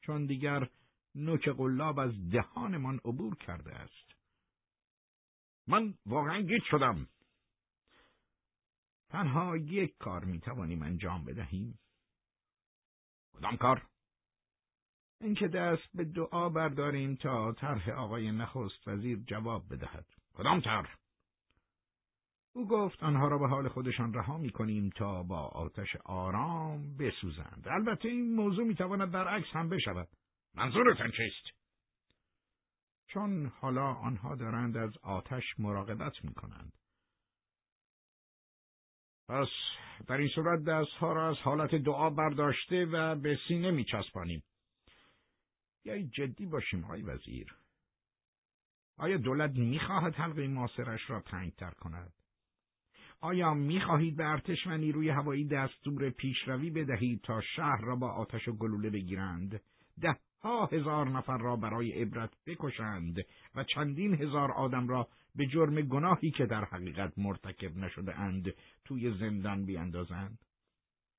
[0.00, 0.68] چون دیگر
[1.14, 4.14] نوک قلاب از دهانمان عبور کرده است.
[5.66, 7.06] من واقعا گیت شدم.
[9.08, 11.78] تنها یک کار می توانیم انجام بدهیم.
[13.32, 13.86] کدام کار؟
[15.20, 20.06] اینکه دست به دعا برداریم تا طرح آقای نخست وزیر جواب بدهد.
[20.34, 20.98] کدام طرح؟
[22.52, 27.68] او گفت آنها را به حال خودشان رها می کنیم تا با آتش آرام بسوزند.
[27.68, 30.08] البته این موضوع می تواند برعکس هم بشود.
[30.54, 31.58] منظورتان چیست؟
[33.06, 36.77] چون حالا آنها دارند از آتش مراقبت می کنند.
[39.28, 39.48] پس
[40.06, 44.42] در این صورت دستها را از حالت دعا برداشته و به سینه می چسبانیم.
[45.84, 47.56] بیایید جدی باشیم آقای وزیر.
[48.96, 52.12] آیا دولت می‌خواهد حلقه ماسرش را تنگتر کند؟
[53.20, 58.48] آیا می‌خواهید به ارتش و نیروی هوایی دستور پیشروی بدهید تا شهر را با آتش
[58.48, 59.60] و گلوله بگیرند؟
[60.00, 60.16] ده.
[60.42, 63.16] ها هزار نفر را برای عبرت بکشند
[63.54, 68.54] و چندین هزار آدم را به جرم گناهی که در حقیقت مرتکب نشده اند
[68.84, 70.38] توی زندان بیاندازند.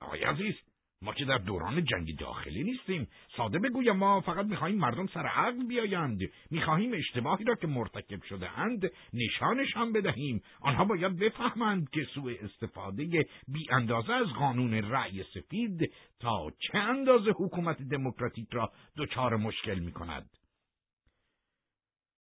[0.01, 0.55] آقای عزیز
[1.01, 3.07] ما که در دوران جنگ داخلی نیستیم.
[3.37, 6.19] ساده بگویم ما فقط می‌خواهیم مردم سر عقل بیایند.
[6.51, 10.41] می‌خواهیم اشتباهی را که مرتکب شده اند نشانشان بدهیم.
[10.61, 13.05] آنها باید بفهمند که سوء استفاده
[13.47, 20.29] بی اندازه از قانون رأی سفید تا چه اندازه حکومت دموکراتیک را دچار مشکل می‌کند.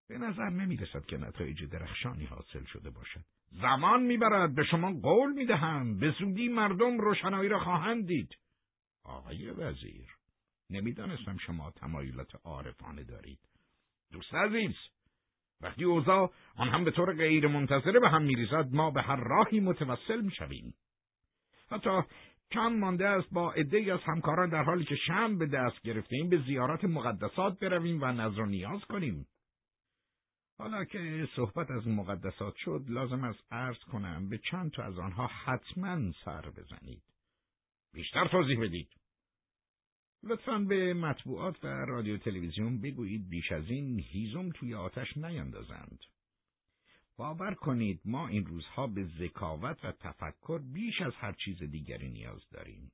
[0.10, 3.22] به نظر نمی رسد که نتایج درخشانی حاصل شده باشد.
[3.52, 5.98] زمان می‌برد به شما قول می‌دهم.
[5.98, 8.30] به زودی مردم روشنایی را خواهند دید.
[9.04, 10.08] آقای وزیر
[10.70, 13.40] نمی‌دانستم شما تمایلات عارفانه دارید.
[14.12, 14.76] دوست عزیز
[15.62, 19.60] وقتی اوضاع آن هم به طور غیر منتظره به هم میریزد ما به هر راهی
[19.60, 20.74] متوسل می‌شویم.
[21.72, 22.02] حتی
[22.52, 26.42] کم مانده است با عدهای از همکاران در حالی که شم به دست گرفتیم به
[26.42, 29.28] زیارات مقدسات برویم و نظر و نیاز کنیم.
[30.58, 35.28] حالا که صحبت از مقدسات شد لازم است عرض کنم به چند تا از آنها
[35.28, 37.04] حتما سر بزنید.
[37.94, 38.90] بیشتر توضیح بدید.
[40.24, 46.00] لطفا به مطبوعات و رادیو تلویزیون بگویید بیش از این هیزم توی آتش نیندازند.
[47.18, 52.50] باور کنید ما این روزها به ذکاوت و تفکر بیش از هر چیز دیگری نیاز
[52.50, 52.92] داریم.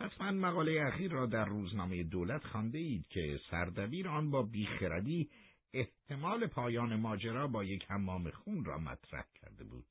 [0.00, 5.30] حتما مقاله اخیر را در روزنامه دولت خانده اید که سردبیر آن با بیخردی
[5.72, 9.84] احتمال پایان ماجرا با یک حمام خون را مطرح کرده بود.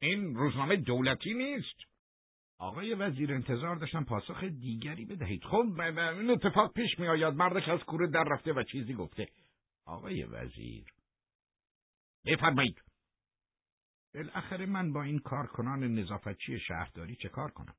[0.00, 1.91] این روزنامه دولتی نیست.
[2.62, 5.44] آقای وزیر انتظار داشتم پاسخ دیگری بدهید.
[5.44, 9.26] خب این اتفاق پیش می آید مرد که از کوره در رفته و چیزی گفته.
[9.86, 10.84] آقای وزیر.
[12.26, 12.82] بفرمایید.
[14.14, 17.74] بالاخره من با این کارکنان نظافتچی شهرداری چه کار کنم؟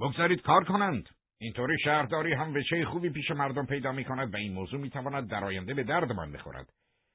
[0.00, 1.08] بگذارید کار کنند.
[1.38, 5.30] اینطوری شهرداری هم وچه خوبی پیش مردم پیدا می کند و این موضوع می تواند
[5.30, 6.72] در آینده به دردمان بخورد.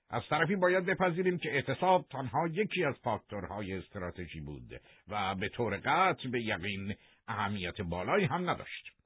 [0.10, 5.78] از طرفی باید بپذیریم که اعتصاب تنها یکی از فاکتورهای استراتژی بود و به طور
[5.78, 6.96] قطع به یقین
[7.28, 8.98] اهمیت بالایی هم نداشت.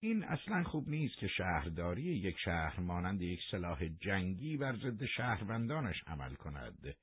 [0.00, 5.96] این اصلا خوب نیست که شهرداری یک شهر مانند یک سلاح جنگی بر ضد شهروندانش
[6.06, 6.96] عمل کند.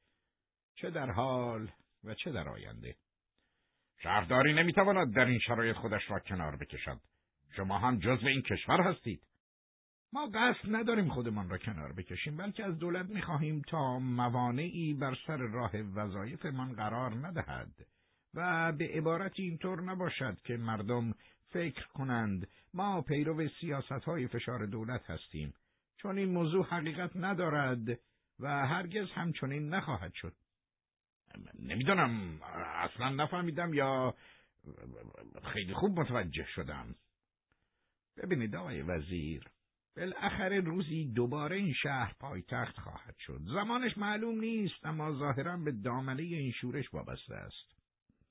[0.76, 1.72] چه در حال
[2.04, 2.96] و چه در آینده.
[4.04, 7.00] شهرداری نمی‌تواند در این شرایط خودش را کنار بکشد.
[7.56, 9.22] شما هم جزو این کشور هستید.
[10.14, 15.38] ما قصد نداریم خودمان را کنار بکشیم بلکه از دولت می‌خواهیم تا موانعی بر سر
[15.38, 17.86] راه وظایفمان قرار ندهد.
[18.34, 21.14] و به عبارت اینطور نباشد که مردم
[21.50, 25.54] فکر کنند ما پیرو سیاست های فشار دولت هستیم.
[25.98, 27.90] چون این موضوع حقیقت ندارد
[28.40, 30.34] و هرگز همچنین نخواهد شد.
[31.60, 32.40] نمی‌دانم
[32.76, 34.16] اصلا نفهمیدم یا
[35.54, 36.96] خیلی خوب متوجه شدم.
[38.18, 39.44] ببینید آقای وزیر
[39.98, 43.42] بالاخره روزی دوباره این شهر پایتخت خواهد شد.
[43.46, 47.76] زمانش معلوم نیست اما ظاهرا به دامنه این شورش وابسته است.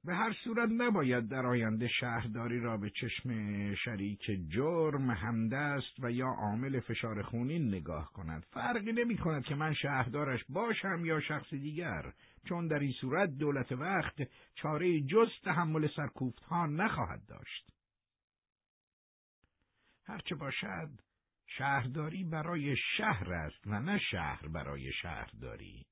[0.05, 3.31] به هر صورت نباید در آینده شهرداری را به چشم
[3.75, 8.47] شریک جرم همدست و یا عامل فشار خونین نگاه کند.
[8.51, 12.13] فرقی نمی کند که من شهردارش باشم یا شخص دیگر
[12.49, 14.15] چون در این صورت دولت وقت
[14.55, 17.71] چاره جز تحمل سرکوفت ها نخواهد داشت.
[20.07, 20.91] هرچه باشد
[21.59, 25.87] شهرداری برای شهر است و نه شهر برای شهرداری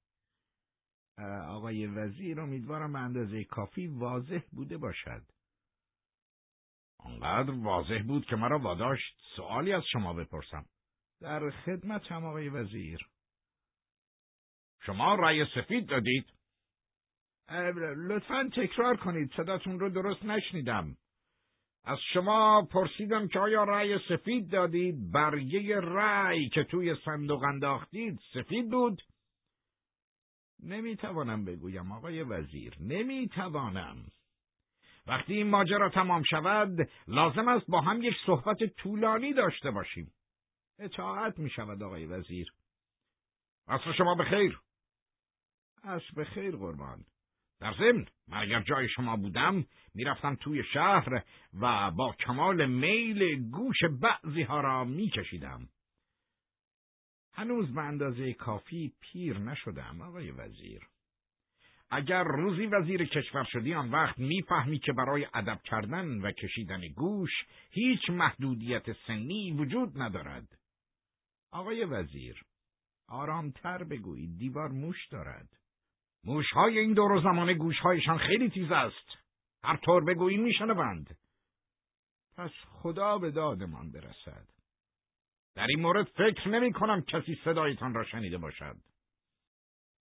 [1.49, 5.23] آقای وزیر امیدوارم اندازه کافی واضح بوده باشد.
[6.99, 10.67] آنقدر واضح بود که مرا واداشت سوالی از شما بپرسم.
[11.21, 13.09] در خدمت هم آقای وزیر.
[14.83, 16.27] شما رأی سفید دادید؟
[17.97, 20.97] لطفا تکرار کنید صداتون رو درست نشنیدم.
[21.85, 28.71] از شما پرسیدم که آیا رأی سفید دادید؟ برگه رأی که توی صندوق انداختید سفید
[28.71, 29.03] بود؟
[30.63, 34.05] نمی‌توانم بگویم آقای وزیر نمی‌توانم.
[35.07, 40.13] وقتی این ماجرا تمام شود لازم است با هم یک صحبت طولانی داشته باشیم.
[40.79, 42.53] اطاعت می شود آقای وزیر.
[43.69, 44.61] عصر شما به خیر
[45.85, 47.05] عصر به خیر قربان.
[47.63, 51.23] در ضمن من اگر جای شما بودم می‌رفتم توی شهر
[51.61, 55.69] و با کمال میل گوش بعضی ها را میکشیدم.
[57.33, 60.83] هنوز به اندازه کافی پیر نشدم آقای وزیر.
[61.91, 67.31] اگر روزی وزیر کشور شدی آن وقت می‌فهمی که برای ادب کردن و کشیدن گوش
[67.71, 70.59] هیچ محدودیت سنی وجود ندارد.
[71.51, 72.43] آقای وزیر
[73.09, 75.62] آرامتر بگویید دیوار موش دارد.
[76.25, 79.19] موشهای این دور و زمان گوشهایشان خیلی تیز است
[79.65, 81.19] هر طور بگویی میشنوند
[82.37, 84.49] پس خدا به دادمان برسد
[85.55, 88.77] در این مورد فکر نمی کنم کسی صدایتان را شنیده باشد.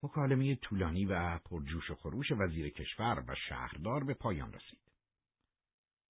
[0.03, 4.79] مکالمه طولانی و پرجوش و خروش وزیر کشور و شهردار به پایان رسید.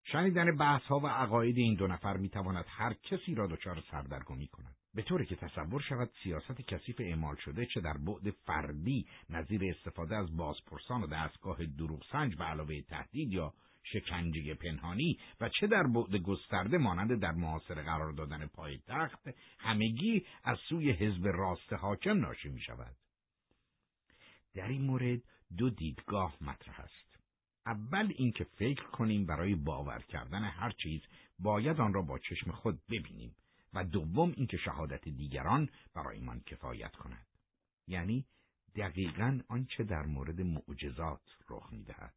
[0.04, 4.48] شنیدن بحث ها و عقاید این دو نفر می تواند هر کسی را دچار سردرگمی
[4.48, 4.76] کند.
[4.96, 10.16] به طوری که تصور شود سیاست کثیف اعمال شده چه در بعد فردی نظیر استفاده
[10.16, 13.54] از بازپرسان و دستگاه دروغ سنج به علاوه تهدید یا
[13.84, 20.58] شکنجه پنهانی و چه در بعد گسترده مانند در محاصره قرار دادن پایتخت همگی از
[20.70, 22.96] سوی حزب راست حاکم ناشی می شود.
[24.56, 25.22] در این مورد
[25.58, 27.20] دو دیدگاه مطرح است.
[27.66, 31.02] اول اینکه فکر کنیم برای باور کردن هر چیز
[31.40, 33.36] باید آن را با چشم خود ببینیم
[33.74, 37.28] و دوم اینکه شهادت دیگران برایمان کفایت کند.
[37.88, 38.26] یعنی
[38.76, 42.14] دقیقا آنچه در مورد معجزات رخ می‌دهد.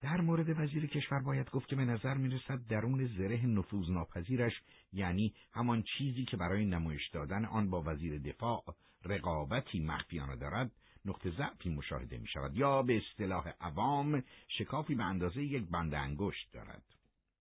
[0.00, 4.52] در مورد وزیر کشور باید گفت که به نظر می رسد درون زره نفوذ ناپذیرش
[4.92, 8.64] یعنی همان چیزی که برای نمایش دادن آن با وزیر دفاع
[9.04, 10.72] رقابتی مخفیانه دارد
[11.04, 14.24] نقطه ضعفی مشاهده می شود یا به اصطلاح عوام
[14.58, 16.82] شکافی به اندازه یک بند انگشت دارد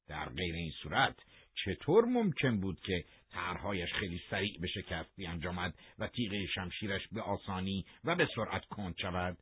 [0.07, 1.15] در غیر این صورت
[1.65, 7.85] چطور ممکن بود که طرحهایش خیلی سریع به شکست بیانجامد و تیغه شمشیرش به آسانی
[8.03, 9.37] و به سرعت کند شود؟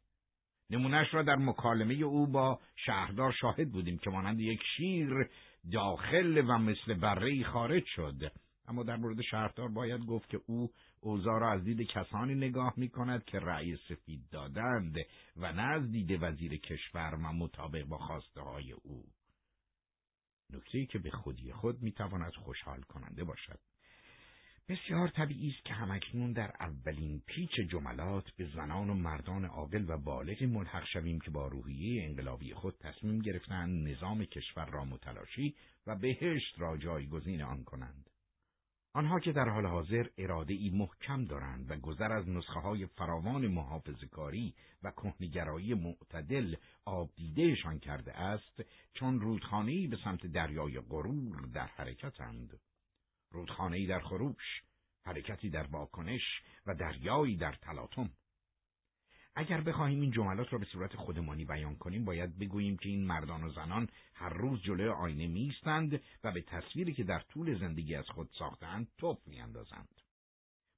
[0.70, 5.30] نمونهش را در مکالمه او با شهردار شاهد بودیم که مانند یک شیر
[5.72, 8.32] داخل و مثل بره خارج شد.
[8.68, 10.72] اما در مورد شهردار باید گفت که او
[11.02, 14.98] اوضاع را از دید کسانی نگاه می کند که رأی سفید دادند
[15.38, 19.04] و نه از دید وزیر کشور و مطابق با خواسته های او.
[20.50, 23.60] نکته که به خودی خود می تواند خوشحال کننده باشد
[24.70, 29.98] بسیار طبیعی است که همکنون در اولین پیچ جملات به زنان و مردان عاقل و
[29.98, 35.56] بالغ ملحق شویم که با روحیه انقلابی خود تصمیم گرفتند نظام کشور را متلاشی
[35.88, 38.10] و بهشت را جایگزین آن کنند.
[38.96, 43.48] آنها که در حال حاضر اراده ای محکم دارند و گذر از نسخه های فراوان
[43.48, 46.56] محافظکاری و کهنگرایی معتدل
[46.86, 48.64] آبدیدهشان کرده است
[48.94, 52.60] چون رودخانه‌ای به سمت دریای غرور در حرکتند.
[53.32, 54.62] رودخانه‌ای در خروش،
[55.06, 58.10] حرکتی در واکنش و دریایی در تلاطم.
[59.36, 63.44] اگر بخواهیم این جملات را به صورت خودمانی بیان کنیم باید بگوییم که این مردان
[63.44, 68.06] و زنان هر روز جلوی آینه میستند و به تصویری که در طول زندگی از
[68.10, 69.90] خود ساختند توف میاندازند.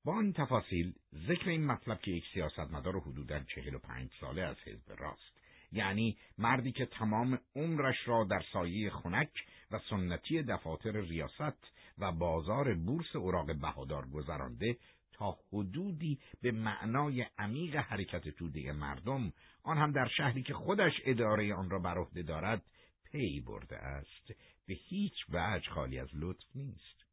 [0.05, 0.93] با این تفاصیل
[1.27, 5.37] ذکر این مطلب که یک سیاستمدار حدودا چهل و پنج ساله از حزب راست
[5.71, 9.29] یعنی مردی که تمام عمرش را در سایه خنک
[9.71, 14.77] و سنتی دفاتر ریاست و بازار بورس اوراق بهادار گذرانده
[15.17, 19.33] تا حدودی به معنای عمیق حرکت توده مردم
[19.63, 22.63] آن هم در شهری که خودش اداره آن را بر عهده دارد
[23.11, 24.31] پی برده است.
[24.65, 27.05] به هیچ وجه خالی از لطف نیست.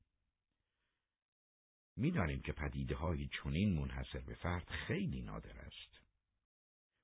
[1.97, 6.05] می‌دانیم که پدیده های چنین منحصر به فرد خیلی نادر است.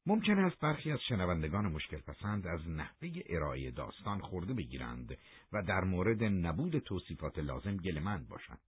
[0.06, 5.18] ممکن است برخی از شنوندگان مشکل پسند از نحوه ارائه داستان خورده بگیرند
[5.52, 8.60] و در مورد نبود توصیفات لازم گلمند باشند.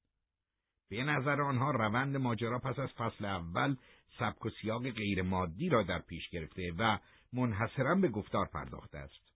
[0.93, 3.77] به نظر آنها روند ماجرا پس از فصل اول
[4.19, 6.99] سبک و سیاق غیر مادی را در پیش گرفته و
[7.33, 9.33] منحصرا به گفتار پرداخته است.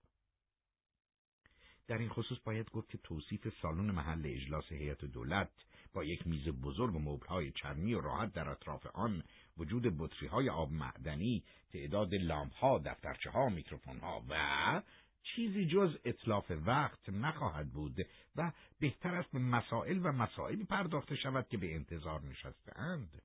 [1.89, 5.51] در این خصوص باید گفت که توصیف سالن محل اجلاس هیئت دولت
[5.95, 9.23] با یک میز بزرگ و مبلهای چرمی و راحت در اطراف آن
[9.57, 14.83] وجود بطری های آب معدنی تعداد لامپ ها دفترچه ها میکروفون و
[15.35, 17.97] چیزی جز اطلاف وقت نخواهد بود
[18.36, 23.23] و بهتر است به مسائل و مسائلی پرداخته شود که به انتظار نشسته اند.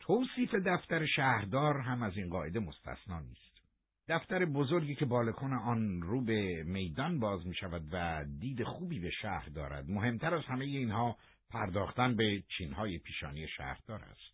[0.00, 3.62] توصیف دفتر شهردار هم از این قاعده مستثنا نیست.
[4.08, 9.10] دفتر بزرگی که بالکن آن رو به میدان باز می شود و دید خوبی به
[9.10, 9.90] شهر دارد.
[9.90, 11.16] مهمتر از همه اینها
[11.50, 14.31] پرداختن به چینهای پیشانی شهردار است.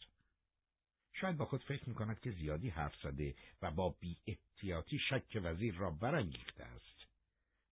[1.20, 5.40] شاید با خود فکر می کند که زیادی حرف زده و با بی احتیاطی شک
[5.42, 7.06] وزیر را برانگیخته است.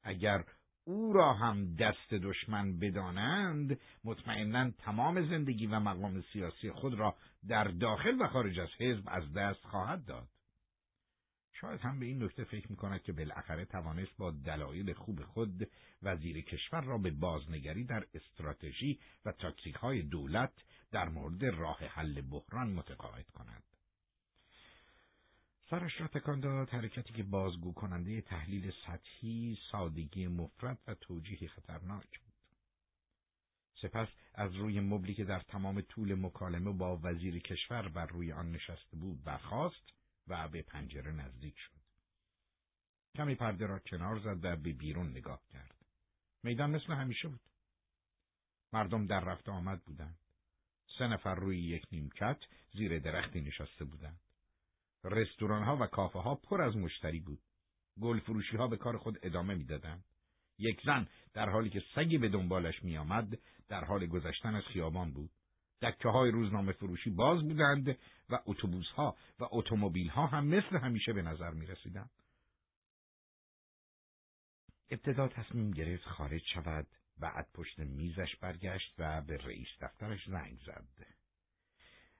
[0.02, 0.44] اگر
[0.84, 7.16] او را هم دست دشمن بدانند مطمئنا تمام زندگی و مقام سیاسی خود را
[7.48, 10.28] در داخل و خارج از حزب از دست خواهد داد.
[11.60, 15.70] شاید هم به این نکته فکر می کند که بالاخره توانست با دلایل خوب خود
[16.02, 20.52] وزیر کشور را به بازنگری در استراتژی و تاکتیک های دولت
[20.96, 23.62] در مورد راه حل بحران متقاعد کند.
[25.70, 32.20] سرش را تکان داد حرکتی که بازگو کننده تحلیل سطحی، سادگی مفرد و توجیه خطرناک
[32.20, 32.34] بود.
[33.82, 38.52] سپس از روی مبلی که در تمام طول مکالمه با وزیر کشور بر روی آن
[38.52, 39.92] نشسته بود برخاست
[40.26, 41.80] و به پنجره نزدیک شد.
[43.14, 45.76] کمی پرده را کنار زد و به بیرون نگاه کرد.
[46.42, 47.40] میدان مثل همیشه بود.
[48.72, 50.18] مردم در رفت آمد بودند.
[50.98, 52.38] سه نفر روی یک نیمکت
[52.72, 54.20] زیر درختی نشسته بودند.
[55.04, 57.38] رستوران ها و کافه ها پر از مشتری بود.
[58.00, 60.04] گل فروشی ها به کار خود ادامه می‌دادند.
[60.58, 65.12] یک زن در حالی که سگی به دنبالش می آمد در حال گذشتن از خیابان
[65.12, 65.30] بود.
[65.82, 67.98] دکه های روزنامه فروشی باز بودند
[68.30, 72.10] و اتوبوس ها و اتومبیل ها هم مثل همیشه به نظر می رسیدند.
[74.90, 76.86] ابتدا تصمیم گرفت خارج شود
[77.20, 81.06] بعد پشت میزش برگشت و به رئیس دفترش زنگ زد.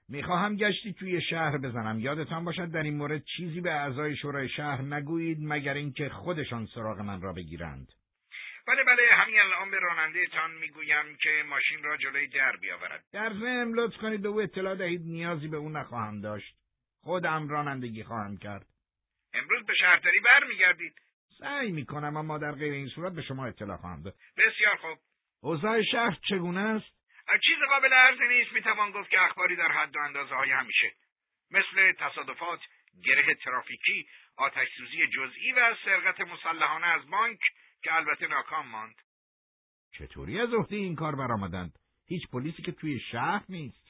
[0.09, 2.01] می‌خواهم گشتی توی شهر بزنم.
[2.01, 7.01] یادتان باشد در این مورد چیزی به اعضای شورای شهر نگویید مگر اینکه خودشان سراغ
[7.01, 7.93] من را بگیرند.
[8.67, 13.05] بله بله همین الان به رانندهتان می‌گویم که ماشین را جلوی در بیاورد.
[13.13, 16.57] در ضمن لطف کنید به او اطلاع دهید نیازی به او نخواهم داشت.
[17.01, 18.67] خودم رانندگی خواهم کرد.
[19.35, 20.95] امروز به شهرداری برمیگردید.
[21.39, 24.15] سعی می‌کنم اما در غیر این صورت به شما اطلاع خواهم داد.
[24.37, 24.99] بسیار خوب.
[25.41, 26.97] اوضاع شهر چگونه است؟
[27.45, 28.53] چیز قابل عرض نیست.
[28.53, 30.93] می‌توان گفت که اخباری در حد و اندازه های همیشه.
[31.51, 32.61] مثل تصادفات
[33.05, 37.41] گره ترافیکی آتش سوزی جزئی و سرقت مسلحانه از بانک
[37.83, 38.95] که البته ناکام ماند.
[39.99, 41.73] چطوری از عهده این کار برآمدند؟
[42.09, 43.87] هیچ پلیسی که توی شهر نیست.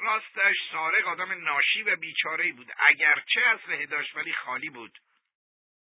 [0.00, 2.72] راستش سارق آدم ناشی و بیچاره بود.
[2.90, 4.98] اگرچه اسلحه داشت ولی خالی بود.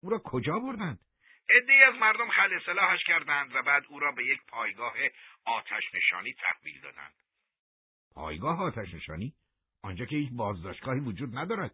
[0.02, 1.00] او را کجا بردند؟
[1.50, 4.94] عدهای از مردم خل سلاحش کردند و بعد او را به یک پایگاه
[5.46, 7.14] آتش نشانی تحویل دادند.
[8.16, 9.34] پایگاه آتش نشانی؟
[9.84, 11.72] آنجا که هیچ بازداشتگاهی وجود ندارد.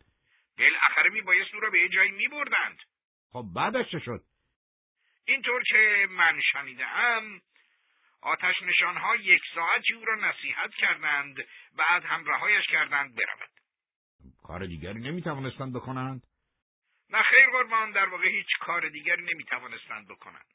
[0.57, 2.77] بالاخره میبایست او را به یه جایی میبردند.
[3.31, 4.23] خب بعدش چه شد؟
[5.25, 7.41] اینطور که من شنیدم
[8.21, 11.35] آتش نشانها یک ساعتی او را نصیحت کردند
[11.77, 13.49] بعد هم رهایش کردند برود.
[14.43, 16.21] کار دیگری نمی‌توانستند بکنند؟
[17.09, 20.45] نه خیر قربان در واقع هیچ کار دیگری نمی‌توانستند بکنند.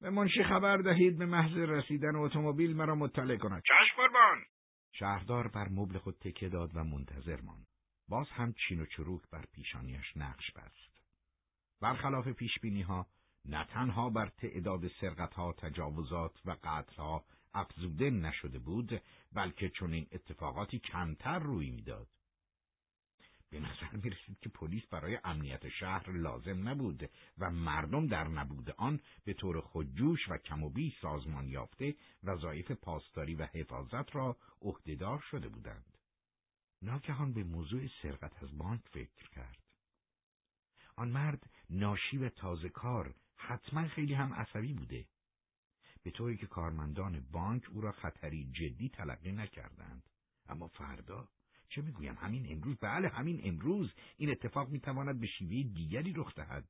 [0.00, 3.62] به منشی خبر دهید به محض رسیدن اتومبیل مرا مطلع کند.
[3.62, 4.44] چشم قربان
[4.92, 7.66] شهردار بر مبل خود تکه داد و منتظر ماند.
[8.08, 10.90] باز هم چین و چروک بر پیشانیش نقش بست.
[11.80, 13.06] برخلاف پیشبینی ها
[13.44, 19.02] نه تنها بر تعداد سرقت ها تجاوزات و قتل ها افزوده نشده بود
[19.32, 22.08] بلکه چنین اتفاقاتی کمتر روی می‌داد.
[23.50, 28.70] به نظر می رسید که پلیس برای امنیت شهر لازم نبود و مردم در نبود
[28.70, 34.36] آن به طور خودجوش و کم و بی سازمان یافته وظایف پاسداری و حفاظت را
[34.62, 35.98] عهدهدار شده بودند.
[36.82, 39.58] ناگهان به موضوع سرقت از بانک فکر کرد.
[40.96, 45.06] آن مرد ناشی و تازه کار حتما خیلی هم عصبی بوده.
[46.02, 50.02] به طوری که کارمندان بانک او را خطری جدی تلقی نکردند.
[50.48, 51.28] اما فردا
[51.70, 53.92] چه می‌گویم؟ همین امروز؟ بله همین امروز.
[54.16, 56.64] این اتفاق می‌تواند به شیوه دیگری رخ دهد.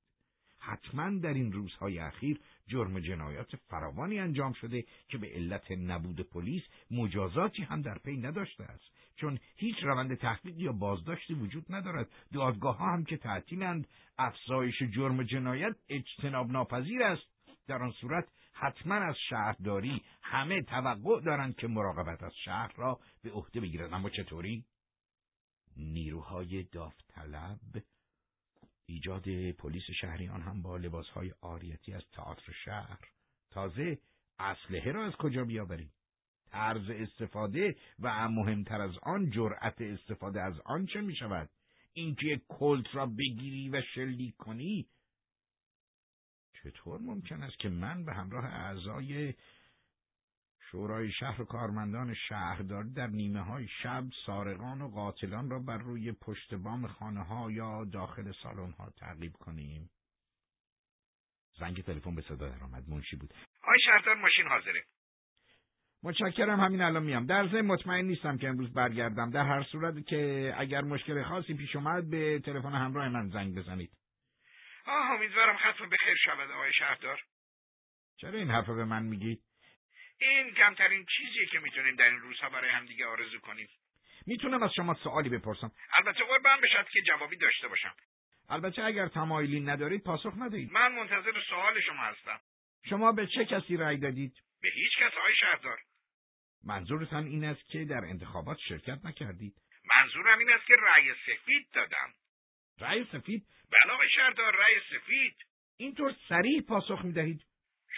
[0.59, 6.63] حتما در این روزهای اخیر جرم جنایات فراوانی انجام شده که به علت نبود پلیس
[6.91, 8.85] مجازاتی هم در پی نداشته است.
[9.17, 12.09] چون هیچ روند تحقیق یا بازداشتی وجود ندارد.
[12.33, 17.23] دادگاه ها هم که تعطیلند افزایش جرم جنایت اجتناب ناپذیر است.
[17.67, 23.31] در آن صورت حتما از شهرداری همه توقع دارند که مراقبت از شهر را به
[23.31, 24.65] عهده بگیرد اما چطوری؟
[25.81, 27.61] نیروهای داوطلب
[28.87, 32.99] ایجاد پلیس شهریان هم با لباسهای آریتی از تئاتر شهر.
[33.51, 33.99] تازه
[34.39, 35.93] اسلحه را از کجا بیاوریم؟
[36.51, 41.51] طرز استفاده و مهمتر از آن جرأت استفاده از آن چه می شود
[41.93, 44.87] اینکه کلت را بگیری و شلیک کنی؟
[46.63, 49.35] چطور ممکن است که من به همراه اعضای
[50.71, 56.13] شورای شهر و کارمندان شهرداری در نیمه های شب سارقان و قاتلان را بر روی
[56.13, 59.91] پشت بام خانه ها یا داخل سالن ها تعقیب کنیم.
[61.59, 63.35] زنگ تلفن به صدا درآمد منشی بود.
[63.63, 64.85] آی شهردار ماشین حاضره.
[66.03, 67.27] متشکرم همین الان میام.
[67.27, 69.31] در ضمن مطمئن نیستم که امروز برگردم.
[69.31, 73.91] در هر صورت که اگر مشکل خاصی پیش اومد به تلفن همراه من زنگ بزنید.
[74.87, 77.21] آه امیدوارم ختم به خیر شود آقای شهردار.
[78.17, 79.50] چرا این حرف به من میگید؟
[80.21, 83.69] این کمترین چیزیه که می‌تونیم در این روزها برای همدیگه آرزو کنیم.
[84.27, 85.73] می‌تونم از شما سوالی بپرسم.
[85.99, 87.95] البته قربان بشد که جوابی داشته باشم.
[88.49, 90.73] البته اگر تمایلی ندارید پاسخ ندهید.
[90.73, 92.41] من منتظر سوال شما هستم.
[92.89, 95.79] شما به چه کسی رأی دادید؟ به هیچ کس آقای شهردار.
[96.65, 99.55] منظورتان این است که در انتخابات شرکت نکردید.
[99.85, 102.13] منظورم این است که رأی سفید دادم.
[102.81, 105.37] رأی سفید؟ بله آقای شهردار رأی سفید.
[105.77, 107.45] اینطور سریع پاسخ می‌دهید.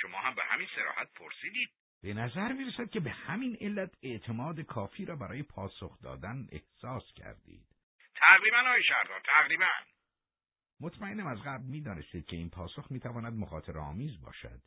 [0.00, 1.70] شما هم به همین سراحت پرسیدید.
[2.02, 7.12] به نظر می رسد که به همین علت اعتماد کافی را برای پاسخ دادن احساس
[7.16, 7.66] کردید.
[8.14, 9.66] تقریبا آقای شهردار تقریبا.
[10.80, 14.60] مطمئنم از قبل می دانستید که این پاسخ می تواند مخاطر آمیز باشد.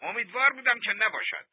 [0.00, 1.46] امیدوار بودم که نباشد.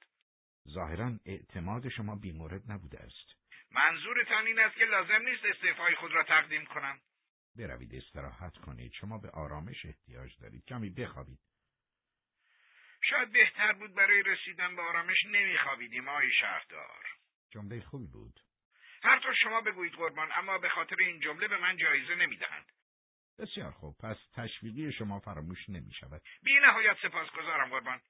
[0.70, 3.38] ظاهرا اعتماد شما بیمورد نبوده است.
[3.72, 7.00] منظورتان این است که لازم نیست استعفای خود را تقدیم کنم.
[7.56, 8.92] بروید استراحت کنید.
[8.94, 10.66] شما به آرامش احتیاج دارید.
[10.66, 11.40] کمی بخوابید.
[13.10, 17.06] شاید بهتر بود برای رسیدن به آرامش نمیخوابیدیم آقای شهردار.
[17.50, 18.40] جمله خوبی بود.
[19.04, 22.72] هر طور شما بگویید قربان اما به خاطر این جمله به من جایزه نمی‌دهند.
[23.40, 28.02] بسیار خوب پس تشویقی شما فراموش نمی شود بی نهایت سپاسگزارم قربان.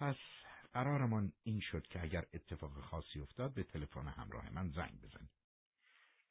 [0.00, 0.16] پس
[0.72, 5.30] قرارمان این شد که اگر اتفاق خاصی افتاد به تلفن همراه من زنگ بزنید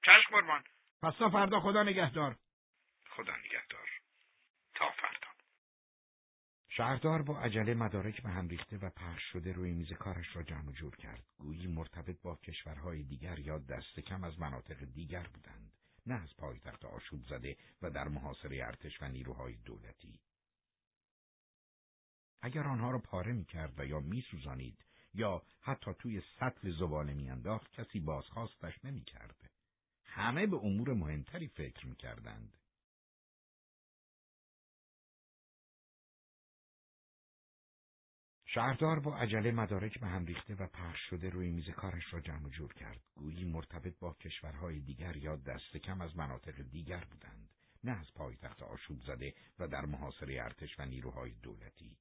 [0.06, 0.64] چشم قربان.
[1.02, 2.36] پس تا فردا خدا نگهدار.
[3.10, 3.90] خدا نگهدار.
[4.76, 5.09] تا فردا.
[6.80, 10.72] شهردار با عجله مدارک به هم ریخته و پخش شده روی میز کارش را جمع
[10.72, 11.24] جور کرد.
[11.38, 15.72] گویی مرتبط با کشورهای دیگر یا دست کم از مناطق دیگر بودند.
[16.06, 20.20] نه از پایتخت آشوب زده و در محاصره ارتش و نیروهای دولتی.
[22.42, 27.14] اگر آنها را پاره می کرد و یا می سوزانید یا حتی توی سطل زباله
[27.14, 29.52] می انداخت کسی بازخواستش نمی کرد.
[30.06, 31.96] همه به امور مهمتری فکر می
[38.54, 42.50] شهردار با عجله مدارک به هم ریخته و پخش شده روی میز کارش را جمع
[42.50, 43.02] جور کرد.
[43.16, 47.50] گویی مرتبط با کشورهای دیگر یا دست کم از مناطق دیگر بودند.
[47.84, 51.98] نه از پایتخت آشوب زده و در محاصره ارتش و نیروهای دولتی.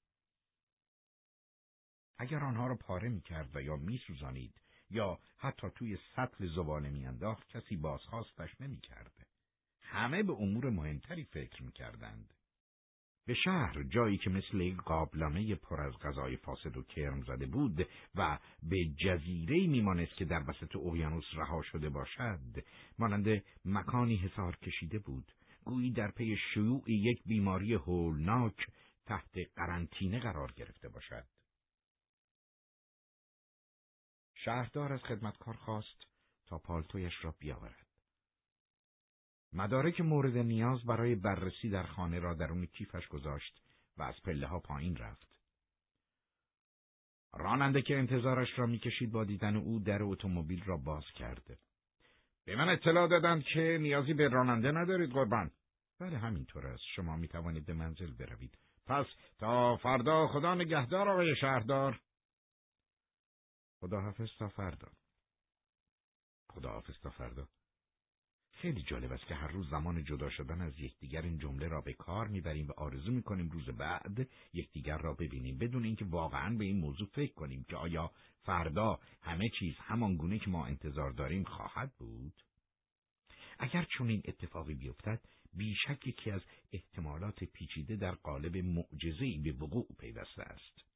[2.19, 4.61] اگر آنها را پاره می کرد و یا می سوزانید
[4.91, 9.27] یا حتی توی سطل زباله می انداخت کسی بازخواستش نمی کرد.
[9.83, 12.35] همه به امور مهمتری فکر می کردند.
[13.29, 18.39] به شهر جایی که مثل قابلمه پر از غذای فاسد و کرم زده بود و
[18.63, 22.65] به جزیره میمانست که در وسط اقیانوس رها شده باشد
[22.99, 25.33] مانند مکانی حسار کشیده بود.
[25.65, 28.67] گویی در پی شیوع یک بیماری هولناک
[29.07, 31.25] تحت قرنطینه قرار گرفته باشد.
[34.35, 36.03] شهردار از خدمتکار خواست
[36.47, 37.88] تا پالتویش را بیاورد.
[39.53, 43.63] مدارک مورد نیاز برای بررسی در خانه را درون کیفش گذاشت
[43.97, 45.39] و از پله ها پایین رفت.
[47.33, 51.59] راننده که انتظارش را می‌کشید با دیدن او در اتومبیل را باز کرد.
[52.45, 55.51] به من اطلاع دادند که نیازی به راننده ندارید قربان.
[56.01, 56.83] بله همینطور است.
[56.97, 58.59] شما می توانید به منزل بروید.
[58.87, 59.07] پس
[59.39, 62.01] تا فردا خدا نگهدار آقای شهردار.
[63.81, 64.89] خداحافظ تا فردا.
[66.51, 67.49] خداحافظ تا فردا.
[68.61, 71.93] خیلی جالب است که هر روز زمان جدا شدن از یکدیگر این جمله را به
[71.93, 76.81] کار می‌بریم و آرزو می‌کنیم روز بعد یکدیگر را ببینیم بدون اینکه واقعا به این
[76.81, 78.11] موضوع فکر کنیم که آیا
[78.43, 82.33] فردا همه چیز همان گونه که ما انتظار داریم خواهد بود.
[83.59, 85.21] اگر چون این اتفاقی بیفتد
[85.53, 90.88] بیشک یکی از احتمالات پیچیده در قالب معجزه‌ای به وقوع پیوسته است.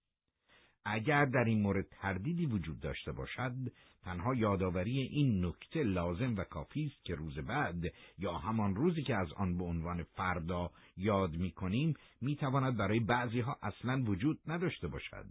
[0.85, 3.55] اگر در این مورد تردیدی وجود داشته باشد
[4.03, 7.83] تنها یادآوری این نکته لازم و کافی است که روز بعد
[8.19, 13.01] یا همان روزی که از آن به عنوان فردا یاد می کنیم می تواند برای
[13.01, 15.27] بعضی ها اصلا وجود نداشته باشد.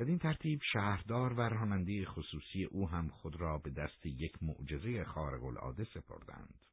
[0.00, 5.44] بدین ترتیب شهردار و راننده خصوصی او هم خود را به دست یک معجزه خارق
[5.44, 6.67] العاده سپردند.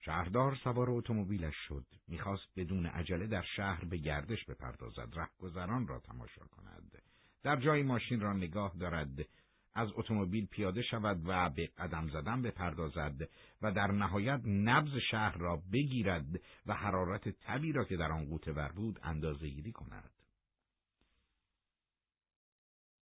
[0.00, 1.86] شهردار سوار اتومبیلش شد.
[2.08, 5.08] می‌خواست بدون عجله در شهر به گردش بپردازد.
[5.14, 7.02] رهگذران را تماشا کند.
[7.42, 9.26] در جای ماشین را نگاه دارد.
[9.74, 13.28] از اتومبیل پیاده شود و به قدم زدن بپردازد
[13.62, 18.52] و در نهایت نبز شهر را بگیرد و حرارت تبی را که در آن قوطه
[18.52, 20.10] ور بود اندازه گیری کند.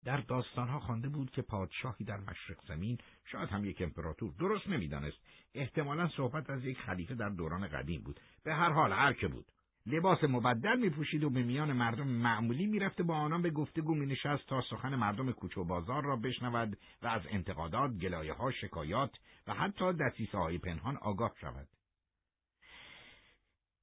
[0.06, 5.18] در داستانها خوانده بود که پادشاهی در مشرق زمین شاید هم یک امپراتور درست نمی‌دانست.
[5.54, 8.20] احتمالا صحبت از یک خلیفه در دوران قدیم بود.
[8.44, 9.46] به هر حال هر که بود.
[9.86, 14.06] لباس مبدل می پوشید و به میان مردم معمولی می‌رفته با آنان به گفتگو می
[14.06, 19.12] نشست تا سخن مردم کوچ و بازار را بشنود و از انتقادات، گلایه ها، شکایات
[19.48, 21.68] و حتی دستیسه های پنهان آگاه شود.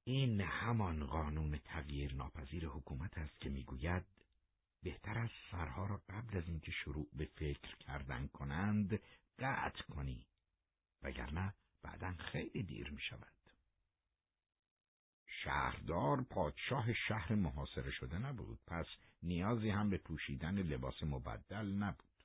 [0.03, 4.05] این همان قانون تغییر ناپذیر حکومت است که می‌گوید
[4.87, 8.99] بهتر از سرها را قبل از اینکه شروع به فکر کردن کنند
[9.39, 10.25] قطع کنی
[11.03, 11.53] وگرنه
[11.83, 13.33] بعدا خیلی دیر می شود.
[15.43, 18.85] شهردار پادشاه شهر محاصره شده نبود پس
[19.23, 22.23] نیازی هم به پوشیدن لباس مبدل نبود.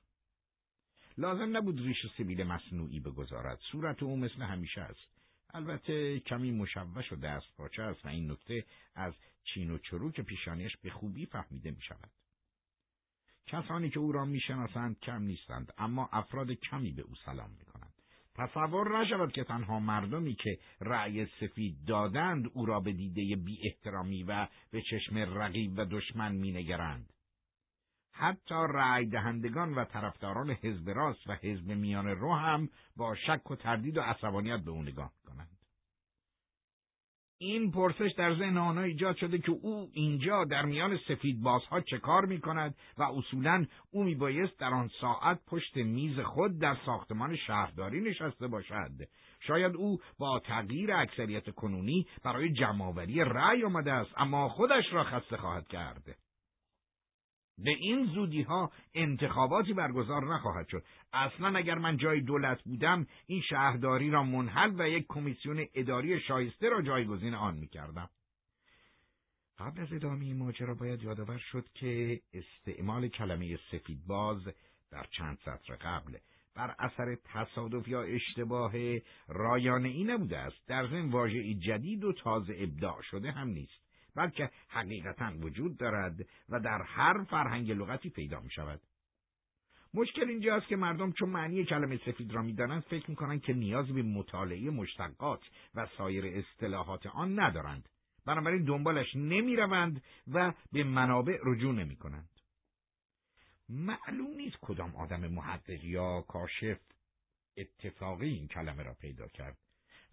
[1.17, 5.07] لازم نبود ریش سبیل مصنوعی بگذارد صورت او مثل همیشه است
[5.53, 8.65] البته کمی مشوش و دست پاچه است و این نکته
[8.95, 9.13] از
[9.43, 12.22] چین و چروک پیشانیش به خوبی فهمیده می شود.
[13.47, 17.93] کسانی که او را می‌شناسند کم نیستند اما افراد کمی به او سلام می‌کنند.
[18.35, 24.23] تصور نشود که تنها مردمی که رأی سفید دادند او را به دیده بی احترامی
[24.23, 27.13] و به چشم رقیب و دشمن مینگرند.
[28.11, 33.55] حتی رأی دهندگان و طرفداران حزب راست و حزب میان رو هم با شک و
[33.55, 35.11] تردید و عصبانیت به او نگاه
[37.43, 41.97] این پرسش در ذهن آنها ایجاد شده که او اینجا در میان سفید بازها چه
[41.97, 46.77] کار می کند و اصولا او می بایست در آن ساعت پشت میز خود در
[46.85, 48.91] ساختمان شهرداری نشسته باشد.
[49.39, 55.37] شاید او با تغییر اکثریت کنونی برای جمعآوری رأی آمده است اما خودش را خسته
[55.37, 56.22] خواهد کرد.
[57.57, 60.83] به این زودی ها انتخاباتی برگزار نخواهد شد.
[61.13, 66.69] اصلا اگر من جای دولت بودم این شهرداری را منحل و یک کمیسیون اداری شایسته
[66.69, 68.09] را جایگزین آن می‌کردم.
[69.57, 74.41] قبل از ادامه این ماجرا باید یادآور شد که استعمال کلمه سفید باز
[74.91, 76.17] در چند سطر قبل
[76.55, 78.73] بر اثر تصادف یا اشتباه
[79.27, 83.82] رایانه ای نبوده است در ضمن واژه جدید و تازه ابداع شده هم نیست
[84.15, 88.81] بلکه حقیقتا وجود دارد و در هر فرهنگ لغتی پیدا می شود.
[89.93, 94.03] مشکل اینجاست که مردم چون معنی کلمه سفید را می‌دانند فکر می‌کنند که نیاز به
[94.03, 95.41] مطالعه مشتقات
[95.75, 97.89] و سایر اصطلاحات آن ندارند
[98.25, 102.29] بنابراین دنبالش نمی‌روند و به منابع رجوع نمی کنند.
[103.69, 106.79] معلوم نیست کدام آدم محقق یا کاشف
[107.57, 109.57] اتفاقی این کلمه را پیدا کرد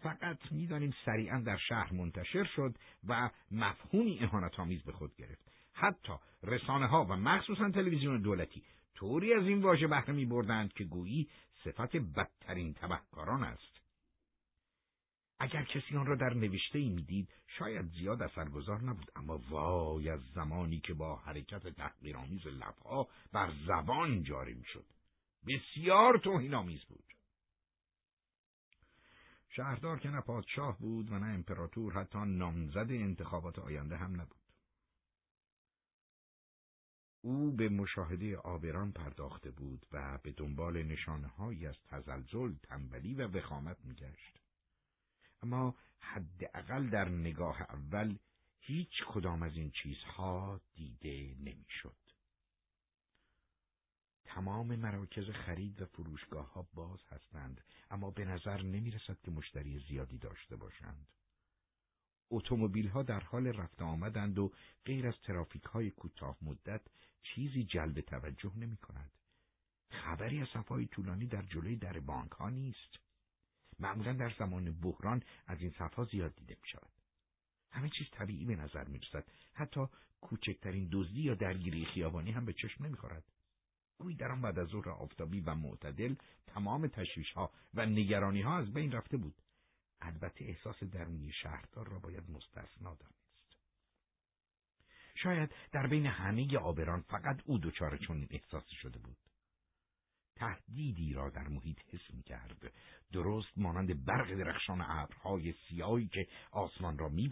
[0.02, 2.74] فقط می‌دانیم سریعا در شهر منتشر شد
[3.08, 5.52] و مفهومی اهانتآمیز به خود گرفت.
[5.72, 6.12] حتی
[6.42, 8.62] رسانه ها و مخصوصا تلویزیون دولتی
[8.94, 11.28] طوری از این واژه بهره می بردند که گویی
[11.64, 13.80] صفت بدترین تبهکاران است.
[15.38, 17.28] اگر کسی آن را در نوشته ای می‌دید
[17.58, 19.10] شاید زیاد اثرگذار نبود.
[19.16, 24.86] اما وای از زمانی که با حرکت تحقیرآمیز لبها بر زبان جاری می‌شد.
[25.46, 27.04] بسیار توهین آمیز بود.
[29.52, 34.40] شهردار که نه پادشاه بود و نه امپراتور حتی نامزد انتخابات آینده هم نبود
[37.22, 43.84] او به مشاهده آبران پرداخته بود و به دنبال نشانههایی از تزلزل، تنبلی و وخامت
[43.84, 44.38] میگشت.
[45.42, 48.18] اما حداقل در نگاه اول
[48.60, 52.09] هیچ کدام از این چیزها دیده نمی‌شد.
[54.34, 59.84] تمام مراکز خرید و فروشگاه ها باز هستند اما به نظر نمی رسد که مشتری
[59.88, 61.06] زیادی داشته باشند.
[62.30, 64.52] اتومبیل ها در حال رفت آمدند و
[64.84, 66.80] غیر از ترافیک های کوتاه مدت
[67.22, 69.10] چیزی جلب توجه نمی کند.
[69.90, 72.96] خبری از صفهای طولانی در جلوی در بانک ها نیست.
[73.78, 76.92] معمولا در زمان بحران از این صفها زیاد دیده می شود.
[77.70, 79.24] همه چیز طبیعی به نظر می رسد.
[79.52, 79.86] حتی
[80.20, 83.24] کوچکترین دزدی یا درگیری خیابانی هم به چشم نمی خورد.
[84.00, 86.14] گویی در آن بعد از ظهر آفتابی و معتدل
[86.46, 89.34] تمام تشویش ها و نگرانی ها از بین رفته بود.
[90.00, 93.20] البته احساس درونی شهردار را باید مستثنا دانست.
[95.14, 99.16] شاید در بین همه آبران فقط او دچار چنین احساسی شده بود.
[100.40, 102.72] تهدیدی را در محیط حس می کرد.
[103.12, 107.30] درست مانند برق درخشان ابرهای سیاهی که آسمان را می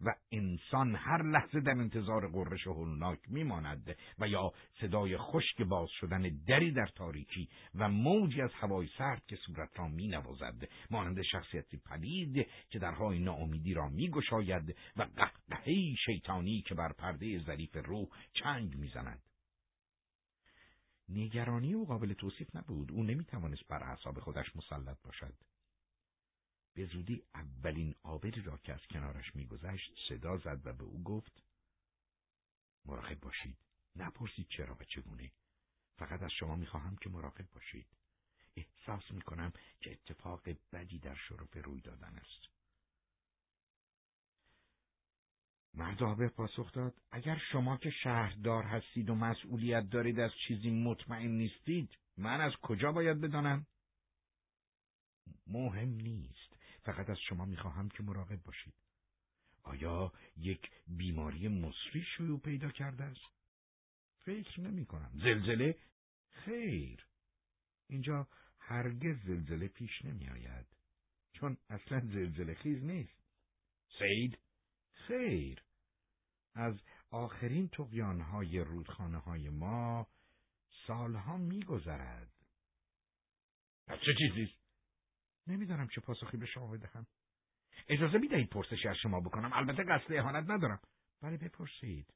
[0.00, 5.88] و انسان هر لحظه در انتظار قررش هولناک می ماند و یا صدای خشک باز
[6.00, 11.22] شدن دری در تاریکی و موجی از هوای سرد که صورت را می نوازد مانند
[11.22, 17.76] شخصیتی پلید که درهای ناامیدی را می گشاید و قهقهی شیطانی که بر پرده ظریف
[17.76, 19.31] روح چنگ می زند.
[21.14, 22.92] نگرانی او قابل توصیف نبود.
[22.92, 25.34] او نمی‌توانست بر اعصاب خودش مسلط باشد.
[26.74, 31.42] به زودی اولین آبری را که از کنارش میگذشت صدا زد و به او گفت
[32.84, 33.56] مراقب باشید.
[33.96, 35.32] نپرسید چرا و چگونه.
[35.98, 37.86] فقط از شما می‌خواهم که مراقب باشید.
[38.56, 42.51] احساس می‌کنم که اتفاق بدی در شرف روی دادن است.
[45.74, 51.98] مرد پاسخ داد اگر شما که شهردار هستید و مسئولیت دارید از چیزی مطمئن نیستید
[52.16, 53.66] من از کجا باید بدانم؟
[55.46, 58.74] مهم نیست فقط از شما می‌خواهم که مراقب باشید
[59.62, 63.20] آیا یک بیماری مصری شیوع پیدا کرده است؟
[64.24, 65.78] فکر نمی کنم زلزله؟
[66.30, 67.06] خیر
[67.88, 68.28] اینجا
[68.58, 70.66] هرگز زلزله پیش نمی آید
[71.32, 73.22] چون اصلا زلزله خیز نیست
[73.98, 74.38] سید
[75.08, 75.62] خیر.
[76.54, 76.80] از
[77.10, 80.06] آخرین تقیانهای رودخانه های ما
[80.86, 82.32] سالها میگذرد.
[83.86, 84.62] پس چه چیزیست؟
[85.46, 87.06] نمی‌دانم چه پاسخی به شما بدهم.
[87.88, 90.80] اجازه می‌دهید پرسشی از شما بکنم؟ البته قصد اهانت ندارم.
[91.22, 92.14] بله بپرسید.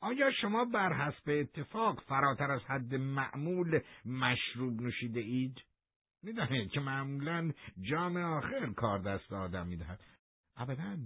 [0.00, 5.62] آیا شما بر حسب اتفاق فراتر از حد معمول مشروب نوشیده اید؟
[6.22, 10.00] می‌دانید که معمولا جام آخر کار دست آدم می‌دهد.
[10.56, 10.98] ابدا.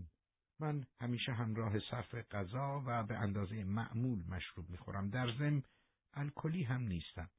[0.61, 5.11] من همیشه همراه صرف غذا و به اندازه معمول مشروب می‌خورم.
[5.11, 5.63] در ضمن
[6.15, 7.31] الکلی هم نیستم.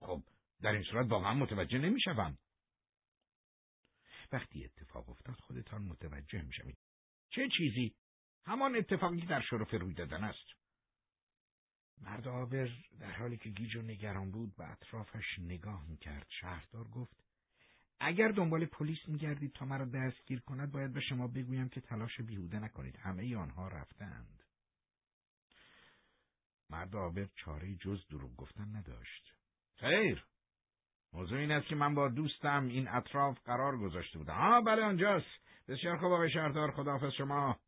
[0.00, 0.22] خب
[0.60, 2.38] در این صورت واقعا متوجه نمی‌شوم.
[4.32, 6.78] وقتی اتفاق افتاد خودتان متوجه می‌شوید.
[7.30, 7.94] چه چیزی؟
[8.44, 10.46] همان اتفاقی در شرف روی دادن است.
[12.00, 12.68] مرد آبر
[13.00, 16.26] در حالی که گیج و نگران بود به اطرافش نگاه می‌کرد.
[16.40, 17.16] شهردار گفت
[18.04, 22.58] اگر دنبال پلیس میگردید تا مرا دستگیر کند باید به شما بگویم که تلاش بیهوده
[22.58, 22.96] نکنید.
[22.96, 24.44] همه ای آنها رفتند.
[26.70, 29.34] مرد آبر چاره جز دروغ گفتن نداشت.
[29.76, 30.24] خیر.
[31.12, 34.34] موضوع این است که من با دوستم این اطراف قرار گذاشته بودم.
[34.34, 35.26] آه بله آنجاست.
[35.68, 36.70] بسیار خوب آقای شهردار.
[36.70, 37.58] خداحافظ شما.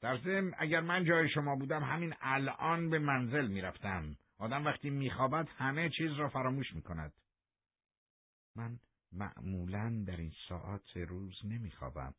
[0.00, 4.16] در ضمن اگر من جای شما بودم همین الان به منزل می‌رفتم.
[4.38, 7.12] آدم وقتی میخوابد همه چیز را فراموش می‌کند.
[8.56, 8.78] من
[9.14, 12.14] معمولا در این ساعت روز نمیخوابم.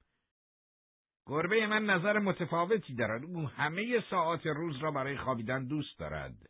[1.26, 3.24] گربه من نظر متفاوتی دارد.
[3.24, 6.50] او همه ساعت روز را برای خوابیدن دوست دارد.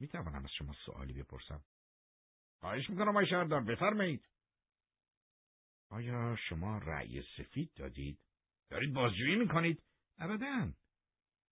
[0.00, 1.64] می توانم از شما سوالی بپرسم؟
[2.60, 4.28] خواهش می‌کنم آقای شهردار بفرمایید.
[5.90, 8.20] آیا شما رأی سفید دادید؟
[8.70, 9.82] دارید بازجویی می‌کنید؟
[10.18, 10.72] ابدا.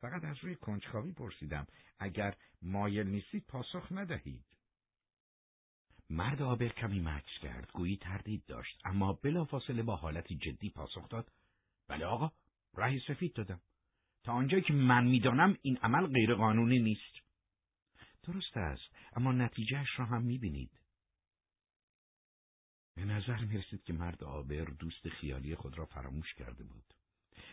[0.01, 1.66] فقط از روی کنجکاوی پرسیدم.
[1.98, 4.53] اگر مایل نیستید پاسخ ندهید.
[6.10, 11.32] مرد آبر کمی مکس کرد گویی تردید داشت اما بلافاصله با حالتی جدی پاسخ داد
[11.89, 12.31] بله آقا
[12.74, 13.60] رأی سفید دادم
[14.24, 17.14] تا آنجایی که من می‌دانم این عمل غیرقانونی نیست
[18.22, 20.70] درست است اما نتیجهش را هم می‌بینید
[22.97, 26.85] به نظر می‌رسید که مرد آبر دوست خیالی خود را فراموش کرده بود.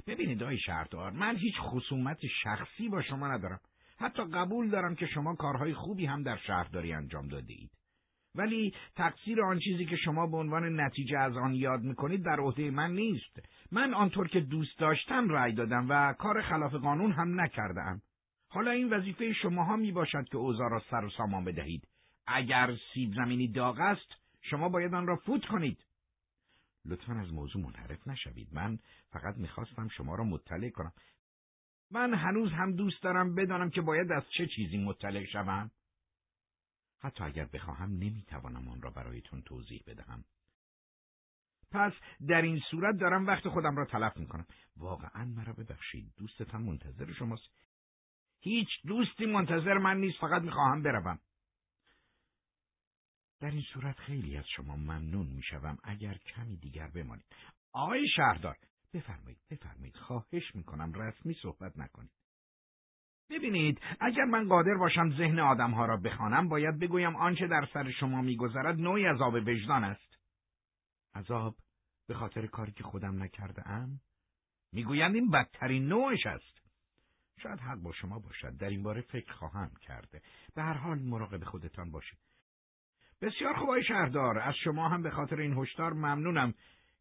[0.07, 3.59] ببینید آی شهردار من هیچ خصومت شخصی با شما ندارم.
[3.97, 7.71] حتی قبول دارم که شما کارهای خوبی هم در شهرداری انجام داده اید.
[8.35, 12.71] ولی تقصیر آن چیزی که شما به عنوان نتیجه از آن یاد می‌کنید در عهده
[12.71, 13.39] من نیست.
[13.71, 18.01] من آنطور که دوست داشتم رأی دادم و کار خلاف قانون هم نکردم.
[18.49, 21.87] حالا این وظیفه شماها می باشد که اوضاع را سر و سامان بدهید.
[22.27, 25.77] اگر سیب زمینی داغ است، شما باید آن را فوت کنید.
[26.85, 28.47] لطفا از موضوع منحرف نشوید.
[28.51, 28.79] من
[29.11, 30.91] فقط می‌خواستم شما را مطلع کنم.
[31.91, 35.71] من هنوز هم دوست دارم بدانم که باید از چه چیزی مطلع شوم.
[37.01, 40.25] حتی اگر بخواهم نمی‌توانم آن را برایتون توضیح بدهم.
[41.71, 41.93] پس
[42.27, 44.45] در این صورت دارم وقت خودم را تلف می‌کنم.
[44.77, 46.13] واقعا مرا ببخشید.
[46.17, 47.49] دوستتان منتظر شماست.
[48.39, 51.19] هیچ دوستی منتظر من نیست فقط می‌خواهم بروم.
[53.39, 57.25] در این صورت خیلی از شما ممنون می‌شوم اگر کمی دیگر بمانید.
[57.71, 58.57] آقای شهردار
[58.93, 62.20] بفرمایید بفرمایید خواهش می‌کنم رسمی صحبت نکنید.
[63.31, 68.21] ببینید اگر من قادر باشم ذهن آدمها را بخوانم باید بگویم آنچه در سر شما
[68.21, 70.17] میگذرد نوعی عذاب وجدان است.
[71.15, 71.55] عذاب
[72.07, 73.99] به خاطر کاری که خودم نکرده ام؟
[74.73, 76.61] می‌گویند این بدترین نوعش است.
[77.43, 80.21] شاید حق با شما باشد در این باره فکر خواهم کرده.
[80.55, 82.19] به هر حال مراقب خودتان باشید.
[83.21, 86.53] بسیار خوب آقای شهردار از شما هم به خاطر این هشدار ممنونم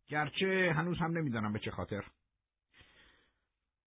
[0.08, 2.04] گرچه هنوز هم نمی‌دانم به چه خاطر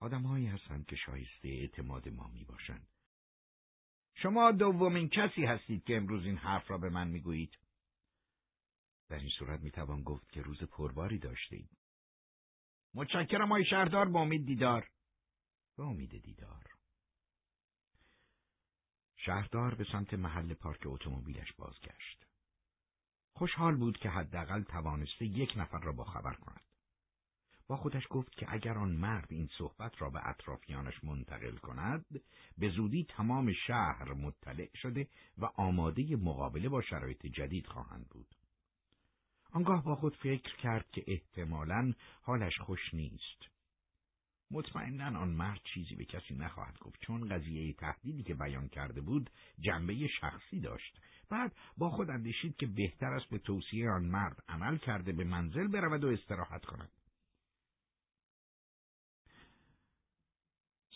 [0.04, 2.88] آدمهایی هستند که شایسته اعتماد ما می باشند.
[4.16, 7.58] شما دومین کسی هستید که امروز این حرف را به من می‌گویید.
[9.10, 11.70] در این صورت می توان گفت که روز پرباری داشتید.
[12.94, 14.90] متشکرم آقای شهردار با امید دیدار.
[15.78, 16.66] به امید دیدار.
[19.18, 22.26] شهردار به سمت محل پارک اتومبیلش بازگشت.
[23.34, 26.73] خوشحال بود که حداقل توانسته یک نفر را با خبر کند.
[27.68, 32.06] با خودش گفت که اگر آن مرد این صحبت را به اطرافیانش منتقل کند
[32.58, 35.08] به زودی تمام شهر مطلع شده
[35.38, 38.36] و آماده مقابله با شرایط جدید خواهند بود.
[39.52, 43.54] آنگاه با خود فکر کرد که احتمالا حالش خوش نیست.
[44.52, 49.30] مطمئنا آن مرد چیزی به کسی نخواهد گفت چون قضیه تهدیدی که بیان کرده بود
[49.60, 51.00] جنبه شخصی داشت
[51.30, 55.68] بعد با خود اندیشید که بهتر است به توصیه آن مرد عمل کرده به منزل
[55.68, 56.90] برود و استراحت کند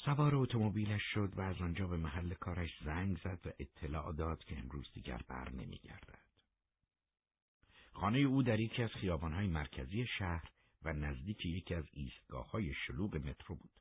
[0.08, 4.60] سوار اتومبیلش شد و از آنجا به محل کارش زنگ زد و اطلاع داد که
[4.60, 6.20] امروز دیگر بر نمیگردد.
[7.94, 10.50] خانه او در یکی از خیابانهای مرکزی شهر
[10.84, 13.72] و نزدیک یکی از ایستگاه های شلوغ مترو بود.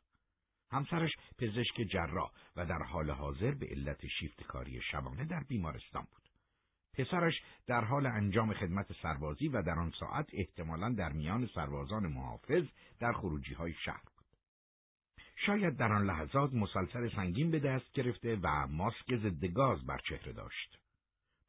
[0.71, 6.29] همسرش پزشک جراح و در حال حاضر به علت شیفت کاری شبانه در بیمارستان بود.
[6.93, 7.35] پسرش
[7.67, 12.65] در حال انجام خدمت سربازی و در آن ساعت احتمالا در میان سربازان محافظ
[12.99, 14.16] در خروجی های شهر.
[15.37, 20.33] شاید در آن لحظات مسلسل سنگین به دست گرفته و ماسک ضد گاز بر چهره
[20.33, 20.79] داشت.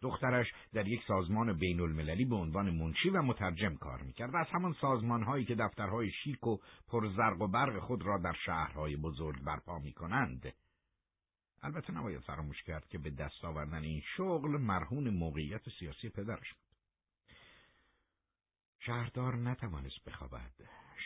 [0.01, 4.47] دخترش در یک سازمان بین المللی به عنوان منشی و مترجم کار می‌کرد و از
[4.51, 6.57] همان سازمان هایی که دفترهای شیک و
[6.87, 10.53] پرزرق و برق خود را در شهرهای بزرگ برپا می‌کنند.
[11.61, 16.77] البته نباید فراموش کرد که به دست آوردن این شغل مرهون موقعیت سیاسی پدرش بود.
[18.79, 20.51] شهردار نتوانست بخوابد.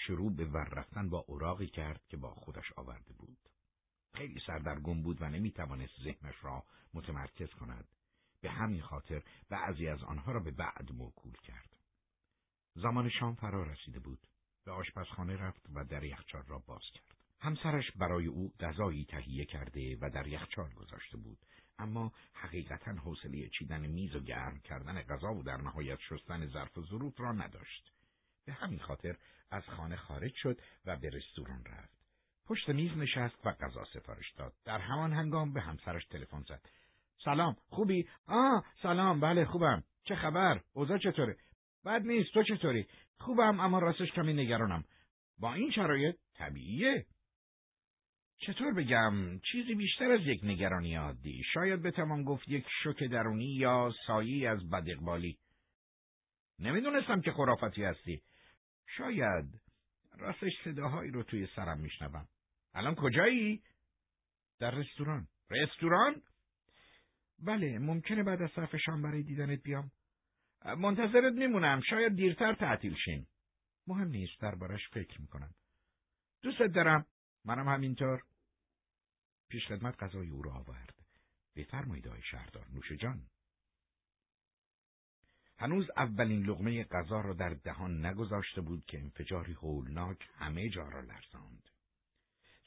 [0.08, 3.38] شروع به ور رفتن با اوراقی کرد که با خودش آورده بود.
[4.14, 6.64] خیلی سردرگم بود و نمی‌توانست ذهنش را
[6.94, 7.88] متمرکز کند.
[8.42, 11.78] به همین خاطر بعضی از آنها را به بعد موکول کرد.
[12.76, 14.28] زمان شام فرا رسیده بود.
[14.66, 17.16] به آشپزخانه رفت و در یخچال را باز کرد.
[17.40, 21.38] همسرش برای او غذایی تهیه کرده و در یخچال گذاشته بود
[21.80, 26.82] اما حقیقتا حوصله چیدن میز و گرم کردن غذا و در نهایت شستن ظرف و
[26.82, 27.92] ظروف را نداشت
[28.46, 29.16] به همین خاطر
[29.52, 32.02] از خانه خارج شد و به رستوران رفت.
[32.48, 34.54] پشت میز نشست و غذا سفارش داد.
[34.66, 36.62] در همان هنگام به همسرش تلفن زد.
[37.26, 39.84] سلام خوبی؟ آه سلام بله خوبم.
[40.04, 41.38] چه خبر؟ اوضاع چطوره؟
[41.86, 42.88] بد نیست تو چطوری؟
[43.18, 44.84] خوبم اما راستش کمی نگرانم.
[45.40, 47.06] با این شرایط طبیعیه.
[48.38, 51.44] چطور بگم؟ چیزی بیشتر از یک نگرانی عادی.
[51.54, 55.38] شاید بتوان گفت یک شوک درونی یا سایی از بدقبالی.
[56.60, 58.22] نمی‌دونستم که خرافتی هستی.
[58.88, 59.62] شاید
[60.18, 62.28] راستش صداهایی رو توی سرم میشنوم.
[62.74, 63.64] الان کجایی؟
[64.60, 65.28] در رستوران.
[65.50, 66.22] رستوران؟
[67.40, 69.92] بله ممکنه بعد از صرف شام برای دیدنت بیام.
[70.66, 71.82] منتظرت میمونم.
[71.90, 73.28] شاید دیرتر تعطیل شیم.
[73.88, 75.54] مهم نیست دربارش فکر می‌کنم.
[76.42, 77.06] دوستت دارم.
[77.46, 78.22] منم همینطور.
[79.50, 80.96] پیش خدمت غذای او را آورد.
[81.56, 82.68] بفرمایید آقای شهردار.
[82.74, 83.22] نوش جان.
[85.62, 91.02] هنوز اولین لغمه غذا را در دهان نگذاشته بود که انفجاری هولناک همه جا را
[91.02, 91.70] لرزاند.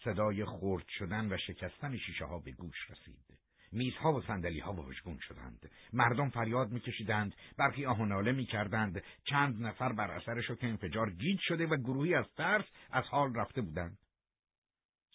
[0.04, 3.38] صدای خرد شدن و شکستن شیشه ها به گوش رسید.
[3.72, 5.70] میزها و صندلی ها واژگون شدند.
[5.92, 9.02] مردم فریاد میکشیدند، برخی آه و ناله می‌کردند.
[9.24, 13.60] چند نفر بر اثر شوک انفجار گیج شده و گروهی از ترس از حال رفته
[13.60, 13.98] بودند.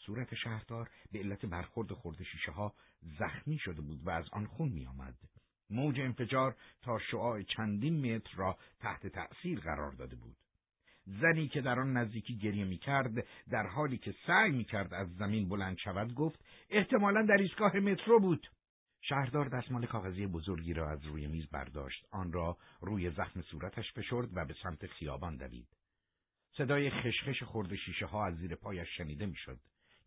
[0.06, 2.73] صورت شهردار به علت برخورد خورد شیشه ها
[3.19, 5.15] زخمی شده بود و از آن خون می آمد.
[5.69, 10.35] موج انفجار تا شعاع چندین متر را تحت تأثیر قرار داده بود.
[11.05, 15.15] زنی که در آن نزدیکی گریه می کرد در حالی که سعی می کرد از
[15.15, 18.47] زمین بلند شود گفت احتمالا در ایستگاه مترو بود.
[19.01, 24.29] شهردار دستمال کاغذی بزرگی را از روی میز برداشت آن را روی زخم صورتش فشرد
[24.37, 25.67] و به سمت خیابان دوید
[26.57, 29.59] صدای خشخش خورد شیشه ها از زیر پایش شنیده می‌شد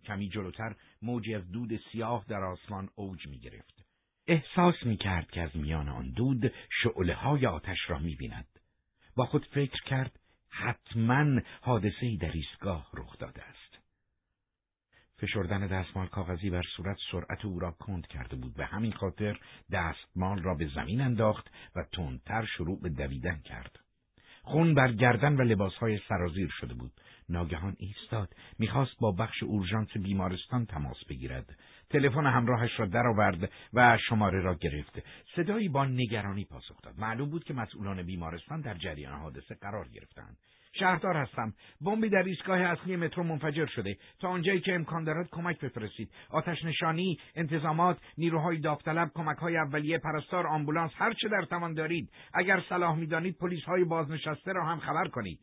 [0.05, 3.82] کمی جلوتر موجی از دود سیاه در آسمان اوج می گرفت.
[4.27, 8.49] احساس می کرد که از میان آن دود شعله های آتش را می بیند.
[9.17, 10.19] با خود فکر کرد
[10.51, 13.79] حتما حادثه در ایستگاه رخ داده است.
[15.19, 19.39] فشردن دستمال کاغذی بر صورت سرعت او را کند کرده بود و همین خاطر
[19.73, 23.79] دستمال را به زمین انداخت و تندتر شروع به دویدن کرد.
[24.43, 26.93] خون بر گردن و لباسهای سرازیر شده بود.
[27.29, 28.37] ناگهان ایستاد.
[28.59, 31.59] می‌خواست با بخش اورژانس بیمارستان تماس بگیرد.
[31.93, 35.03] تلفن همراهش را درآورد و شماره را گرفت.
[35.37, 36.95] صدایی با نگرانی پاسخ داد.
[36.99, 40.37] معلوم بود که مسئولان بیمارستان در جریان حادثه قرار گرفتند.
[40.79, 41.53] شهردار هستم.
[41.81, 43.97] بمبی در ایستگاه اصلی مترو منفجر شده.
[44.21, 46.11] تا آنجایی که امکان دارد کمک بفرستید.
[46.31, 52.11] آتش نشانی، انتظامات، نیروهای داوطلب، کمکهای اولیه، پرستار، آمبولانس، هر چه در توان دارید.
[52.35, 55.39] اگر صلاح می‌دانید پلیسهای بازنشسته را هم خبر کنید.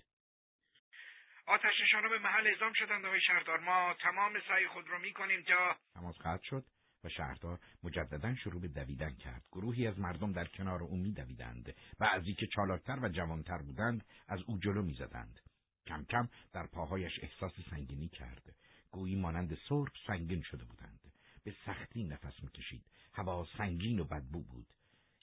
[1.50, 3.60] آتش نشانا به محل اعزام شدند آقای شهردار.
[3.60, 6.66] ما تمام سعی خود را می‌کنیم تا تماس قطع شد
[7.04, 9.44] و شهردار مجددا شروع به دویدن کرد.
[9.52, 14.60] گروهی از مردم در کنار او میدویدند بعضی که چالاکتر و جوانتر بودند از او
[14.60, 15.40] جلو می‌زدند.
[15.88, 18.56] کم کم در پاهایش احساس سنگینی کرد.
[18.92, 21.00] گویی مانند سرب سنگین شده بودند.
[21.44, 22.86] به سختی نفس می‌کشید.
[23.14, 24.68] هوا سنگین و بدبو بود.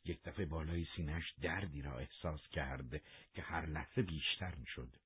[0.05, 3.03] یک دفعه بالای سینهش دردی را احساس کرد
[3.35, 4.97] که هر لحظه بیشتر می‌شد.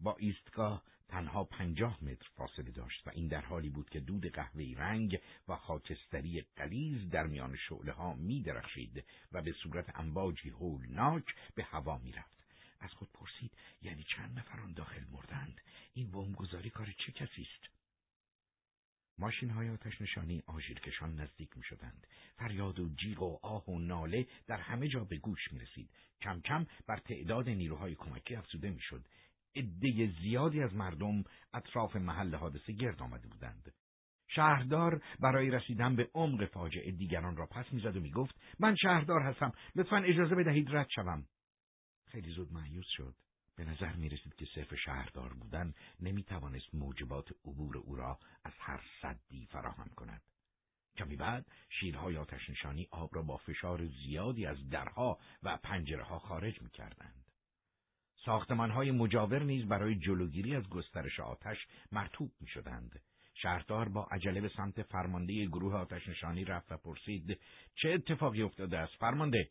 [0.00, 4.74] با ایستگاه تنها پنجاه متر فاصله داشت و این در حالی بود که دود قهوه‌ای
[4.74, 11.34] رنگ و خاکستری قلیز در میان شعله ها می درخشید و به صورت انباجی هولناک
[11.54, 12.46] به هوا می رفت.
[12.80, 13.52] از خود پرسید
[13.82, 15.60] یعنی چند نفران داخل مردند
[15.94, 17.76] این بمبگذاری کار چه کسی است
[19.18, 22.06] ماشین های آتش نشانی آژیرکشان نزدیک می شدند.
[22.36, 25.90] فریاد و جیغ و آه و ناله در همه جا به گوش می رسید.
[26.22, 29.04] کم کم بر تعداد نیروهای کمکی افزوده می شد.
[29.56, 31.24] عده زیادی از مردم
[31.54, 33.74] اطراف محل حادثه گرد آمده بودند.
[34.28, 39.52] شهردار برای رسیدن به عمق فاجعه دیگران را پس می‌زد و می‌گفت من شهردار هستم
[39.76, 41.26] لطفا اجازه بدهید رد شوم
[42.06, 43.14] خیلی زود معیوس شد
[43.56, 48.52] به نظر می رسید که صرف شهردار بودن نمی توانست موجبات عبور او را از
[48.58, 50.22] هر صدی فراهم کند.
[50.96, 51.46] کمی بعد
[51.80, 56.70] شیرهای آتش نشانی آب را با فشار زیادی از درها و پنجره ها خارج می
[56.70, 57.25] کردند.
[58.26, 63.00] های مجاور نیز برای جلوگیری از گسترش آتش مرتوب می شدند.
[63.34, 67.38] شهردار با عجله به سمت فرمانده گروه آتش نشانی رفت و پرسید
[67.74, 69.50] چه اتفاقی افتاده است فرمانده؟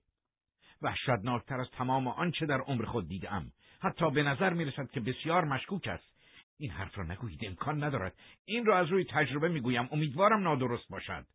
[0.81, 3.51] وحشتناکتر از تمام آنچه در عمر خود دیدم.
[3.79, 6.15] حتی به نظر می رسد که بسیار مشکوک است.
[6.57, 8.13] این حرف را نگویید امکان ندارد.
[8.45, 9.89] این را از روی تجربه می‌گویم.
[9.91, 11.25] امیدوارم نادرست باشد.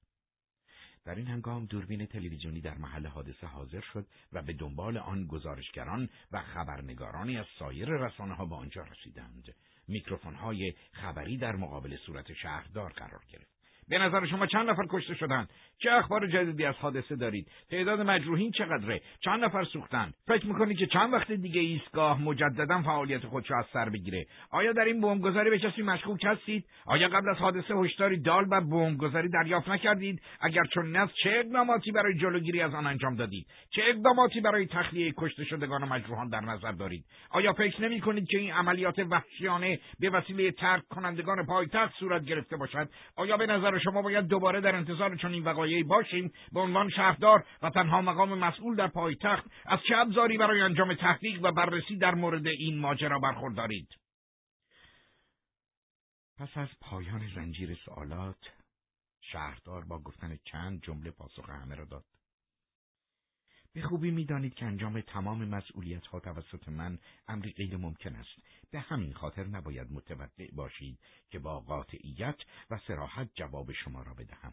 [1.04, 6.08] در این هنگام دوربین تلویزیونی در محل حادثه حاضر شد و به دنبال آن گزارشگران
[6.32, 9.54] و خبرنگارانی از سایر رسانه ها به آنجا رسیدند.
[9.88, 13.59] میکروفون های خبری در مقابل صورت شهردار قرار گرفت.
[13.90, 15.48] به نظر شما چند نفر کشته شدند
[15.78, 20.86] چه اخبار جدیدی از حادثه دارید؟ تعداد مجروحین چقدره؟ چند نفر سوختند فکر می‌کنید که
[20.86, 25.58] چند وقت دیگه ایستگاه مجددا فعالیت خودشو از سر بگیره؟ آیا در این بمبگذاری به
[25.58, 30.96] کسی مشکوک هستید؟ آیا قبل از حادثه هشداری دال بر بمبگذاری دریافت نکردید؟ اگر چون
[30.96, 35.82] است چه اقداماتی برای جلوگیری از آن انجام دادید؟ چه اقداماتی برای تخلیه کشته شدگان
[35.82, 40.50] و مجروحان در نظر دارید؟ آیا فکر نمی کنید که این عملیات وحشیانه به وسیله
[40.50, 45.44] ترک کنندگان پایتخت صورت گرفته باشد؟ آیا به نظر شما باید دوباره در انتظار چنین
[45.44, 50.60] وقایعی باشیم به عنوان شهردار و تنها مقام مسئول در پایتخت از چه ابزاری برای
[50.60, 53.88] انجام تحقیق و بررسی در مورد این ماجرا برخوردارید؟
[56.38, 58.38] پس از پایان زنجیر سوالات
[59.20, 62.04] شهردار با گفتن چند جمله پاسخ همه را داد.
[63.72, 66.98] به خوبی می‌دانید که انجام تمام مسئولیت ها توسط من
[67.28, 68.38] امری غیر ممکن است.
[68.70, 70.98] به همین خاطر نباید متوقع باشید
[71.30, 72.36] که با قاطعیت
[72.70, 74.52] و سراحت جواب شما را بدهم.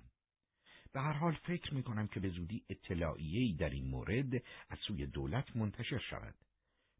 [0.93, 4.33] به هر حال فکر می کنم که به زودی اطلاعیه‌ای در این مورد
[4.69, 6.35] از سوی دولت منتشر شود.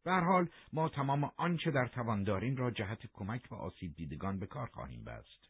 [0.04, 4.38] به هر حال ما تمام آنچه در توان داریم را جهت کمک و آسیب دیدگان
[4.38, 5.47] به کار خواهیم بست.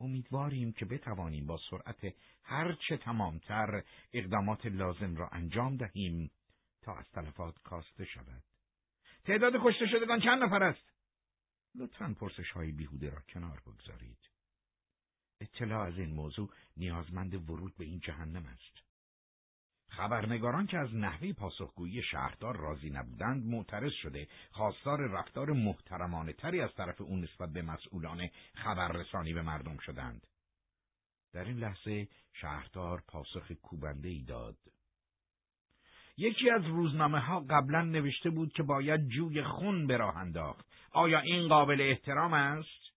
[0.00, 6.30] امیدواریم که بتوانیم با سرعت هرچه تمامتر اقدامات لازم را انجام دهیم
[6.82, 8.42] تا از تلفات کاسته شود.
[9.24, 10.92] تعداد کشته شدگان چند نفر است؟
[11.74, 14.18] لطفا پرسش های بیهوده را کنار بگذارید.
[15.40, 18.87] اطلاع از این موضوع نیازمند ورود به این جهنم است.
[19.88, 26.74] خبرنگاران که از نحوه پاسخگویی شهردار راضی نبودند معترض شده خواستار رفتار محترمانه تری از
[26.74, 30.26] طرف او نسبت به مسئولان خبررسانی به مردم شدند.
[31.32, 34.56] در این لحظه شهردار پاسخ کوبنده ای داد.
[36.16, 40.66] یکی از روزنامه ها قبلا نوشته بود که باید جوی خون به راه انداخت.
[40.90, 42.88] آیا این قابل احترام است؟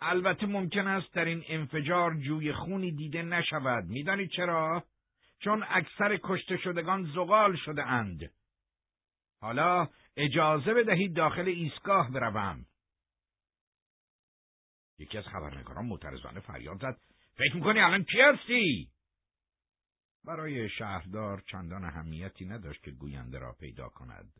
[0.00, 3.84] البته ممکن است در این انفجار جوی خونی دیده نشود.
[3.84, 4.84] می‌دانید چرا؟
[5.38, 8.20] چون اکثر کشته شدگان زغال شده اند.
[9.40, 12.66] حالا اجازه بدهید داخل ایستگاه بروم.
[14.98, 17.00] یکی از خبرنگاران معترضانه فریاد زد
[17.34, 18.90] فکر می‌کنی الان کی هستی؟
[20.24, 24.32] برای شهردار چندان اهمیتی نداشت که گوینده را پیدا کند.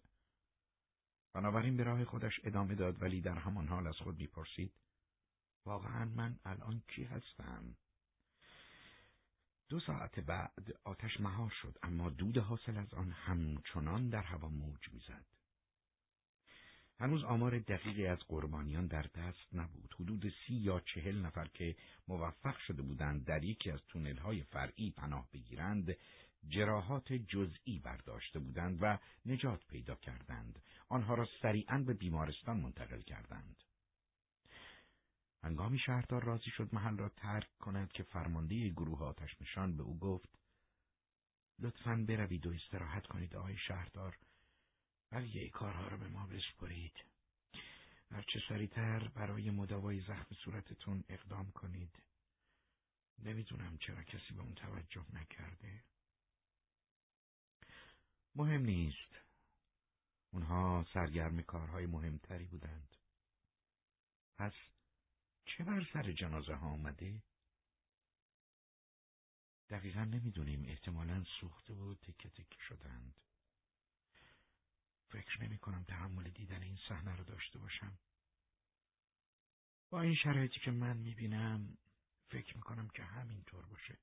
[1.34, 4.72] بنابراین به راه خودش ادامه داد ولی در همان حال از خود می‌پرسید
[5.66, 7.76] واقعا من الان کی هستم؟
[9.68, 14.88] دو ساعت بعد آتش مهار شد اما دود حاصل از آن همچنان در هوا موج
[14.92, 15.26] می‌زد.
[16.98, 19.94] هنوز آمار دقیقی از قربانیان در دست نبود.
[20.00, 21.76] حدود سی یا چهل نفر که
[22.08, 25.96] موفق شده بودند در یکی از تونل های فرعی پناه بگیرند،
[26.48, 30.62] جراحات جزئی برداشته بودند و نجات پیدا کردند.
[30.88, 33.56] آنها را سریعا به بیمارستان منتقل کردند.
[35.46, 39.98] هنگامی شهردار راضی شد محل را ترک کند که فرمانده گروه آتش نشان به او
[39.98, 40.38] گفت
[41.58, 44.18] لطفا بروید و استراحت کنید آقای شهردار.
[45.12, 47.04] بقیه کارها را به ما بسپرید.
[48.10, 52.02] هرچه سریعتر برای مداوای زخم صورتتون اقدام کنید؟
[53.18, 55.84] نمی‌دونم چرا کسی به اون توجه نکرده.
[58.34, 59.14] مهم نیست.
[60.32, 62.96] اونها سرگرم کارهای مهمتری بودند.
[64.36, 64.52] پس
[65.46, 67.22] چه بر سر جنازه ها آمده؟
[69.68, 73.20] دقیقا نمی‌دونیم احتمالا سوخته و تکه تکه شدند.
[75.08, 77.98] فکر نمی کنم تحمل دیدن این صحنه رو داشته باشم.
[79.90, 81.78] با این شرایطی که من می‌بینم
[82.28, 83.98] فکر می‌کنم که همینطور باشه.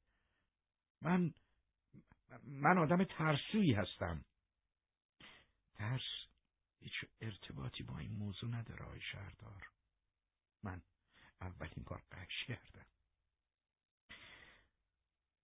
[1.01, 1.33] من
[2.43, 4.25] من آدم ترسویی هستم.
[5.75, 6.27] ترس
[6.79, 9.69] هیچ ارتباطی با این موضوع نداره آی شهردار.
[10.63, 10.81] من
[11.43, 12.85] اولین بار قش کردم.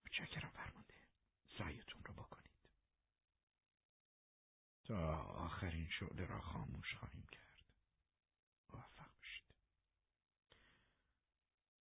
[0.05, 0.93] متشکرم فرمانده.
[1.57, 2.49] سعیتون رو بکنید.
[4.83, 7.63] تا آخرین شعله را خاموش خواهیم کرد.
[8.73, 9.55] موفق بشید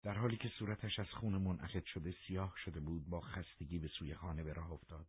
[0.04, 4.16] در حالی که صورتش از خون منعقد شده سیاه شده بود با خستگی به سوی
[4.16, 5.08] خانه به راه افتاد.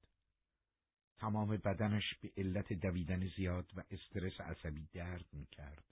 [1.16, 5.85] تمام بدنش به علت دویدن زیاد و استرس عصبی درد می‌کرد.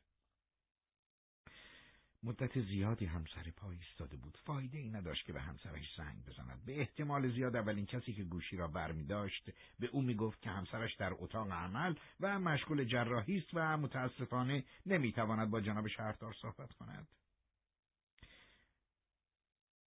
[2.22, 4.38] مدت زیادی همسر پای ایستاده بود.
[4.44, 6.64] فایده ای نداشت که به همسرش زنگ بزند.
[6.64, 10.51] به احتمال زیاد اولین کسی که گوشی را برمی داشت به او می گفت که
[10.51, 16.72] همسرش در اتاق عمل و مشغول جراحی است و متاسفانه نمی‌تواند با جناب شهردار صحبت
[16.72, 17.09] کند.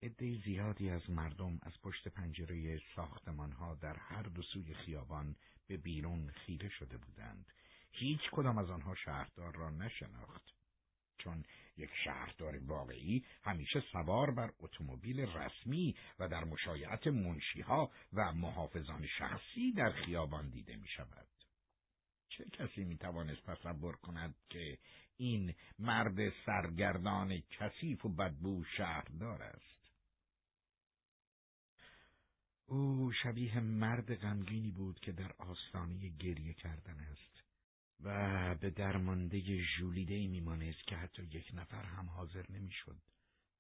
[0.03, 5.37] عده زیادی از مردم از پشت پنجره ساختمان ها در هر دو سوی خیابان
[5.67, 7.53] به بیرون خیره شده بودند.
[7.93, 10.62] هیچ کدام از آنها شهردار را نشناخت.
[11.25, 11.45] چون
[11.77, 19.73] یک شهردار واقعی همیشه سوار بر اتومبیل رسمی و در مشایعت منشیها و محافظان شخصی
[19.73, 21.27] در خیابان دیده می شود.
[22.29, 24.79] چه کسی می توانست تصور کند که
[25.17, 29.73] این مرد سرگردان کثیف و بدبو شهردار است؟
[32.67, 37.32] او شبیه مرد غمگینی بود که در آستانه گریه کردن است.
[38.03, 43.03] و به درمانده ژولیده ای میمانست که حتی یک نفر هم حاضر نمی‌شد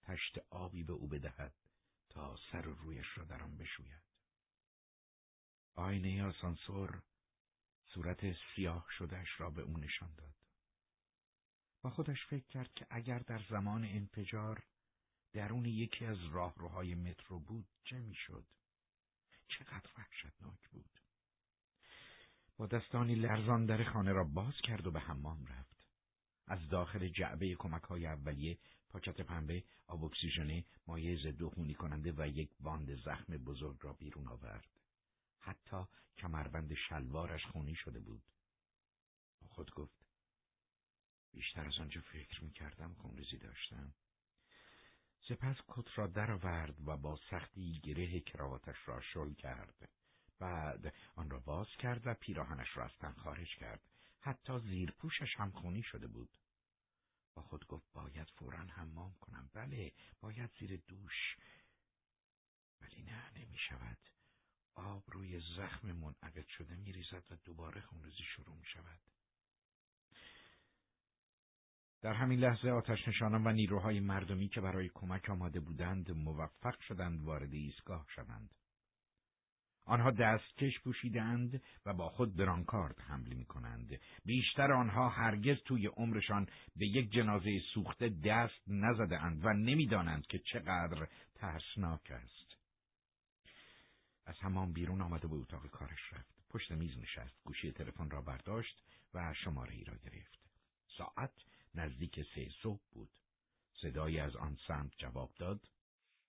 [0.02, 1.55] تشت آبی به او بدهد
[2.10, 4.02] تا سر و رویش را در آن بشوید.
[5.74, 7.02] آینه آسانسور
[7.94, 10.35] صورت سیاه شدهش را به او نشان داد.
[11.82, 14.62] با خودش فکر کرد که اگر در زمان انفجار
[15.32, 18.47] درون یکی از راهروهای مترو بود چه می‌شد؟
[19.48, 21.02] چقدر وحشتناک بود.
[22.67, 25.89] دستانی لرزان در خانه را باز کرد و به حمام رفت.
[26.47, 28.59] از داخل جعبه کمک های اولیه
[28.89, 34.69] پاکت پنبه، آب اکسیژنه، مایع ضد کننده و یک باند زخم بزرگ را بیرون آورد.
[35.39, 35.85] حتی
[36.17, 38.23] کمربند شلوارش خونی شده بود.
[39.41, 40.07] با خود گفت
[41.33, 43.95] بیشتر از آنچه فکر می کردم خونریزی داشتم.
[45.29, 49.89] سپس کت را درآورد و با سختی گره کراواتش را شل کرد.
[50.43, 53.81] بعد آن را باز کرد و پیراهنش را از تن خارج کرد.
[54.20, 56.39] حتی زیر پوشش هم خونی شده بود.
[57.35, 59.51] با خود گفت باید فورا حمام کنم.
[59.55, 61.36] بله باید زیر دوش.
[62.81, 63.98] ولی نه نمی شود.
[64.74, 69.01] آب روی زخم منعقد شده می ریزد و دوباره خونریزی شروع می شود.
[72.01, 77.23] در همین لحظه آتش نشانان و نیروهای مردمی که برای کمک آماده بودند موفق شدند
[77.23, 78.55] وارد ایستگاه شوند.
[79.85, 84.01] آنها دستکش پوشیدند و با خود برانکارد حمله می کنند.
[84.25, 86.47] بیشتر آنها هرگز توی عمرشان
[86.77, 92.57] به یک جنازه سوخته دست نزده اند و نمی‌دانند که چقدر ترسناک است.
[94.27, 96.33] از همان بیرون آمده به اتاق کارش رفت.
[96.51, 97.43] پشت میز نشست.
[97.45, 98.83] گوشی تلفن را برداشت
[99.15, 100.39] و شماره ای را گرفت.
[100.99, 101.33] ساعت
[101.75, 103.11] نزدیک سه صبح بود.
[103.83, 105.61] صدایی از آن سمت جواب داد.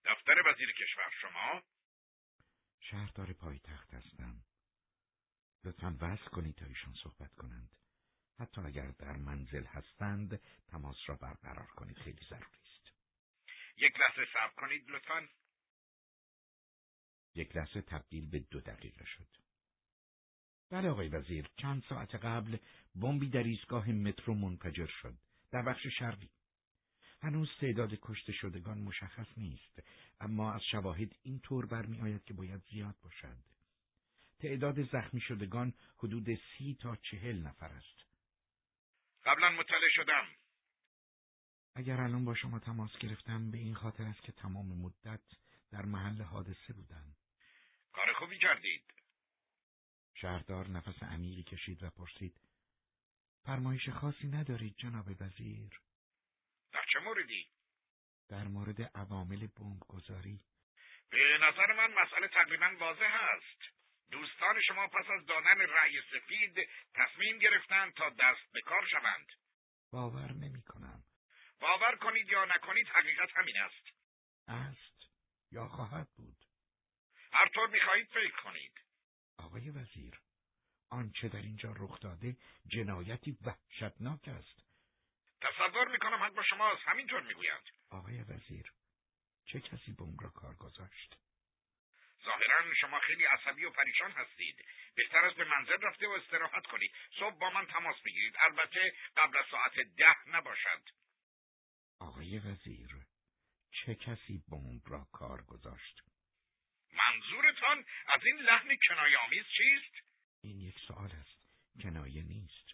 [0.06, 1.62] دفتر وزیر کشور شما؟
[2.92, 4.44] شهردار پایتخت هستم.
[5.64, 7.76] لطفا وصل کنید تا ایشان صحبت کنند.
[8.40, 12.94] حتی اگر در منزل هستند تماس را برقرار کنید خیلی ضروری است.
[13.78, 15.28] یک لحظه صبر کنید لطفا.
[17.36, 19.28] یک لحظه تبدیل به دو دقیقه شد.
[20.70, 22.58] بله آقای وزیر چند ساعت قبل
[22.96, 25.18] بمبی در ایستگاه مترو منفجر شد
[25.52, 26.30] در بخش شرقی
[27.24, 29.84] هنوز تعداد کشته شدگان مشخص نیست
[30.20, 33.38] اما از شواهد این طور برمیآید که باید زیاد باشد.
[34.40, 38.06] تعداد زخمی شدگان حدود سی تا چهل نفر است.
[39.26, 40.28] قبلا مطلع شدم.
[41.76, 45.24] اگر الان با شما تماس گرفتم به این خاطر است که تمام مدت
[45.72, 47.16] در محل حادثه بودم.
[47.91, 48.84] کار خوبی کردید.
[50.14, 52.36] شهردار نفس عمیقی کشید و پرسید
[53.45, 55.82] فرمایش خاصی ندارید جناب وزیر؟
[56.94, 57.49] چه موردی؟
[58.30, 59.48] در مورد عوامل
[59.88, 60.40] گذاری
[61.10, 63.61] به نظر من مسئله تقریبا واضح است.
[64.11, 69.28] دوستان شما پس از دادن رأی سفید تصمیم گرفتند تا دست به کار شوند.
[69.91, 71.03] باور نمی کنم
[71.60, 73.88] باور کنید یا نکنید حقیقت همین است.
[74.48, 75.11] است
[75.52, 76.38] یا خواهد بود؟
[77.34, 78.74] هر طور می‌خواهید فکر کنید.
[79.38, 80.20] آقای وزیر
[80.90, 82.38] آنچه در اینجا رخ داده
[82.68, 84.73] جنایتی وحشتناک است.
[85.44, 88.74] تصور می‌کنم حق با شما همینطور می‌گویند آقای وزیر
[89.45, 91.18] چه کسی بوم را کار گذاشت؟
[92.26, 94.65] ظاهرا شما خیلی عصبی و پریشان هستید.
[94.95, 96.91] بهتر است به منزل رفته و استراحت کنید.
[97.20, 98.36] صبح با من تماس بگیرید.
[98.40, 100.90] البته قبل از ساعت ده نباشد.
[101.99, 102.90] آقای وزیر
[103.72, 106.02] چه کسی بمب را کار گذاشت؟
[106.91, 110.07] منظورتان از این لحن کنایه آمیز چیست؟
[110.41, 111.40] این یک سوال است.
[111.84, 112.68] کنایه نیست.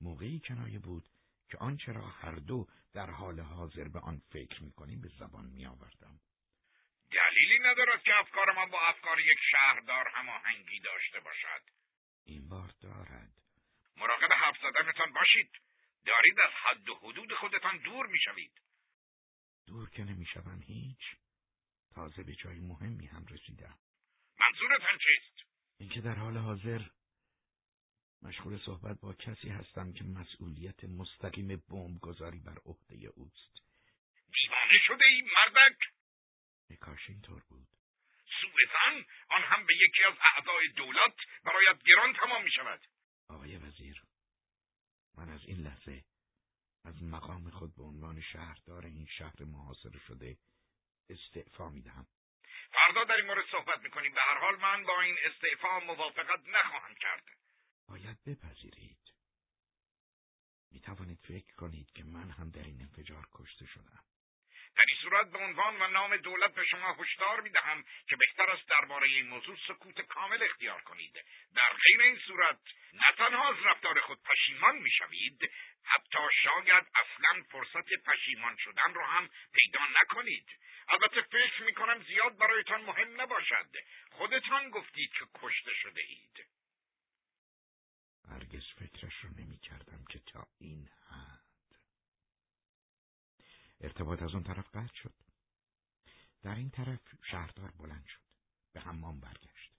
[0.00, 1.09] موقعی کنایه بود
[1.50, 6.20] که آنچه را هر دو در حال حاضر به آن فکر می‌کنیم به زبان میآوردم.
[7.10, 11.62] دلیلی ندارد که افکار من با افکار یک شهردار هماهنگی داشته باشد.
[12.24, 13.32] این بار دارد.
[13.96, 15.50] مراقب حرف زدنتان باشید.
[16.06, 18.60] دارید از حد و حدود خودتان دور می‌شوید.
[19.66, 21.16] دور که نمی‌شوم هیچ.
[21.94, 23.78] تازه به جای مهمی هم رسیدم.
[24.40, 26.80] منظورتان چیست؟ اینکه در حال حاضر
[28.22, 33.54] مشغول صحبت با کسی هستم که مسئولیت مستقیم بمب گذاری بر عهده اوست.
[34.32, 35.76] دیوانه شده ای مردک!
[36.80, 37.68] کاش اینطور بود.
[38.40, 38.60] سوء
[39.30, 41.14] آن هم به یکی از اعضای دولت
[41.44, 42.80] برایت گران تمام می شود
[43.28, 44.02] آقای وزیر
[45.14, 46.04] من از این لحظه
[46.84, 50.36] از مقام خود به عنوان شهردار این شهر محاصره شده
[51.08, 52.06] استعفا می دهم
[52.72, 54.14] فردا در این مورد صحبت می‌کنیم.
[54.14, 57.24] به هر حال من با این استعفا موافقت نخواهم کرد.
[57.90, 58.98] باید بپذیرید.
[60.72, 64.04] می توانید فکر کنید که من هم در این انفجار کشته شدم.
[64.76, 68.50] در این صورت به عنوان و نام دولت به شما هشدار می دهم که بهتر
[68.50, 71.14] است درباره این موضوع سکوت کامل اختیار کنید.
[71.56, 72.60] در غیر این صورت
[72.92, 75.50] نه تنها از رفتار خود پشیمان می شوید
[75.84, 80.46] حتی شاید اصلا فرصت پشیمان شدن رو هم پیدا نکنید.
[80.88, 83.70] البته فکر می کنم زیاد برایتان مهم نباشد.
[84.10, 86.59] خودتان گفتید که کشته شده اید.
[88.30, 91.76] هرگز فکرش رو نمی کردم که تا این حد.
[93.80, 95.14] ارتباط از اون طرف قطع شد.
[96.42, 97.00] در این طرف
[97.30, 98.20] شهردار بلند شد.
[98.72, 99.72] به حمام برگشت.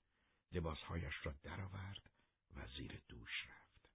[0.52, 2.10] لباسهایش را درآورد
[2.56, 3.90] و زیر دوش رفت.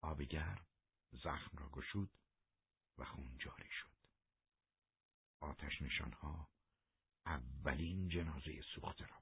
[0.00, 0.66] آب گرم
[1.12, 2.10] زخم را گشود
[2.98, 3.96] و خون جاری شد.
[5.40, 6.48] آتش نشانها
[7.26, 9.16] اولین جنازه سوخته را